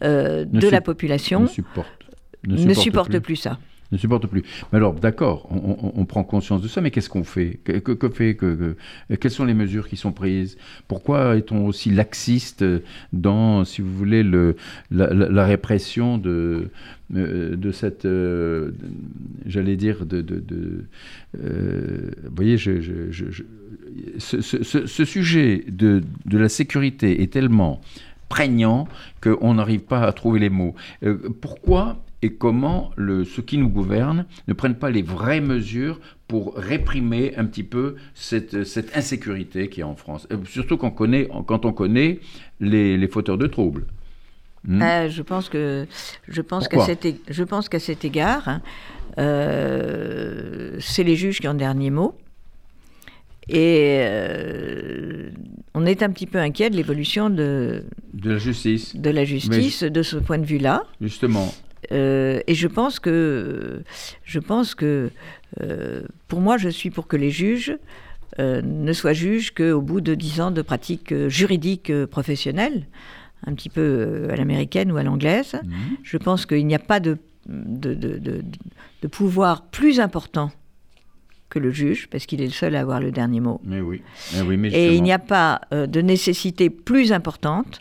de 0.00 0.68
la 0.70 0.80
population, 0.80 1.42
ne 2.48 2.72
supporte, 2.72 3.18
plus 3.18 3.36
ça 3.36 3.58
ne 3.92 3.98
supporte 3.98 4.26
plus. 4.26 4.42
Mais 4.72 4.78
alors, 4.78 4.94
d'accord, 4.94 5.48
on, 5.50 6.04
prend 6.06 6.24
conscience 6.24 6.62
de 6.62 6.68
ça, 6.68 6.80
mais 6.80 6.90
qu'est-ce 6.90 7.08
qu'on 7.08 7.24
fait? 7.24 7.60
Que, 7.62 8.08
fait 8.08 8.34
que, 8.34 8.76
Quelles 9.20 9.30
sont 9.30 9.44
les 9.44 9.54
mesures 9.54 9.88
qui 9.88 9.96
sont 9.96 10.12
prises? 10.12 10.56
Pourquoi 10.88 11.36
est-on 11.36 11.66
aussi 11.66 11.90
laxiste 11.90 12.64
dans, 13.12 13.64
si 13.64 13.82
vous 13.82 13.92
voulez, 13.92 14.22
le, 14.22 14.56
la, 14.90 15.44
répression 15.44 16.18
de, 16.18 16.70
euh, 17.14 17.56
de 17.56 17.70
cette, 17.70 18.06
euh, 18.06 18.72
j'allais 19.46 19.76
dire, 19.76 20.06
de, 20.06 20.22
de, 20.22 20.84
euh, 21.38 22.10
vous 22.24 22.34
voyez, 22.34 22.56
ce, 24.18 25.04
sujet 25.04 25.64
de, 25.68 26.02
de 26.24 26.38
la 26.38 26.48
sécurité 26.48 27.22
est 27.22 27.32
tellement 27.32 27.80
prégnant 28.28 28.88
qu'on 29.20 29.54
n'arrive 29.54 29.82
pas 29.82 30.04
à 30.04 30.12
trouver 30.12 30.40
les 30.40 30.48
mots. 30.48 30.74
pourquoi 31.42 32.02
et 32.22 32.34
comment 32.34 32.92
le, 32.96 33.24
ceux 33.24 33.42
qui 33.42 33.58
nous 33.58 33.68
gouvernent 33.68 34.26
ne 34.46 34.52
prennent 34.52 34.76
pas 34.76 34.90
les 34.90 35.02
vraies 35.02 35.40
mesures 35.40 36.00
pour 36.28 36.54
réprimer 36.56 37.34
un 37.36 37.44
petit 37.44 37.64
peu 37.64 37.96
cette, 38.14 38.64
cette 38.64 38.96
insécurité 38.96 39.68
qui 39.68 39.80
est 39.80 39.84
en 39.84 39.96
France. 39.96 40.26
Euh, 40.32 40.38
surtout 40.46 40.76
quand 40.76 40.88
on 40.88 40.92
connaît, 40.92 41.28
quand 41.46 41.64
on 41.66 41.72
connaît 41.72 42.20
les, 42.60 42.96
les 42.96 43.08
fauteurs 43.08 43.38
de 43.38 43.48
troubles. 43.48 43.86
Hmm 44.64 44.80
euh, 44.80 45.08
je 45.08 45.22
pense 45.22 45.48
que 45.48 45.86
je 46.28 46.40
pense 46.40 46.68
qu'à 46.68 46.84
cet, 46.84 47.06
je 47.28 47.42
pense 47.42 47.68
qu'à 47.68 47.80
cet 47.80 48.04
égard, 48.04 48.46
hein, 48.46 48.62
euh, 49.18 50.76
c'est 50.78 51.02
les 51.02 51.16
juges 51.16 51.40
qui 51.40 51.48
ont 51.48 51.52
le 51.52 51.58
dernier 51.58 51.90
mot. 51.90 52.14
Et 53.48 54.00
on 55.74 55.84
est 55.84 56.04
un 56.04 56.10
petit 56.10 56.28
peu 56.28 56.38
inquiet 56.38 56.70
de 56.70 56.76
l'évolution 56.76 57.28
de, 57.28 57.84
de 58.14 58.30
la 58.30 58.38
justice. 58.38 58.94
De 58.94 59.10
la 59.10 59.24
justice, 59.24 59.82
de 59.82 60.02
ce 60.04 60.16
point 60.16 60.38
de 60.38 60.46
vue-là. 60.46 60.84
Justement. 61.00 61.52
Euh, 61.90 62.40
et 62.46 62.54
je 62.54 62.68
pense 62.68 63.00
que, 63.00 63.82
je 64.24 64.38
pense 64.38 64.74
que 64.74 65.10
euh, 65.60 66.02
pour 66.28 66.40
moi, 66.40 66.56
je 66.56 66.68
suis 66.68 66.90
pour 66.90 67.06
que 67.06 67.16
les 67.16 67.30
juges 67.30 67.76
euh, 68.38 68.62
ne 68.62 68.92
soient 68.92 69.12
juges 69.12 69.52
qu'au 69.52 69.80
bout 69.80 70.00
de 70.00 70.14
dix 70.14 70.40
ans 70.40 70.50
de 70.50 70.62
pratique 70.62 71.14
juridique 71.28 71.92
professionnelle, 72.06 72.86
un 73.46 73.54
petit 73.54 73.68
peu 73.68 74.28
à 74.30 74.36
l'américaine 74.36 74.92
ou 74.92 74.96
à 74.96 75.02
l'anglaise. 75.02 75.54
Mhm. 75.64 75.72
Je 76.02 76.16
pense 76.16 76.46
qu'il 76.46 76.66
n'y 76.66 76.74
a 76.74 76.80
pas 76.80 77.00
de, 77.00 77.18
de, 77.46 77.94
de, 77.94 78.18
de, 79.02 79.08
pouvoir 79.08 79.66
plus 79.66 79.98
important 79.98 80.52
que 81.48 81.58
le 81.58 81.70
juge, 81.70 82.08
parce 82.08 82.24
qu'il 82.24 82.40
est 82.40 82.46
le 82.46 82.52
seul 82.52 82.76
à 82.76 82.80
avoir 82.80 83.00
le 83.00 83.10
dernier 83.10 83.40
mot. 83.40 83.60
Mais 83.64 83.80
oui. 83.80 84.00
Mais 84.32 84.40
oui 84.40 84.56
mais 84.56 84.68
et 84.68 84.94
il 84.94 85.02
n'y 85.02 85.12
a 85.12 85.18
pas 85.18 85.60
de 85.70 86.00
nécessité 86.00 86.70
plus 86.70 87.12
importante 87.12 87.80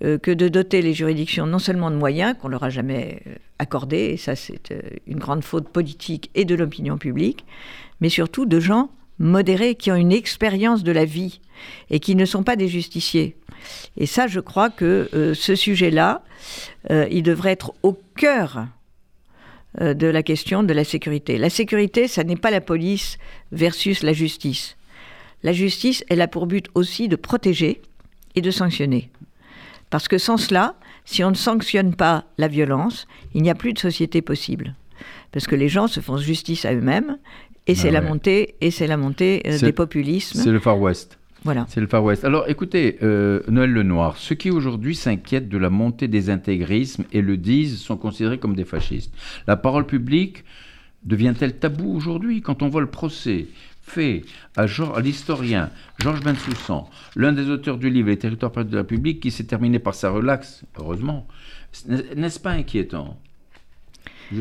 que 0.00 0.30
de 0.30 0.48
doter 0.48 0.82
les 0.82 0.94
juridictions 0.94 1.46
non 1.46 1.58
seulement 1.58 1.90
de 1.90 1.96
moyens 1.96 2.36
qu'on 2.40 2.48
leur 2.48 2.62
a 2.62 2.70
jamais 2.70 3.22
euh, 3.26 3.34
accordés, 3.58 4.10
et 4.12 4.16
ça 4.16 4.36
c'est 4.36 4.70
euh, 4.70 4.80
une 5.06 5.18
grande 5.18 5.42
faute 5.42 5.68
politique 5.68 6.30
et 6.34 6.44
de 6.44 6.54
l'opinion 6.54 6.98
publique, 6.98 7.44
mais 8.00 8.08
surtout 8.08 8.46
de 8.46 8.60
gens 8.60 8.90
modérés 9.18 9.74
qui 9.74 9.90
ont 9.90 9.96
une 9.96 10.12
expérience 10.12 10.84
de 10.84 10.92
la 10.92 11.04
vie 11.04 11.40
et 11.90 11.98
qui 11.98 12.14
ne 12.14 12.24
sont 12.24 12.44
pas 12.44 12.54
des 12.54 12.68
justiciers. 12.68 13.36
Et 13.96 14.06
ça, 14.06 14.28
je 14.28 14.38
crois 14.38 14.70
que 14.70 15.08
ce 15.34 15.56
sujet-là, 15.56 16.22
il 16.88 17.24
devrait 17.24 17.50
être 17.50 17.74
au 17.82 17.98
cœur 18.14 18.66
de 19.80 20.06
la 20.06 20.22
question 20.22 20.62
de 20.62 20.72
la 20.72 20.84
sécurité. 20.84 21.36
La 21.36 21.50
sécurité, 21.50 22.06
ça 22.06 22.22
n'est 22.22 22.36
pas 22.36 22.52
la 22.52 22.60
police 22.60 23.18
versus 23.50 24.04
la 24.04 24.12
justice. 24.12 24.76
La 25.42 25.52
justice, 25.52 26.04
elle 26.08 26.20
a 26.20 26.28
pour 26.28 26.46
but 26.46 26.68
aussi 26.74 27.08
de 27.08 27.16
protéger 27.16 27.82
et 28.36 28.40
de 28.40 28.52
sanctionner. 28.52 29.10
Parce 29.90 30.08
que 30.08 30.18
sans 30.18 30.36
cela, 30.36 30.74
si 31.04 31.24
on 31.24 31.30
ne 31.30 31.36
sanctionne 31.36 31.94
pas 31.94 32.24
la 32.36 32.48
violence, 32.48 33.06
il 33.34 33.42
n'y 33.42 33.50
a 33.50 33.54
plus 33.54 33.72
de 33.72 33.78
société 33.78 34.22
possible. 34.22 34.74
Parce 35.32 35.46
que 35.46 35.56
les 35.56 35.68
gens 35.68 35.86
se 35.86 36.00
font 36.00 36.16
justice 36.16 36.64
à 36.64 36.74
eux-mêmes, 36.74 37.18
et 37.66 37.74
c'est 37.74 37.90
la 37.90 38.00
montée, 38.00 38.54
et 38.60 38.70
c'est 38.70 38.86
la 38.86 38.96
montée 38.96 39.42
euh, 39.46 39.58
des 39.58 39.72
populismes. 39.72 40.40
C'est 40.40 40.50
le 40.50 40.58
Far 40.58 40.80
West. 40.80 41.18
Voilà. 41.44 41.66
C'est 41.68 41.80
le 41.80 41.86
Far 41.86 42.02
West. 42.02 42.24
Alors 42.24 42.48
écoutez, 42.48 42.98
euh, 43.02 43.42
Noël 43.48 43.70
Lenoir, 43.70 44.16
ceux 44.16 44.34
qui 44.34 44.50
aujourd'hui 44.50 44.96
s'inquiètent 44.96 45.48
de 45.48 45.58
la 45.58 45.70
montée 45.70 46.08
des 46.08 46.30
intégrismes 46.30 47.04
et 47.12 47.20
le 47.20 47.36
disent 47.36 47.78
sont 47.78 47.96
considérés 47.96 48.38
comme 48.38 48.56
des 48.56 48.64
fascistes. 48.64 49.14
La 49.46 49.56
parole 49.56 49.86
publique 49.86 50.44
devient-elle 51.04 51.58
tabou 51.58 51.94
aujourd'hui 51.94 52.40
quand 52.40 52.62
on 52.62 52.68
voit 52.68 52.80
le 52.80 52.90
procès 52.90 53.46
fait 53.88 54.22
à, 54.56 54.66
l'historien 55.00 55.70
Georges 55.98 56.20
Bensoussan, 56.20 56.88
l'un 57.16 57.32
des 57.32 57.48
auteurs 57.50 57.78
du 57.78 57.90
livre 57.90 58.08
Les 58.08 58.18
territoires 58.18 58.52
perdus 58.52 58.70
de 58.70 58.76
la 58.76 58.82
République, 58.82 59.20
qui 59.20 59.30
s'est 59.30 59.44
terminé 59.44 59.78
par 59.78 59.94
sa 59.94 60.10
relaxe, 60.10 60.64
heureusement. 60.78 61.26
N'est-ce 61.86 62.40
pas 62.40 62.52
inquiétant? 62.52 63.18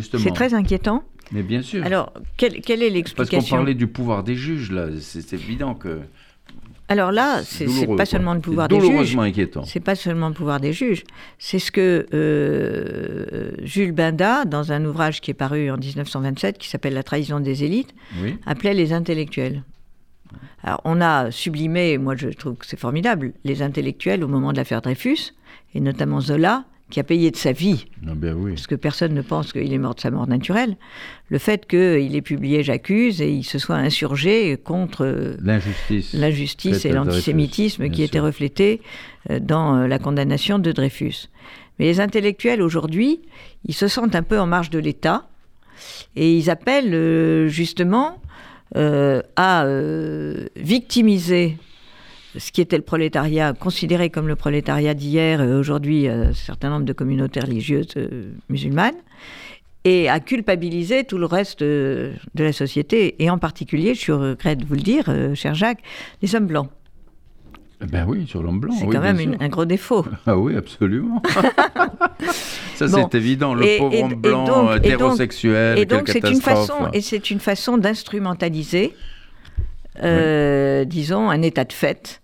C'est 0.02 0.34
très 0.34 0.54
inquiétant. 0.54 1.04
Mais 1.32 1.44
bien 1.44 1.62
sûr. 1.62 1.84
Alors, 1.86 2.14
quelle, 2.38 2.56
est 2.56 2.90
l'explication 2.90 3.38
Parce 3.38 3.50
qu'on 3.50 3.56
parlait 3.56 3.74
du 3.74 3.88
pouvoir 3.88 4.24
des 4.24 4.36
juges, 4.36 4.72
là. 4.72 4.88
C'est 5.00 5.34
évident 5.34 5.76
que. 5.76 6.00
Alors 6.90 7.12
là, 7.12 7.42
c'est 7.44 7.68
pas 7.98 8.06
seulement 8.06 8.34
le 8.34 8.40
pouvoir 8.40 8.68
des 8.70 8.80
juges. 8.80 9.18
inquiétant. 9.18 9.64
C'est 9.66 9.82
pas 9.82 9.96
seulement 9.96 10.30
le 10.30 10.34
pouvoir 10.34 10.60
des 10.60 10.72
juges. 10.72 11.04
C'est 11.38 11.60
ce 11.60 11.72
que 11.72 12.06
euh, 12.14 13.52
Jules 13.62 13.92
Binda, 13.92 14.46
dans 14.46 14.72
un 14.72 14.86
ouvrage 14.86 15.20
qui 15.20 15.32
est 15.32 15.34
paru 15.34 15.70
en 15.70 15.78
1927, 15.78 16.58
qui 16.58 16.70
s'appelle 16.70 16.94
La 16.94 17.04
trahison 17.04 17.40
des 17.40 17.64
élites, 17.64 17.94
appelait 18.46 18.74
les 18.74 18.94
intellectuels. 18.94 19.64
Alors, 20.64 20.82
on 20.86 21.02
a 21.02 21.32
sublimé, 21.32 21.98
moi 21.98 22.16
je 22.16 22.30
trouve 22.30 22.56
que 22.56 22.66
c'est 22.66 22.80
formidable, 22.80 23.34
les 23.44 23.62
intellectuels 23.62 24.24
au 24.24 24.28
moment 24.28 24.52
de 24.52 24.58
l'affaire 24.58 24.82
Dreyfus, 24.82 25.34
et 25.74 25.80
notamment 25.80 26.20
Zola, 26.22 26.66
qui 26.90 27.02
a 27.02 27.04
payé 27.04 27.32
de 27.32 27.36
sa 27.36 27.52
vie, 27.52 27.86
ah 28.06 28.12
ben 28.16 28.36
parce 28.50 28.66
que 28.66 28.76
personne 28.76 29.14
ne 29.14 29.22
pense 29.22 29.52
qu'il 29.52 29.74
est 29.74 29.78
mort 29.78 29.96
de 29.96 30.00
sa 30.00 30.10
mort 30.10 30.26
naturelle, 30.26 30.78
le 31.30 31.38
fait 31.38 31.68
qu'il 31.68 32.16
ait 32.16 32.22
publié 32.22 32.64
J'accuse 32.64 33.22
et 33.22 33.30
il 33.30 33.44
se 33.44 33.60
soit 33.60 33.76
insurgé 33.76 34.56
contre 34.56 35.36
l'injustice, 35.42 36.14
l'injustice 36.14 36.86
et 36.86 36.92
l'antisémitisme 36.92 37.90
qui 37.90 38.04
étaient 38.04 38.22
reflétés 38.22 38.82
euh, 39.30 39.40
dans 39.40 39.76
euh, 39.76 39.88
la 39.88 40.00
condamnation 40.00 40.60
de 40.60 40.72
Dreyfus. 40.72 41.30
Mais 41.78 41.86
les 41.86 42.00
intellectuels 42.00 42.62
aujourd'hui, 42.62 43.22
ils 43.66 43.76
se 43.76 43.90
sentent 43.90 44.16
un 44.16 44.24
peu 44.24 44.40
en 44.40 44.48
marge 44.48 44.70
de 44.70 44.80
l'État 44.80 45.28
et 46.16 46.38
ils 46.38 46.50
appellent 46.50 46.94
euh, 46.94 47.48
justement 47.48 48.22
à 48.76 49.66
victimiser 50.58 51.58
ce 52.36 52.52
qui 52.52 52.62
était 52.62 52.78
le 52.78 52.84
prolétariat, 52.84 53.54
considéré 53.54 54.10
comme 54.10 54.28
le 54.28 54.36
prolétariat 54.36 54.94
d'hier, 54.94 55.40
euh, 55.42 55.60
aujourd'hui 55.60 56.08
euh, 56.08 56.30
un 56.30 56.34
certain 56.34 56.70
nombre 56.70 56.86
de 56.86 56.94
communautés 56.94 57.40
religieuses 57.40 57.94
euh, 57.98 58.32
musulmanes, 58.50 58.96
et 59.84 60.10
à 60.10 60.20
culpabiliser 60.20 61.06
tout 61.06 61.18
le 61.18 61.26
reste 61.26 61.64
de, 61.64 62.14
la 62.36 62.52
société, 62.52 63.24
et 63.24 63.30
en 63.30 63.38
particulier, 63.38 63.96
je 63.96 64.12
regrette 64.12 64.60
de 64.60 64.66
vous 64.66 64.74
le 64.74 64.82
dire, 64.82 65.06
cher 65.34 65.56
Jacques, 65.56 65.82
les 66.22 66.36
hommes 66.36 66.48
blancs. 66.48 66.70
Eh 67.82 67.86
ben 67.86 68.06
oui, 68.06 68.26
sur 68.28 68.42
l'homme 68.42 68.60
blanc. 68.60 68.74
C'est 68.78 68.88
quand 68.88 69.00
même 69.00 69.38
un 69.40 69.50
gros 69.50 69.66
défaut. 69.66 70.06
Ah 70.26 70.38
oui, 70.38 70.58
absolument. 70.58 71.22
Ça, 72.76 72.88
c'est 72.88 73.16
évident. 73.16 73.54
Le 73.54 73.78
pauvre 73.78 74.04
homme 74.04 74.16
blanc 74.16 74.76
hétérosexuel. 74.76 75.78
Et 75.78 75.86
donc, 75.86 76.10
c'est 76.10 76.28
une 76.28 76.42
façon, 76.42 76.90
et 76.92 77.02
c'est 77.02 77.30
une 77.30 77.40
façon 77.40 77.78
d'instrumentaliser, 77.78 78.94
disons, 80.86 81.30
un 81.30 81.42
état 81.42 81.66
de 81.66 81.74
fait 81.74 82.22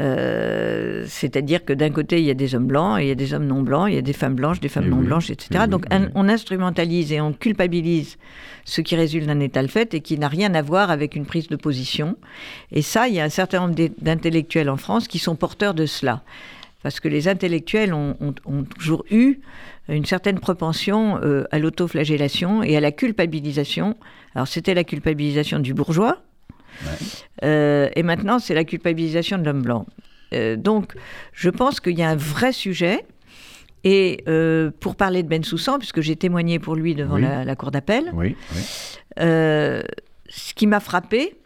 euh, 0.00 1.04
c'est-à-dire 1.06 1.64
que 1.64 1.72
d'un 1.72 1.90
côté, 1.90 2.18
il 2.18 2.26
y 2.26 2.30
a 2.30 2.34
des 2.34 2.54
hommes 2.54 2.66
blancs, 2.66 2.98
il 3.00 3.06
y 3.06 3.10
a 3.10 3.14
des 3.14 3.34
hommes 3.34 3.46
non 3.46 3.62
blancs, 3.62 3.88
il 3.88 3.94
y 3.94 3.98
a 3.98 4.02
des 4.02 4.12
femmes 4.12 4.34
blanches, 4.34 4.60
des 4.60 4.68
femmes 4.68 4.88
non 4.88 5.00
blanches, 5.00 5.30
etc. 5.30 5.66
Donc 5.68 5.86
on 6.14 6.28
instrumentalise 6.28 7.12
et 7.12 7.20
on 7.20 7.32
culpabilise 7.32 8.18
ce 8.64 8.80
qui 8.80 8.96
résulte 8.96 9.26
d'un 9.26 9.40
état 9.40 9.62
de 9.62 9.68
fait 9.68 9.94
et 9.94 10.00
qui 10.00 10.18
n'a 10.18 10.28
rien 10.28 10.54
à 10.54 10.62
voir 10.62 10.90
avec 10.90 11.14
une 11.14 11.24
prise 11.24 11.48
de 11.48 11.56
position. 11.56 12.16
Et 12.72 12.82
ça, 12.82 13.08
il 13.08 13.14
y 13.14 13.20
a 13.20 13.24
un 13.24 13.30
certain 13.30 13.60
nombre 13.60 13.76
d'intellectuels 14.00 14.68
en 14.68 14.76
France 14.76 15.06
qui 15.08 15.18
sont 15.18 15.36
porteurs 15.36 15.74
de 15.74 15.86
cela. 15.86 16.22
Parce 16.82 17.00
que 17.00 17.08
les 17.08 17.26
intellectuels 17.26 17.94
ont, 17.94 18.14
toujours 18.78 19.04
eu 19.10 19.40
une 19.88 20.04
certaine 20.04 20.38
propension 20.40 21.18
euh, 21.22 21.44
à 21.50 21.58
l'autoflagellation 21.58 22.62
et 22.62 22.76
à 22.76 22.80
la 22.80 22.92
culpabilisation. 22.92 23.96
Alors 24.34 24.48
c'était 24.48 24.74
la 24.74 24.84
culpabilisation 24.84 25.58
du 25.58 25.74
bourgeois, 25.74 26.22
euh, 27.44 27.88
et 27.94 28.02
maintenant, 28.02 28.38
c'est 28.38 28.54
la 28.54 28.64
culpabilisation 28.64 29.38
de 29.38 29.44
l'homme 29.44 29.62
blanc. 29.62 29.86
Euh, 30.34 30.56
donc, 30.56 30.94
je 31.32 31.50
pense 31.50 31.80
qu'il 31.80 31.98
y 31.98 32.02
a 32.02 32.08
un 32.08 32.16
vrai 32.16 32.52
sujet. 32.52 33.04
Et 33.84 34.24
euh, 34.26 34.72
pour 34.80 34.96
parler 34.96 35.22
de 35.22 35.28
Ben 35.28 35.44
Soussan, 35.44 35.78
puisque 35.78 36.00
j'ai 36.00 36.16
témoigné 36.16 36.58
pour 36.58 36.74
lui 36.74 36.96
devant 36.96 37.18
la, 37.18 37.54
cour 37.54 37.70
d'appel, 37.70 38.12
ce 39.18 40.54
qui 40.54 40.66
m'a 40.66 40.80
frappé, 40.80 41.36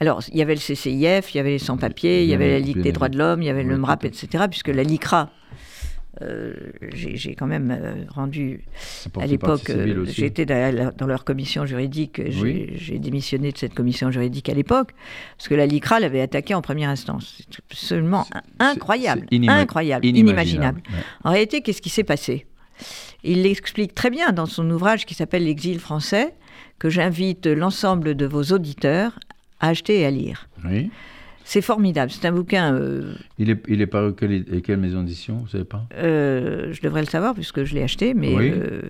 alors 0.00 0.20
il 0.32 0.36
y 0.36 0.42
avait 0.42 0.54
le 0.54 0.60
CCIF, 0.60 1.32
il 1.32 1.36
y 1.36 1.38
avait 1.38 1.50
les 1.50 1.58
sans-papiers, 1.58 2.24
il 2.24 2.28
y 2.28 2.34
avait 2.34 2.50
la 2.50 2.58
Ligue 2.58 2.80
des 2.80 2.90
droits 2.90 3.08
de 3.08 3.16
l'homme, 3.16 3.40
il 3.42 3.46
y 3.46 3.50
avait 3.50 3.62
le 3.62 3.76
MRAP, 3.76 4.04
etc., 4.04 4.46
puisque 4.50 4.68
la 4.68 4.82
LICRA 4.82 5.30
euh, 6.22 6.54
j'ai 6.92 7.36
quand 7.36 7.46
même 7.46 7.70
euh, 7.70 8.04
rendu 8.08 8.64
à 9.20 9.26
l'époque, 9.26 9.70
euh, 9.70 10.04
j'étais 10.06 10.44
dans 10.44 11.06
leur 11.06 11.24
commission 11.24 11.66
juridique, 11.66 12.20
j'ai 12.28 12.98
démissionné 12.98 13.52
de 13.52 13.58
cette 13.58 13.74
commission 13.74 14.10
juridique 14.10 14.48
à 14.48 14.54
l'époque, 14.54 14.90
parce 15.36 15.48
que 15.48 15.54
la 15.54 15.66
LICRA 15.66 16.00
l'avait 16.00 16.20
attaqué 16.20 16.54
en 16.54 16.62
première 16.62 16.90
instance. 16.90 17.36
C'est 17.38 17.60
absolument 17.60 18.26
incroyable, 18.58 19.26
incroyable, 19.48 20.04
inimaginable. 20.04 20.82
En 21.22 21.30
réalité, 21.30 21.60
qu'est-ce 21.60 21.82
qui 21.82 21.90
s'est 21.90 22.04
passé? 22.04 22.46
Il 23.22 23.42
l'explique 23.42 23.94
très 23.94 24.10
bien 24.10 24.32
dans 24.32 24.46
son 24.46 24.68
ouvrage 24.70 25.06
qui 25.06 25.14
s'appelle 25.14 25.44
L'exil 25.44 25.78
français, 25.78 26.34
que 26.78 26.88
j'invite 26.88 27.46
l'ensemble 27.46 28.16
de 28.16 28.26
vos 28.26 28.42
auditeurs 28.44 29.20
à 29.60 29.68
acheter 29.68 30.00
et 30.00 30.06
à 30.06 30.10
lire. 30.10 30.48
Oui. 30.64 30.90
C'est 31.50 31.62
formidable. 31.62 32.12
C'est 32.12 32.28
un 32.28 32.30
bouquin. 32.30 32.74
Euh, 32.76 33.12
il, 33.36 33.50
est, 33.50 33.60
il 33.66 33.82
est 33.82 33.88
paru 33.88 34.14
quelle, 34.14 34.62
quelle 34.62 34.76
maison 34.76 35.00
d'édition 35.02 35.38
Vous 35.38 35.48
savez 35.48 35.64
pas? 35.64 35.84
euh, 35.96 36.72
Je 36.72 36.80
devrais 36.80 37.00
le 37.00 37.08
savoir 37.08 37.34
puisque 37.34 37.64
je 37.64 37.74
l'ai 37.74 37.82
acheté, 37.82 38.14
mais 38.14 38.32
euh, 38.36 38.82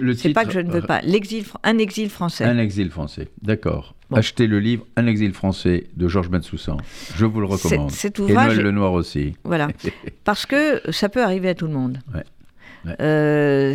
le, 0.00 0.14
c'est 0.14 0.32
pas 0.32 0.46
que 0.46 0.52
je 0.52 0.60
ne 0.60 0.70
veux 0.70 0.80
pas. 0.80 1.02
L'exil, 1.02 1.44
un 1.64 1.76
exil 1.76 2.08
français. 2.08 2.44
Un 2.44 2.56
exil 2.56 2.88
français. 2.90 3.28
D'accord. 3.42 3.94
Achetez 4.10 4.46
le 4.46 4.58
livre 4.58 4.86
Un 4.96 5.06
exil 5.06 5.34
français 5.34 5.84
de 5.98 6.08
Georges 6.08 6.30
Bensoussan. 6.30 6.78
Je 7.14 7.26
vous 7.26 7.40
le 7.40 7.46
recommande. 7.46 7.90
Cet 7.90 8.18
ouvrage, 8.20 8.52
Et 8.52 8.54
Noël 8.54 8.64
Lenoir 8.68 8.94
aussi. 8.94 9.34
Voilà. 9.44 9.68
Parce 10.24 10.46
que 10.46 10.80
ça 10.90 11.10
peut 11.10 11.22
arriver 11.22 11.50
à 11.50 11.54
tout 11.54 11.66
le 11.66 11.74
monde. 11.74 11.98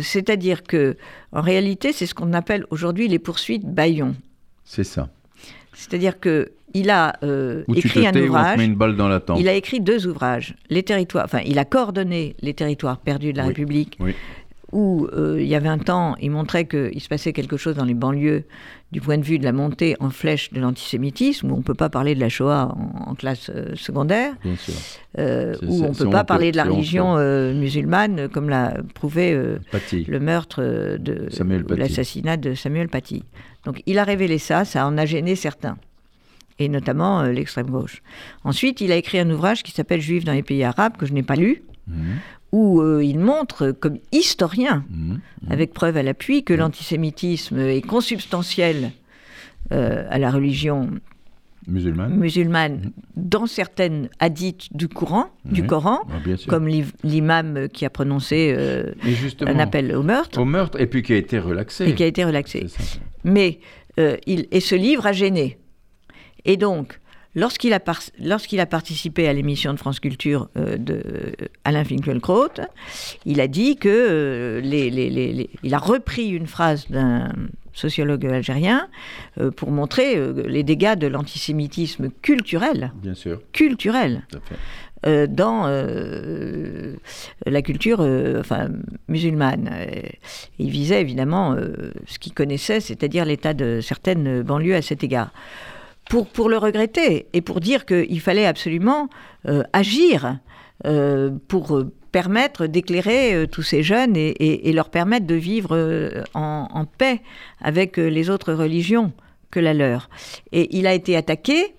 c'est-à-dire 0.02 0.64
que, 0.64 0.96
en 1.30 1.40
réalité, 1.40 1.92
c'est 1.92 2.06
ce 2.06 2.16
qu'on 2.16 2.32
appelle 2.32 2.64
aujourd'hui 2.70 3.06
les 3.06 3.20
poursuites 3.20 3.64
Bayon. 3.64 4.16
C'est 4.64 4.82
ça. 4.82 5.08
C'est-à-dire 5.72 6.18
que 6.18 6.50
il 6.74 6.90
a 6.90 7.14
euh, 7.22 7.62
écrit 7.74 8.06
un 8.06 8.14
ouvrage. 8.14 8.60
Une 8.60 8.74
balle 8.74 8.96
dans 8.96 9.08
la 9.08 9.22
il 9.38 9.48
a 9.48 9.54
écrit 9.54 9.80
deux 9.80 10.06
ouvrages. 10.06 10.56
Les 10.68 10.82
territoires, 10.82 11.24
enfin, 11.24 11.40
il 11.46 11.58
a 11.58 11.64
coordonné 11.64 12.34
les 12.40 12.52
territoires 12.52 12.98
perdus 12.98 13.32
de 13.32 13.38
la 13.38 13.44
République, 13.44 13.98
où 14.72 15.06
euh, 15.12 15.40
il 15.40 15.46
y 15.46 15.54
avait 15.54 15.68
un 15.68 15.78
temps, 15.78 16.16
il 16.20 16.32
montrait 16.32 16.66
qu'il 16.66 17.00
se 17.00 17.08
passait 17.08 17.32
quelque 17.32 17.56
chose 17.56 17.76
dans 17.76 17.84
les 17.84 17.94
banlieues 17.94 18.42
du 18.90 19.00
point 19.00 19.18
de 19.18 19.22
vue 19.22 19.38
de 19.38 19.44
la 19.44 19.52
montée 19.52 19.96
en 20.00 20.10
flèche 20.10 20.52
de 20.52 20.60
l'antisémitisme, 20.60 21.50
où 21.50 21.54
on 21.54 21.58
ne 21.58 21.62
peut 21.62 21.74
pas 21.74 21.90
parler 21.90 22.16
de 22.16 22.20
la 22.20 22.28
Shoah 22.28 22.76
en, 23.06 23.14
classe 23.14 23.50
euh, 23.54 23.76
secondaire, 23.76 24.34
Bien 24.42 24.56
sûr. 24.56 24.74
où 25.62 25.84
on 25.84 25.90
ne 25.90 25.94
peut 25.94 26.10
pas 26.10 26.24
parler 26.24 26.50
de 26.50 26.56
la 26.56 26.64
religion 26.64 27.16
musulmane, 27.54 28.28
comme 28.28 28.48
l'a 28.48 28.74
prouvé 28.94 29.32
le 29.32 30.20
meurtre 30.20 30.60
de 30.98 31.74
l'assassinat 31.74 32.36
de 32.36 32.54
Samuel 32.54 32.88
Paty. 32.88 33.22
Donc 33.64 33.80
il 33.86 33.98
a 33.98 34.04
révélé 34.04 34.38
ça, 34.38 34.64
ça 34.64 34.86
en 34.86 34.98
a 34.98 35.06
gêné 35.06 35.36
certains 35.36 35.76
et 36.58 36.68
notamment 36.68 37.20
euh, 37.20 37.32
l'extrême 37.32 37.70
gauche. 37.70 38.02
Ensuite, 38.44 38.80
il 38.80 38.92
a 38.92 38.96
écrit 38.96 39.18
un 39.18 39.30
ouvrage 39.30 39.62
qui 39.62 39.72
s'appelle 39.72 40.00
Juifs 40.00 40.24
dans 40.24 40.32
les 40.32 40.42
pays 40.42 40.64
arabes, 40.64 40.96
que 40.96 41.06
je 41.06 41.12
n'ai 41.12 41.22
pas 41.22 41.36
lu, 41.36 41.62
mhm. 41.88 41.96
où 42.52 42.80
euh, 42.80 43.04
il 43.04 43.18
montre, 43.18 43.72
comme 43.72 43.98
historien, 44.12 44.84
mhm. 44.90 45.08
Mhm. 45.08 45.20
avec 45.50 45.72
preuve 45.72 45.96
à 45.96 46.02
l'appui, 46.02 46.44
que 46.44 46.54
l'antisémitisme 46.54 47.58
est 47.58 47.82
consubstantiel 47.82 48.92
euh, 49.72 50.06
à 50.10 50.18
la 50.18 50.30
religion 50.30 50.90
musulmane, 51.66 52.14
musulmane 52.14 52.92
dans 53.16 53.46
certaines 53.46 54.10
hadiths 54.20 54.76
du 54.76 54.86
Coran, 54.88 55.30
du 55.46 55.64
Coran 55.66 56.00
ah, 56.10 56.30
comme 56.46 56.68
l'imam 57.02 57.68
qui 57.72 57.86
a 57.86 57.90
prononcé 57.90 58.54
un 59.40 59.58
appel 59.58 59.96
au 59.96 60.02
meurtre. 60.02 60.38
Au 60.38 60.44
meurtre, 60.44 60.78
et 60.78 60.86
puis 60.86 61.02
qui 61.02 61.14
a 61.14 61.16
été 61.16 61.38
relaxé. 61.38 61.88
Et 61.88 61.94
qui 61.94 62.02
a 62.02 62.06
été 62.06 62.22
relaxé. 62.22 62.66
Mais 63.24 63.60
il, 63.96 64.46
et 64.50 64.60
ce 64.60 64.74
livre 64.74 65.06
a 65.06 65.12
gêné. 65.12 65.58
Et 66.44 66.56
donc, 66.56 66.98
lorsqu'il 67.34 67.72
a, 67.72 67.80
lorsqu'il 68.20 68.60
a 68.60 68.66
participé 68.66 69.28
à 69.28 69.32
l'émission 69.32 69.72
de 69.72 69.78
France 69.78 70.00
Culture 70.00 70.48
euh, 70.56 70.76
de 70.76 71.02
Alain 71.64 71.84
Finkielkraut, 71.84 72.60
il 73.24 73.40
a 73.40 73.48
dit 73.48 73.76
que 73.76 73.88
euh, 73.88 74.60
les, 74.60 74.90
les, 74.90 75.50
il 75.62 75.74
a 75.74 75.78
repris 75.78 76.28
une 76.28 76.46
phrase 76.46 76.86
d'un 76.88 77.32
sociologue 77.72 78.24
algérien 78.26 78.88
euh, 79.40 79.50
pour 79.50 79.70
montrer 79.70 80.16
les 80.46 80.62
dégâts 80.62 80.94
de 80.94 81.08
l'antisémitisme 81.08 82.10
culturel. 82.22 82.92
Bien 83.02 83.14
sûr. 83.14 83.40
Culturel. 83.52 84.22
dans 85.28 85.66
la 87.46 87.62
culture 87.62 88.00
enfin, 88.38 88.68
musulmane. 89.08 89.70
il 90.58 90.70
visait 90.70 91.00
évidemment 91.00 91.56
ce 92.06 92.18
qu'il 92.18 92.32
connaissait, 92.32 92.80
c'est-à-dire 92.80 93.24
l'état 93.24 93.54
de 93.54 93.80
certaines 93.82 94.42
banlieues 94.42 94.76
à 94.76 94.82
cet 94.82 95.04
égard 95.04 95.30
pour, 96.08 96.26
pour 96.26 96.48
le 96.48 96.58
regretter 96.58 97.26
et 97.32 97.40
pour 97.40 97.60
dire 97.60 97.86
qu'il 97.86 98.20
fallait 98.20 98.46
absolument 98.46 99.08
euh, 99.48 99.62
agir 99.72 100.38
euh, 100.86 101.30
pour 101.48 101.82
permettre 102.12 102.66
d'éclairer 102.66 103.34
euh, 103.34 103.46
tous 103.46 103.62
ces 103.62 103.82
jeunes 103.82 104.16
et, 104.16 104.72
leur 104.72 104.90
permettre 104.90 105.26
de 105.26 105.34
vivre 105.34 106.24
en, 106.34 106.86
paix 106.98 107.20
avec 107.60 107.96
les 107.96 108.30
autres 108.30 108.52
religions 108.52 109.12
que 109.50 109.60
la 109.60 109.74
leur. 109.74 110.08
Et 110.52 110.76
il 110.76 110.86
a 110.86 110.94
été 110.94 111.16
attaqué 111.16 111.74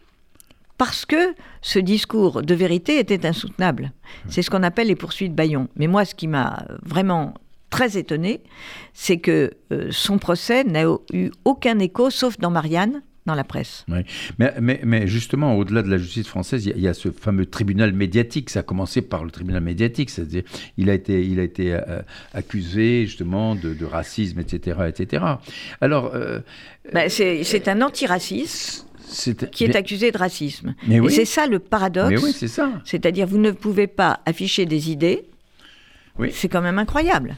parce 0.77 1.05
que 1.05 1.33
ce 1.61 1.79
discours 1.79 2.41
de 2.41 2.53
vérité 2.53 2.99
était 2.99 3.25
insoutenable. 3.25 3.93
C'est 4.27 4.41
ce 4.41 4.49
qu'on 4.49 4.63
appelle 4.63 4.87
les 4.87 4.95
poursuites 4.95 5.33
Bayon. 5.33 5.69
Mais 5.77 5.87
moi, 5.87 6.03
ce 6.03 6.15
qui 6.15 6.27
m'a 6.27 6.65
vraiment 6.83 7.33
très 7.69 7.97
étonnée, 7.97 8.41
c'est 8.93 9.17
que 9.17 9.51
son 9.91 10.17
procès 10.17 10.63
n'a 10.63 10.83
eu 11.13 11.31
aucun 11.45 11.79
écho, 11.79 12.09
sauf 12.09 12.37
dans 12.37 12.49
Marianne, 12.49 13.01
dans 13.25 13.35
la 13.35 13.43
presse. 13.43 13.85
Oui. 13.87 13.99
Mais, 14.37 14.53
mais, 14.61 14.81
mais, 14.83 15.07
justement, 15.07 15.55
au-delà 15.55 15.81
de 15.81 15.89
la 15.89 15.97
justice 15.97 16.27
française, 16.27 16.65
il 16.65 16.79
y, 16.79 16.87
a 16.87 16.93
ce 16.93 17.09
fameux 17.09 17.45
tribunal 17.45 17.93
médiatique. 17.93 18.49
Ça 18.49 18.59
a 18.59 18.63
commencé 18.63 19.01
par 19.01 19.23
le 19.23 19.31
tribunal 19.31 19.63
médiatique, 19.63 20.09
c'est-à-dire 20.09 20.43
il 20.77 20.89
a 20.89 20.93
été, 20.93 21.25
il 21.25 21.39
a 21.39 21.43
été 21.43 21.73
euh, 21.73 22.01
accusé 22.33 23.05
justement 23.05 23.55
de, 23.55 23.85
racisme, 23.85 24.39
etc., 24.39 24.79
etc. 24.87 25.23
Alors, 25.81 26.11
euh, 26.13 26.39
bah, 26.93 27.09
c'est 27.09 27.67
un 27.67 27.81
antiraciste. 27.81 28.85
qui 29.51 29.63
est 29.63 29.75
accusé 29.75 30.11
de 30.11 30.17
racisme. 30.17 30.75
Mais 30.87 30.97
Et 30.97 31.09
c'est 31.09 31.25
ça 31.25 31.47
le 31.47 31.59
paradoxe. 31.59 32.09
Mais 32.09 32.17
oui, 32.17 32.31
c'est 32.31 32.47
ça. 32.47 32.71
C'est-à-dire, 32.83 33.27
vous 33.27 33.37
ne 33.37 33.51
pouvez 33.51 33.87
pas 33.87 34.19
afficher 34.25 34.65
des 34.65 34.91
idées. 34.91 35.25
Oui. 36.17 36.29
C'est 36.31 36.47
quand 36.47 36.61
même 36.61 36.79
incroyable. 36.79 37.35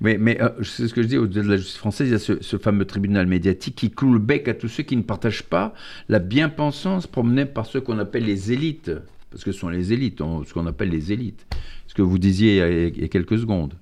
Mais, 0.00 0.16
mais 0.18 0.40
euh, 0.40 0.50
c'est 0.62 0.86
ce 0.86 0.94
que 0.94 1.02
je 1.02 1.08
dis, 1.08 1.18
au-delà 1.18 1.42
de 1.42 1.48
la 1.48 1.56
justice 1.56 1.76
française, 1.76 2.08
il 2.08 2.12
y 2.12 2.14
a 2.14 2.18
ce, 2.18 2.56
fameux 2.56 2.84
tribunal 2.84 3.26
médiatique 3.26 3.74
qui 3.74 3.90
cloue 3.90 4.12
le 4.12 4.18
bec 4.18 4.46
à 4.48 4.54
tous 4.54 4.68
ceux 4.68 4.84
qui 4.84 4.96
ne 4.96 5.02
partagent 5.02 5.42
pas 5.42 5.74
la 6.08 6.18
bien-pensance 6.18 7.06
promenée 7.06 7.46
par 7.46 7.66
ceux 7.66 7.80
qu'on 7.80 7.98
appelle 7.98 8.24
les 8.24 8.52
élites. 8.52 8.92
Parce 9.30 9.44
que 9.44 9.52
ce 9.52 9.58
sont 9.58 9.68
les 9.68 9.92
élites, 9.92 10.18
ce 10.18 10.54
qu'on 10.54 10.66
appelle 10.66 10.90
les 10.90 11.12
élites. 11.12 11.46
Ce 11.86 11.94
que 11.94 12.02
vous 12.02 12.18
disiez 12.18 12.92
il 12.94 13.00
y 13.00 13.04
a, 13.04 13.08
quelques 13.08 13.38
secondes. 13.38 13.74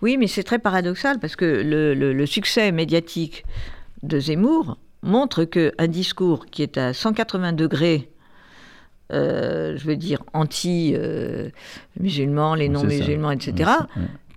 Oui, 0.00 0.16
mais 0.16 0.26
c'est 0.26 0.42
très 0.42 0.58
paradoxal 0.58 1.18
parce 1.18 1.36
que 1.36 1.44
le, 1.44 2.26
succès 2.26 2.72
médiatique 2.72 3.44
de 4.02 4.18
Zemmour 4.18 4.78
montre 5.02 5.44
qu'un 5.44 5.86
discours 5.86 6.46
qui 6.46 6.62
est 6.62 6.78
à 6.78 6.92
180 6.92 7.52
degrés 7.52 8.08
euh, 9.10 9.74
je 9.78 9.86
veux 9.86 9.96
dire, 9.96 10.22
anti-musulmans, 10.34 12.54
les 12.54 12.68
non-musulmans, 12.68 13.30
etc., 13.30 13.70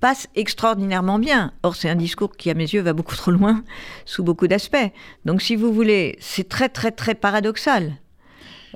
passe 0.01 0.27
extraordinairement 0.35 1.19
bien. 1.19 1.53
Or, 1.63 1.75
c'est 1.75 1.89
un 1.89 1.95
discours 1.95 2.35
qui, 2.35 2.49
à 2.49 2.53
mes 2.53 2.65
yeux, 2.65 2.81
va 2.81 2.91
beaucoup 2.91 3.15
trop 3.15 3.31
loin 3.31 3.63
sous 4.05 4.23
beaucoup 4.23 4.47
d'aspects. 4.47 4.91
Donc, 5.23 5.41
si 5.41 5.55
vous 5.55 5.71
voulez, 5.71 6.17
c'est 6.19 6.49
très, 6.49 6.67
très, 6.67 6.91
très 6.91 7.15
paradoxal. 7.15 7.93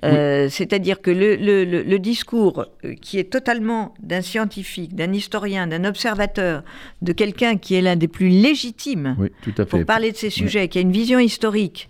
Euh, 0.04 0.50
c'est-à-dire 0.50 1.02
que 1.02 1.10
le, 1.10 1.98
discours 1.98 2.66
euh, 2.84 2.94
qui 2.96 3.18
est 3.18 3.32
totalement 3.32 3.94
d'un 4.02 4.22
scientifique, 4.22 4.94
d'un 4.94 5.14
historien, 5.14 5.68
d'un 5.68 5.84
observateur, 5.84 6.64
de 7.02 7.12
quelqu'un 7.12 7.58
qui 7.58 7.76
est 7.76 7.82
l'un 7.82 7.96
des 7.96 8.08
plus 8.08 8.30
légitimes 8.30 9.16
pour 9.70 9.86
parler 9.86 10.12
de 10.12 10.18
ces 10.18 10.30
sujets, 10.30 10.68
qui 10.68 10.78
a 10.78 10.82
une 10.82 10.92
vision 10.92 11.18
historique, 11.18 11.90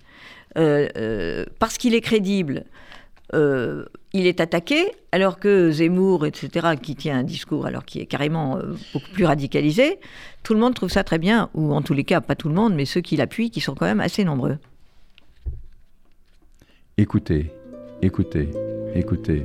euh, 0.58 1.46
parce 1.60 1.78
qu'il 1.78 1.94
est 1.94 2.02
crédible, 2.02 2.64
il 4.16 4.28
est 4.28 4.40
attaqué, 4.40 4.86
alors 5.12 5.40
que 5.40 5.72
Zemmour, 5.72 6.26
etc., 6.26 6.76
qui 6.82 6.96
tient 6.96 7.20
un 7.20 7.24
discours 7.24 7.66
alors 7.66 7.84
qui 7.84 8.00
est 8.00 8.06
carrément 8.06 8.58
euh, 8.58 8.74
beaucoup 8.94 9.12
plus 9.12 9.26
radicalisé, 9.26 10.00
tout 10.42 10.54
le 10.54 10.60
monde 10.62 10.74
trouve 10.74 10.90
ça 10.90 11.04
très 11.04 11.18
bien, 11.18 11.50
ou 11.54 11.74
en 11.74 11.82
tous 11.82 11.94
les 11.94 12.06
cas, 12.06 12.22
pas 12.22 12.36
tout 12.36 12.48
le 12.48 12.56
monde, 12.56 12.74
mais 12.74 12.86
ceux 12.86 13.02
qui 13.02 13.18
l'appuient, 13.18 13.52
qui 13.52 13.60
sont 13.60 13.76
quand 13.76 13.86
même 13.86 14.00
assez 14.00 14.24
nombreux. 14.24 14.58
Écoutez, 16.98 17.52
écoutez, 18.02 18.50
écoutez. 18.96 19.44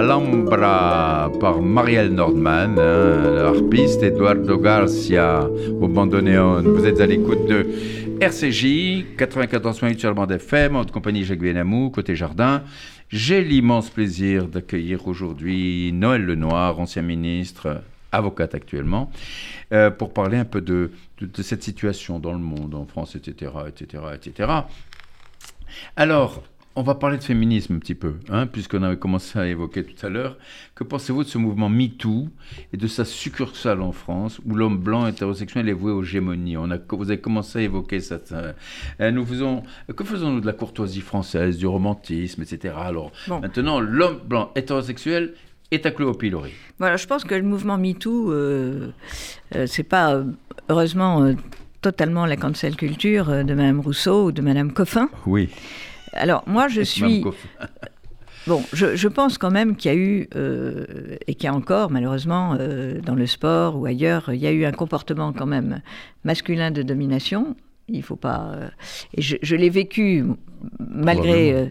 Alhambra 0.00 1.30
par 1.40 1.60
Marielle 1.60 2.14
Nordman, 2.14 2.78
hein, 2.78 3.36
harpiste 3.44 4.02
Eduardo 4.02 4.56
Garcia 4.56 5.46
au 5.78 5.88
bandoneon. 5.88 6.62
Vous 6.62 6.86
êtes 6.86 7.02
à 7.02 7.06
l'écoute 7.06 7.44
de 7.46 7.66
RCJ, 8.18 9.04
94.8 9.18 9.98
sur 9.98 10.08
le 10.08 10.14
bande 10.14 10.32
FM, 10.32 10.76
en 10.76 10.86
compagnie 10.86 11.22
Jacques 11.24 11.40
Benamou, 11.40 11.90
côté 11.90 12.16
jardin. 12.16 12.62
J'ai 13.10 13.44
l'immense 13.44 13.90
plaisir 13.90 14.48
d'accueillir 14.48 15.06
aujourd'hui 15.06 15.92
Noël 15.92 16.24
Lenoir, 16.24 16.80
ancien 16.80 17.02
ministre, 17.02 17.82
avocate 18.10 18.54
actuellement, 18.54 19.12
euh, 19.74 19.90
pour 19.90 20.14
parler 20.14 20.38
un 20.38 20.46
peu 20.46 20.62
de, 20.62 20.92
de, 21.20 21.42
cette 21.42 21.62
situation 21.62 22.18
dans 22.18 22.32
le 22.32 22.38
monde, 22.38 22.74
en 22.74 22.86
France, 22.86 23.16
etc., 23.16 23.52
etc., 23.68 24.02
etc. 24.14 24.50
Alors, 25.94 26.42
on 26.76 26.82
va 26.82 26.94
parler 26.94 27.18
de 27.18 27.22
féminisme 27.22 27.74
un 27.74 27.78
petit 27.80 27.96
peu, 27.96 28.14
hein, 28.28 28.46
puisqu'on 28.46 28.82
avait 28.84 28.96
commencé 28.96 29.38
à 29.38 29.46
évoquer 29.46 29.82
tout 29.82 30.06
à 30.06 30.08
l'heure. 30.08 30.36
Que 30.76 30.84
pensez-vous 30.84 31.24
de 31.24 31.28
ce 31.28 31.36
mouvement 31.36 31.68
MeToo 31.68 32.28
et 32.72 32.76
de 32.76 32.86
sa 32.86 33.04
succursale 33.04 33.82
en 33.82 33.90
France, 33.90 34.40
où 34.46 34.54
l'homme 34.54 34.78
blanc 34.78 35.06
hétérosexuel 35.06 35.68
est 35.68 35.72
voué 35.72 35.90
aux 35.90 36.04
gémonies? 36.04 36.56
On 36.56 36.70
a, 36.70 36.78
Vous 36.90 37.10
avez 37.10 37.20
commencé 37.20 37.58
à 37.58 37.62
évoquer 37.62 37.98
ça. 37.98 38.20
Euh, 38.32 39.10
nous 39.10 39.26
faisons, 39.26 39.64
que 39.94 40.04
faisons-nous 40.04 40.40
de 40.40 40.46
la 40.46 40.52
courtoisie 40.52 41.00
française, 41.00 41.58
du 41.58 41.66
romantisme, 41.66 42.42
etc. 42.42 42.74
Alors 42.78 43.10
maintenant, 43.28 43.80
l'homme 43.80 44.20
blanc 44.24 44.52
hétérosexuel 44.54 45.34
est 45.72 45.86
à 45.86 46.00
au 46.00 46.14
pilori. 46.14 46.52
Voilà, 46.78 46.96
je 46.96 47.06
pense 47.06 47.24
que 47.24 47.34
le 47.34 47.42
mouvement 47.42 47.78
MeToo, 47.78 48.32
euh, 48.32 48.90
euh, 49.56 49.66
c'est 49.66 49.82
pas, 49.82 50.22
heureusement 50.68 51.34
totalement 51.82 52.26
la 52.26 52.36
cancel 52.36 52.76
culture 52.76 53.26
de 53.44 53.54
Madame 53.54 53.80
Rousseau 53.80 54.26
ou 54.26 54.32
de 54.32 54.42
Madame 54.42 54.72
Coffin. 54.72 55.08
Oui. 55.26 55.48
Alors, 56.12 56.42
moi, 56.46 56.68
je 56.68 56.82
suis. 56.82 57.24
Bon, 58.46 58.64
je, 58.72 59.06
pense 59.08 59.36
quand 59.36 59.50
même 59.50 59.76
qu'il 59.76 59.92
y 59.92 59.94
a 59.94 59.96
eu, 59.98 60.28
euh, 60.34 60.86
et 61.26 61.34
qu'il 61.34 61.44
y 61.44 61.48
a 61.48 61.54
encore, 61.54 61.90
malheureusement, 61.90 62.56
euh, 62.58 62.98
dans 63.04 63.14
le 63.14 63.26
sport 63.26 63.78
ou 63.78 63.84
ailleurs, 63.84 64.30
il 64.32 64.40
y 64.40 64.46
a 64.46 64.50
eu 64.50 64.64
un 64.64 64.72
comportement 64.72 65.34
quand 65.34 65.46
même 65.46 65.82
masculin 66.24 66.70
de 66.70 66.82
domination. 66.82 67.54
Il 67.88 68.02
faut 68.02 68.16
pas. 68.16 68.52
Euh, 68.54 68.68
et 69.14 69.20
je, 69.20 69.56
l'ai 69.56 69.68
vécu 69.68 70.24
malgré 70.78 71.70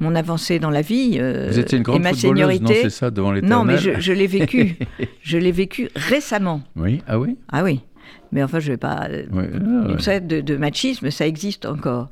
mon 0.00 0.14
avancée 0.14 0.58
dans 0.58 0.70
la 0.70 0.82
vie. 0.82 1.18
Vous 1.18 1.58
étiez 1.58 1.78
une 1.78 1.84
grande 1.84 1.96
et 1.96 2.02
ma 2.02 2.12
seniorité. 2.12 2.64
Non, 2.64 2.80
c'est 2.82 2.90
ça, 2.90 3.10
devant 3.10 3.32
l'éternel. 3.32 3.58
Non, 3.58 3.64
mais 3.64 3.78
je, 3.78 3.98
je 3.98 4.12
l'ai 4.12 4.26
vécu. 4.26 4.76
je 5.22 5.38
l'ai 5.38 5.52
vécu 5.52 5.88
récemment. 5.96 6.60
Oui, 6.76 7.00
ah 7.08 7.18
oui? 7.18 7.38
Ah 7.50 7.64
oui 7.64 7.80
mais 8.32 8.42
enfin, 8.42 8.60
je 8.60 8.68
ne 8.68 8.72
vais 8.72 8.78
pas. 8.78 9.08
Vous 9.30 9.98
savez, 9.98 10.20
de, 10.20 10.56
machisme, 10.56 11.10
ça 11.10 11.26
existe 11.26 11.66
encore. 11.66 12.08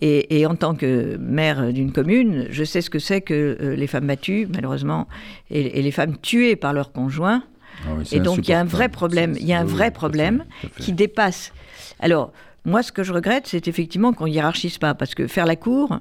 Et, 0.00 0.44
en 0.46 0.56
tant 0.56 0.74
que 0.74 1.16
maire 1.18 1.72
d'une 1.72 1.92
commune, 1.92 2.46
je 2.50 2.64
sais 2.64 2.80
ce 2.80 2.90
que 2.90 2.98
c'est 2.98 3.20
que 3.20 3.56
euh, 3.60 3.76
les 3.76 3.86
femmes 3.86 4.06
battues, 4.06 4.48
malheureusement, 4.52 5.06
et, 5.50 5.80
les 5.80 5.90
femmes 5.90 6.16
tuées 6.20 6.56
par 6.56 6.72
leurs 6.72 6.92
conjoints. 6.92 7.42
Ah 7.86 7.90
et 8.12 8.20
donc, 8.20 8.48
il 8.48 8.50
y 8.50 8.54
a 8.54 8.60
un 8.60 8.64
vrai 8.64 8.88
problème. 8.88 9.34
Il 9.38 9.46
y 9.46 9.52
a 9.52 9.60
un 9.60 9.64
vrai 9.64 9.90
problème 9.90 10.44
qui 10.78 10.92
dépasse. 10.92 11.52
Alors, 12.00 12.32
moi, 12.64 12.82
ce 12.82 12.92
que 12.92 13.02
je 13.02 13.12
regrette, 13.12 13.46
c'est 13.46 13.68
effectivement 13.68 14.12
qu'on 14.12 14.26
hiérarchise 14.26 14.78
pas, 14.78 14.94
parce 14.94 15.14
que 15.14 15.26
faire 15.26 15.46
la 15.46 15.56
cour, 15.56 16.00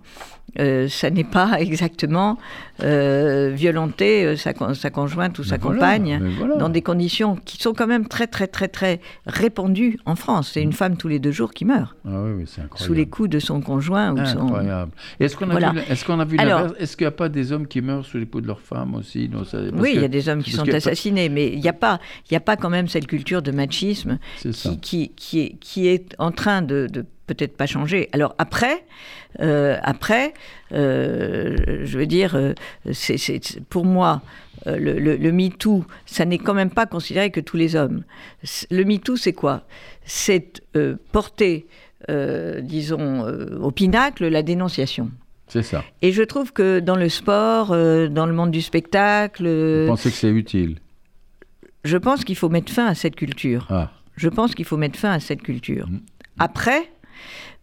euh, 0.60 0.88
ça 0.88 1.10
n'est 1.10 1.24
pas 1.24 1.56
exactement 1.60 2.38
euh, 2.82 3.52
violenter 3.54 4.26
euh, 4.26 4.36
sa, 4.36 4.54
conjointe 4.90 5.38
ou 5.40 5.44
sa 5.44 5.58
compagne 5.58 6.22
dans 6.58 6.70
des 6.70 6.82
conditions 6.82 7.36
qui 7.36 7.58
sont 7.58 7.74
quand 7.74 7.88
même 7.88 8.08
très, 8.08 8.28
très, 8.28 8.48
très, 8.48 8.68
très 8.68 9.00
répandues 9.26 10.00
en 10.06 10.16
France. 10.16 10.52
C'est 10.54 10.62
une 10.62 10.70
mm. 10.70 10.74
femme 10.74 10.98
tous 10.98 11.08
les 11.08 11.20
deux 11.20 11.32
jours 11.32 11.52
qui 11.54 11.66
meurt. 11.66 11.96
Ah 12.06 12.24
oui. 12.24 12.46
Sous 12.76 12.94
les 12.94 13.08
coups 13.08 13.30
de 13.30 13.40
son 13.40 13.62
conjoint 13.62 14.14
ou 14.14 14.20
incroyable. 14.20 14.92
Est-ce 15.20 15.36
qu'on 15.36 15.50
a, 15.50 15.72
vu, 15.72 15.80
est-ce 15.90 16.06
qu'on 16.06 16.20
a 16.20 16.26
vu 16.26 16.38
Est-ce 16.80 16.96
qu'il 16.96 17.06
n'y 17.06 17.10
a 17.10 17.12
pas 17.12 17.30
des 17.30 17.52
hommes 17.52 17.68
qui 17.68 17.82
meurent 17.82 18.06
sous 18.06 18.18
les 18.18 18.26
coups 18.26 18.44
de 18.44 18.48
leurs 18.48 18.62
femmes 18.62 18.96
aussi? 18.96 19.30
Oui, 19.74 19.92
il 19.96 20.02
y 20.02 20.06
a 20.06 20.10
des 20.10 20.30
hommes 20.30 20.44
qui 20.44 20.52
sont 20.52 20.68
assassinés, 20.70 21.30
mais 21.30 21.48
il 21.48 21.60
n'y 21.60 21.70
a, 21.70 21.74
pas, 21.74 22.00
a 22.32 22.40
pas 22.40 22.56
quand 22.56 22.70
même 22.70 22.88
cette 22.88 23.08
culture 23.08 23.42
de 23.42 23.52
machisme 23.52 24.20
qui, 24.82 25.10
qui, 25.10 25.40
est, 25.40 25.58
qui 25.60 25.88
est 25.88 26.16
en 26.18 26.32
train 26.32 26.62
de, 26.62 26.88
peut-être 27.30 27.56
pas 27.56 27.68
changer. 27.68 28.10
Alors 28.12 28.36
après, 28.38 28.86
euh, 29.40 29.78
après, 29.84 30.34
euh, 30.74 31.82
je 31.84 31.98
veux 31.98 32.08
dire, 32.08 32.36
euh, 32.36 32.54
c'est 32.92 33.62
pour 33.70 33.86
moi. 33.86 34.22
Le, 34.66 35.00
le, 35.00 35.32
MeToo, 35.32 35.86
ça 36.06 36.26
n'est 36.26 36.38
quand 36.38 36.54
même 36.54 36.70
pas 36.70 36.86
considéré 36.86 37.32
que 37.32 37.40
tous 37.40 37.56
les 37.56 37.78
hommes. 37.78 38.04
Le 38.70 38.84
MeToo, 38.84 39.16
c'est 39.16 39.32
quoi? 39.32 39.64
C'est 40.04 40.62
porter, 41.14 41.66
disons, 42.62 43.26
au 43.62 43.72
pinacle 43.72 44.28
la 44.28 44.44
dénonciation. 44.44 45.12
C'est 45.48 45.64
ça. 45.64 45.86
Et 46.02 46.12
je 46.12 46.24
trouve 46.24 46.52
que 46.52 46.82
dans 46.82 46.98
le 46.98 47.08
sport, 47.08 47.70
dans 47.70 48.26
le 48.26 48.34
monde 48.34 48.52
du 48.52 48.62
spectacle... 48.62 49.48
Vous 49.48 49.88
pensez 49.88 50.12
que 50.12 50.18
c'est 50.18 50.30
utile? 50.30 50.80
Je 51.86 51.96
pense 51.96 52.26
qu'il 52.26 52.36
faut 52.36 52.50
mettre 52.50 52.74
fin 52.74 52.88
à 52.88 52.96
cette 52.96 53.16
culture. 53.16 53.66
Ah. 53.70 53.92
Je 54.18 54.28
pense 54.28 54.56
qu'il 54.56 54.66
faut 54.66 54.76
mettre 54.76 55.00
fin 55.00 55.12
à 55.12 55.22
cette 55.22 55.42
culture. 55.42 55.88
Mmh. 55.88 56.00
Après, 56.38 56.92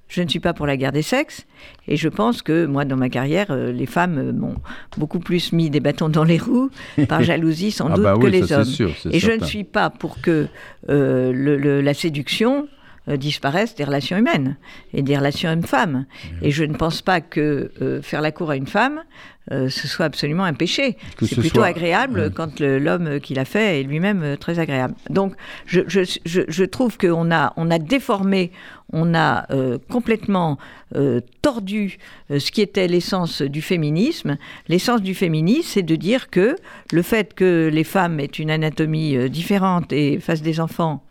je 0.09 0.23
ne 0.23 0.29
suis 0.29 0.41
pas 0.41 0.55
pour 0.55 0.67
la 0.67 0.77
guerre 0.77 0.93
des 0.93 1.03
sexes 1.03 1.47
et 1.89 1.97
je 1.97 2.09
pense 2.09 2.43
que 2.43 2.67
moi, 2.67 2.85
dans 2.85 2.97
ma 2.97 3.09
carrière, 3.09 3.49
euh, 3.51 3.73
les 3.73 3.87
femmes 3.87 4.19
euh, 4.19 4.33
m'ont 4.33 4.55
beaucoup 4.97 5.19
plus 5.19 5.53
mis 5.53 5.69
des 5.69 5.81
bâtons 5.81 6.09
dans 6.09 6.25
les 6.25 6.39
roues 6.39 6.71
par 7.09 7.23
jalousie 7.23 7.73
sans 7.73 7.89
ah 7.89 7.95
doute 7.95 8.05
bah 8.05 8.15
que 8.21 8.27
les 8.27 8.53
hommes. 8.53 8.67
et 9.11 9.19
je 9.19 9.33
ne 9.33 9.45
suis 9.45 9.65
pas 9.65 9.91
pour 9.91 10.21
que 10.21 10.47
euh, 10.89 11.83
la 11.83 11.95
séduction 11.95 12.69
disparaisse 13.09 13.75
des 13.75 13.85
relations 13.85 14.17
humaines 14.17 14.57
et 14.93 15.03
des 15.03 15.17
relations 15.17 15.51
hommes-femmes. 15.51 16.07
Et 16.43 16.51
je 16.51 16.65
ne 16.65 16.75
pense 16.75 17.03
pas 17.03 17.21
que 17.21 17.71
faire 18.03 18.21
la 18.21 18.33
cour 18.33 18.51
à 18.51 18.57
une 18.57 18.67
femme, 18.67 19.03
ce 19.51 19.87
soit 19.87 20.07
absolument 20.07 20.45
un 20.45 20.55
péché. 20.55 20.97
C'est 21.23 21.37
plutôt 21.37 21.63
agréable 21.63 22.33
quand 22.35 22.61
l'homme 22.61 23.21
qui 23.21 23.35
l'a 23.35 23.45
fait 23.45 23.81
est 23.81 23.83
lui-même 23.85 24.37
très 24.39 24.59
agréable. 24.59 24.95
Donc 25.09 25.35
je, 25.67 25.83
je, 25.87 26.03
je 26.25 26.65
trouve 26.65 26.99
qu'on 26.99 27.31
a, 27.31 27.53
on 27.57 27.71
a 27.71 27.79
déformé 27.79 28.51
on 28.93 29.15
a 29.15 29.47
euh, 29.51 29.79
complètement 29.91 30.59
euh, 30.95 31.21
tordu 31.43 31.99
euh, 32.31 32.39
ce 32.39 32.51
qui 32.51 32.63
était 32.63 32.87
l'essence 32.87 33.43
du 33.43 33.63
féminisme. 33.63 34.37
L'essence 34.69 35.03
du 35.03 35.15
féminisme, 35.15 35.69
c'est 35.69 35.83
de 35.83 35.97
dire 35.97 36.31
que 36.31 36.57
le 36.93 37.03
fait 37.03 37.35
que 37.35 37.69
les 37.73 37.85
femmes 37.85 38.21
aient 38.21 38.27
une 38.27 38.51
anatomie 38.51 39.29
différente 39.29 39.93
et 39.93 40.21
fassent 40.21 40.43
des 40.43 40.61
enfants, 40.61 41.03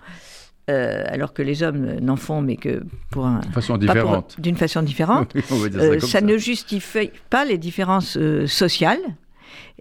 alors 0.68 1.34
que 1.34 1.42
les 1.42 1.64
hommes 1.64 2.00
n'en 2.00 2.16
font, 2.16 2.42
mais 2.42 2.56
que 2.56 2.84
pour 3.12 3.26
un, 3.26 3.42
façon 3.54 3.78
différente. 3.78 4.36
d'une 4.40 4.56
façon 4.56 4.82
différente, 4.82 5.34
ça, 6.00 6.22
ne 6.22 6.38
justifie 6.38 7.12
pas 7.30 7.46
les 7.46 7.58
différences 7.58 8.18
sociales. 8.48 9.02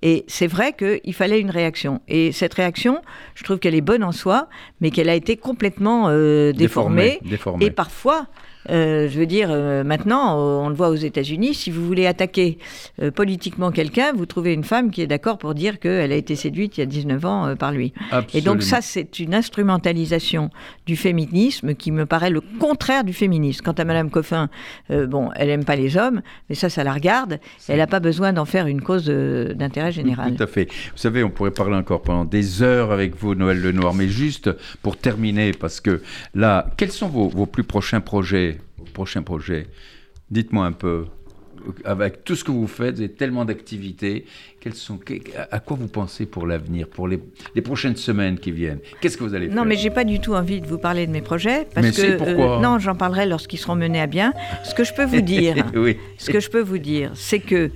Et 0.03 0.25
c'est 0.29 0.47
vrai 0.47 0.75
qu'il 0.75 1.15
fallait 1.15 1.41
une 1.41 1.51
réaction. 1.51 2.03
Et 2.09 2.31
cette 2.33 2.55
réaction, 2.55 3.01
je 3.35 3.45
trouve 3.45 3.59
qu'elle 3.59 3.75
est 3.75 3.81
bonne 3.81 4.05
en 4.05 4.13
soi, 4.13 4.49
mais 4.81 4.91
qu'elle 4.91 5.09
a 5.09 5.15
été 5.15 5.37
complètement 5.37 6.09
euh, 6.09 6.53
déformée, 6.53 7.21
Et 7.61 7.71
parfois, 7.71 8.27
euh, 8.71 9.09
je 9.09 9.19
veux 9.19 9.27
dire, 9.27 9.49
euh, 9.51 9.85
maintenant, 9.85 10.39
on 10.39 10.69
le 10.69 10.75
voit 10.75 10.89
aux 10.89 10.95
États-Unis, 10.95 11.55
si 11.55 11.71
vous 11.71 11.85
voulez 11.85 12.07
attaquer 12.07 12.59
euh, 13.03 13.11
politiquement 13.11 13.71
quelqu'un, 13.71 14.13
vous 14.13 14.27
trouvez 14.27 14.53
une 14.53 14.65
femme 14.65 14.91
qui 14.91 15.03
est 15.03 15.07
d'accord 15.07 15.39
pour 15.39 15.55
dire 15.55 15.79
qu'elle 15.79 16.13
a 16.13 16.17
été 16.17 16.37
séduite 16.37 16.79
il 16.79 16.81
y 16.81 16.83
a 16.83 16.87
19 16.87 17.25
ans 17.25 17.57
par 17.57 17.73
lui. 17.73 17.93
Et 18.33 18.41
donc 18.41 18.63
ça, 18.63 18.81
c'est 18.81 19.19
une 19.19 19.35
instrumentalisation 19.35 20.51
du 20.87 20.97
féminisme 20.97 21.75
qui 21.75 21.93
me 21.93 22.07
paraît 22.07 22.31
le 22.31 22.41
contraire 22.41 23.05
du 23.05 23.13
féminisme. 23.13 23.65
Quant 23.65 23.73
à 23.73 23.85
Madame 23.85 24.11
Coffin, 24.11 24.49
bon, 24.91 25.31
elle 25.37 25.51
aime 25.51 25.65
pas 25.65 25.77
les 25.77 25.97
hommes, 25.97 26.23
mais 26.49 26.55
ça, 26.55 26.69
ça 26.69 26.85
la 26.85 26.93
regarde. 26.93 27.41
Elle 27.69 27.79
n'a 27.79 27.87
pas 27.87 28.01
besoin 28.01 28.33
d'en 28.33 28.45
faire 28.45 28.67
une 28.67 28.83
cause 28.83 29.07
d'intérêt 29.07 29.93
général. 29.93 30.35
Tout 30.35 30.43
à 30.43 30.47
fait. 30.47 30.71
Vous 30.93 30.99
savez, 30.99 31.25
on 31.25 31.31
pourrait 31.31 31.51
parler 31.51 31.77
encore 31.77 32.03
pendant 32.03 32.25
des 32.25 32.63
heures 32.63 32.93
avec 32.93 33.17
vous, 33.17 33.35
Noël 33.35 33.61
Lenoir, 33.61 33.95
mais 33.95 34.09
juste 34.09 34.51
pour 34.83 34.97
terminer, 34.97 35.53
parce 35.53 35.81
que 35.81 36.03
là, 36.35 36.71
quels 36.77 36.93
sont 36.93 37.09
vos 37.09 37.47
plus 37.47 37.65
prochains 37.65 38.01
projets? 38.01 38.59
Prochain 38.93 39.23
projet 39.23 39.67
Dites-moi 40.31 40.67
un 40.67 40.73
peu, 40.73 41.07
avec 41.85 42.25
tout 42.25 42.37
ce 42.37 42.45
que 42.45 42.51
vous 42.51 42.67
faites, 42.67 42.97
vous 42.97 43.03
avez 43.03 43.13
tellement 43.13 43.45
d'activités, 43.45 44.25
sont, 44.73 44.99
à 45.51 45.61
quoi 45.61 45.77
vous 45.79 45.89
pensez 45.89 46.25
pour 46.25 46.47
l'avenir, 46.47 46.89
pour 46.89 47.09
les, 47.09 47.19
prochaines 47.63 47.97
semaines 47.97 48.39
qui 48.39 48.51
viennent? 48.51 48.79
Qu'est-ce 49.01 49.17
que 49.17 49.25
vous 49.25 49.35
allez 49.35 49.49
faire? 49.49 49.57
Non, 49.57 49.65
mais 49.65 49.77
j'ai 49.77 49.91
pas 49.91 50.05
du 50.05 50.21
tout 50.21 50.35
envie 50.35 50.61
de 50.61 50.67
vous 50.67 50.79
parler 50.79 51.07
de 51.07 51.13
mes 51.13 51.21
projets, 51.21 51.67
parce 51.75 51.91
que 51.91 52.23
euh, 52.23 52.61
non, 52.61 52.79
j'en 52.79 52.95
parlerai 52.95 53.27
lorsqu'ils 53.27 53.59
seront 53.59 53.75
menés 53.75 54.01
à 54.01 54.07
bien. 54.07 54.33
Ce 54.65 54.75
que 54.75 54.85
je 54.85 54.95
peux 54.95 55.05
vous 55.05 55.21
dire, 55.21 55.57
ce 56.19 56.31
que 56.31 56.41
je 56.41 56.49
peux 56.49 56.63
vous 56.63 56.79
dire, 56.79 57.11
c'est 57.15 57.41
que 57.41 57.71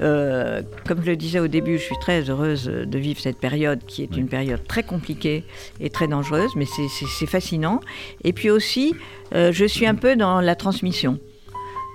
euh, 0.00 0.62
comme 0.86 1.02
je 1.02 1.10
le 1.10 1.16
disais 1.16 1.38
au 1.38 1.48
début, 1.48 1.78
je 1.78 1.84
suis 1.84 1.98
très 2.00 2.28
heureuse 2.28 2.64
de 2.64 2.98
vivre 2.98 3.20
cette 3.20 3.38
période 3.38 3.84
qui 3.86 4.02
est 4.02 4.16
une 4.16 4.28
période 4.28 4.66
très 4.66 4.82
compliquée 4.82 5.44
et 5.80 5.90
très 5.90 6.08
dangereuse, 6.08 6.50
mais 6.56 6.64
c'est 6.66 7.26
fascinant. 7.26 7.80
Et 8.24 8.32
puis 8.32 8.50
aussi, 8.50 8.94
euh, 9.34 9.52
je 9.52 9.64
suis 9.64 9.86
un 9.86 9.94
peu 9.94 10.16
dans 10.16 10.40
la 10.40 10.56
transmission. 10.56 11.20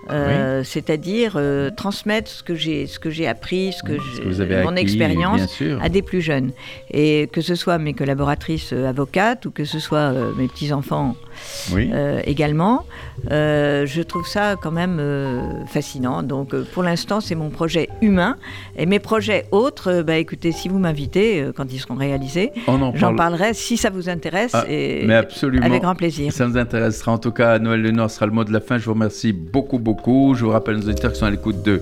Euh, 0.09 0.63
c'est-à-dire 0.63 1.33
euh, 1.35 1.69
transmettre 1.69 2.29
ce 2.29 2.43
que 2.43 2.55
j'ai 2.55 2.87
ce 2.87 2.99
que 2.99 3.09
j'ai 3.09 3.27
appris, 3.27 3.73
ce 3.73 3.83
que, 3.83 4.63
mon 4.63 4.75
expérience 4.75 5.61
à 5.81 5.89
des 5.89 6.01
plus 6.01 6.21
jeunes, 6.21 6.51
et 6.91 7.29
que 7.31 7.41
ce 7.41 7.55
soit 7.55 7.77
mes 7.77 7.93
collaboratrices 7.93 8.71
euh, 8.73 8.87
avocates 8.87 9.45
ou 9.45 9.51
que 9.51 9.65
ce 9.65 9.79
soit 9.79 10.13
mes 10.37 10.47
petits 10.47 10.71
enfants 10.71 11.15
également, 12.25 12.85
je 13.29 14.01
trouve 14.01 14.27
ça 14.27 14.55
quand 14.61 14.71
même 14.71 15.01
fascinant. 15.67 16.23
Donc 16.23 16.55
pour 16.73 16.83
l'instant 16.83 17.21
c'est 17.21 17.35
mon 17.35 17.49
projet 17.49 17.89
humain 18.01 18.37
et 18.77 18.85
mes 18.85 18.99
projets 18.99 19.45
autres, 19.51 20.01
bah 20.01 20.17
écoutez 20.17 20.51
si 20.51 20.69
vous 20.69 20.79
m'invitez 20.79 21.47
quand 21.55 21.71
ils 21.71 21.79
seront 21.79 21.95
réalisés, 21.95 22.51
j'en 22.95 23.15
parlerai 23.15 23.53
si 23.53 23.77
ça 23.77 23.89
vous 23.89 24.09
intéresse 24.09 24.51
ah, 24.53 24.65
et 24.69 25.05
mais 25.05 25.15
absolument, 25.15 25.65
avec 25.65 25.81
grand 25.81 25.95
plaisir. 25.95 26.31
Ça 26.31 26.47
nous 26.47 26.57
intéressera 26.57 27.11
en 27.11 27.17
tout 27.17 27.31
cas. 27.31 27.59
Noël 27.59 27.81
Lenoir 27.81 28.09
sera 28.09 28.25
le 28.25 28.31
mot 28.31 28.43
de 28.43 28.53
la 28.53 28.59
fin. 28.59 28.77
Je 28.77 28.85
vous 28.85 28.93
remercie 28.93 29.33
beaucoup 29.33 29.79
beaucoup 29.79 30.35
je 30.35 30.45
vous 30.45 30.51
rappelle 30.51 30.77
nos 30.77 30.87
auditeurs 30.89 31.11
qui 31.11 31.19
sont 31.19 31.25
à 31.25 31.31
l'écoute 31.31 31.61
de 31.63 31.81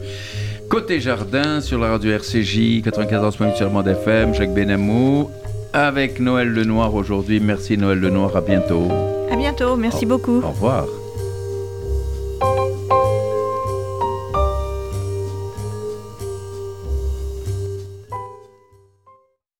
Côté 0.70 0.99
Jardin 0.99 1.62
sur 1.62 1.80
la 1.80 1.89
radio 1.91 2.12
RCJ 2.12 2.82
94.8 2.82 3.56
sur 3.56 3.70
Monde 3.70 3.88
FM, 3.88 4.34
Jacques 4.34 4.53
Benamou 4.53 5.30
avec 5.74 6.20
Noël 6.20 6.51
Lenoir 6.53 6.95
aujourd'hui. 6.95 7.39
Merci 7.39 7.78
Noël 7.78 7.99
Lenoir, 7.99 8.36
à 8.36 8.41
bientôt. 8.41 9.14
À 9.36 9.38
bientôt, 9.38 9.75
merci 9.75 10.05
beaucoup. 10.05 10.41
Au 10.41 10.47
revoir. 10.47 10.86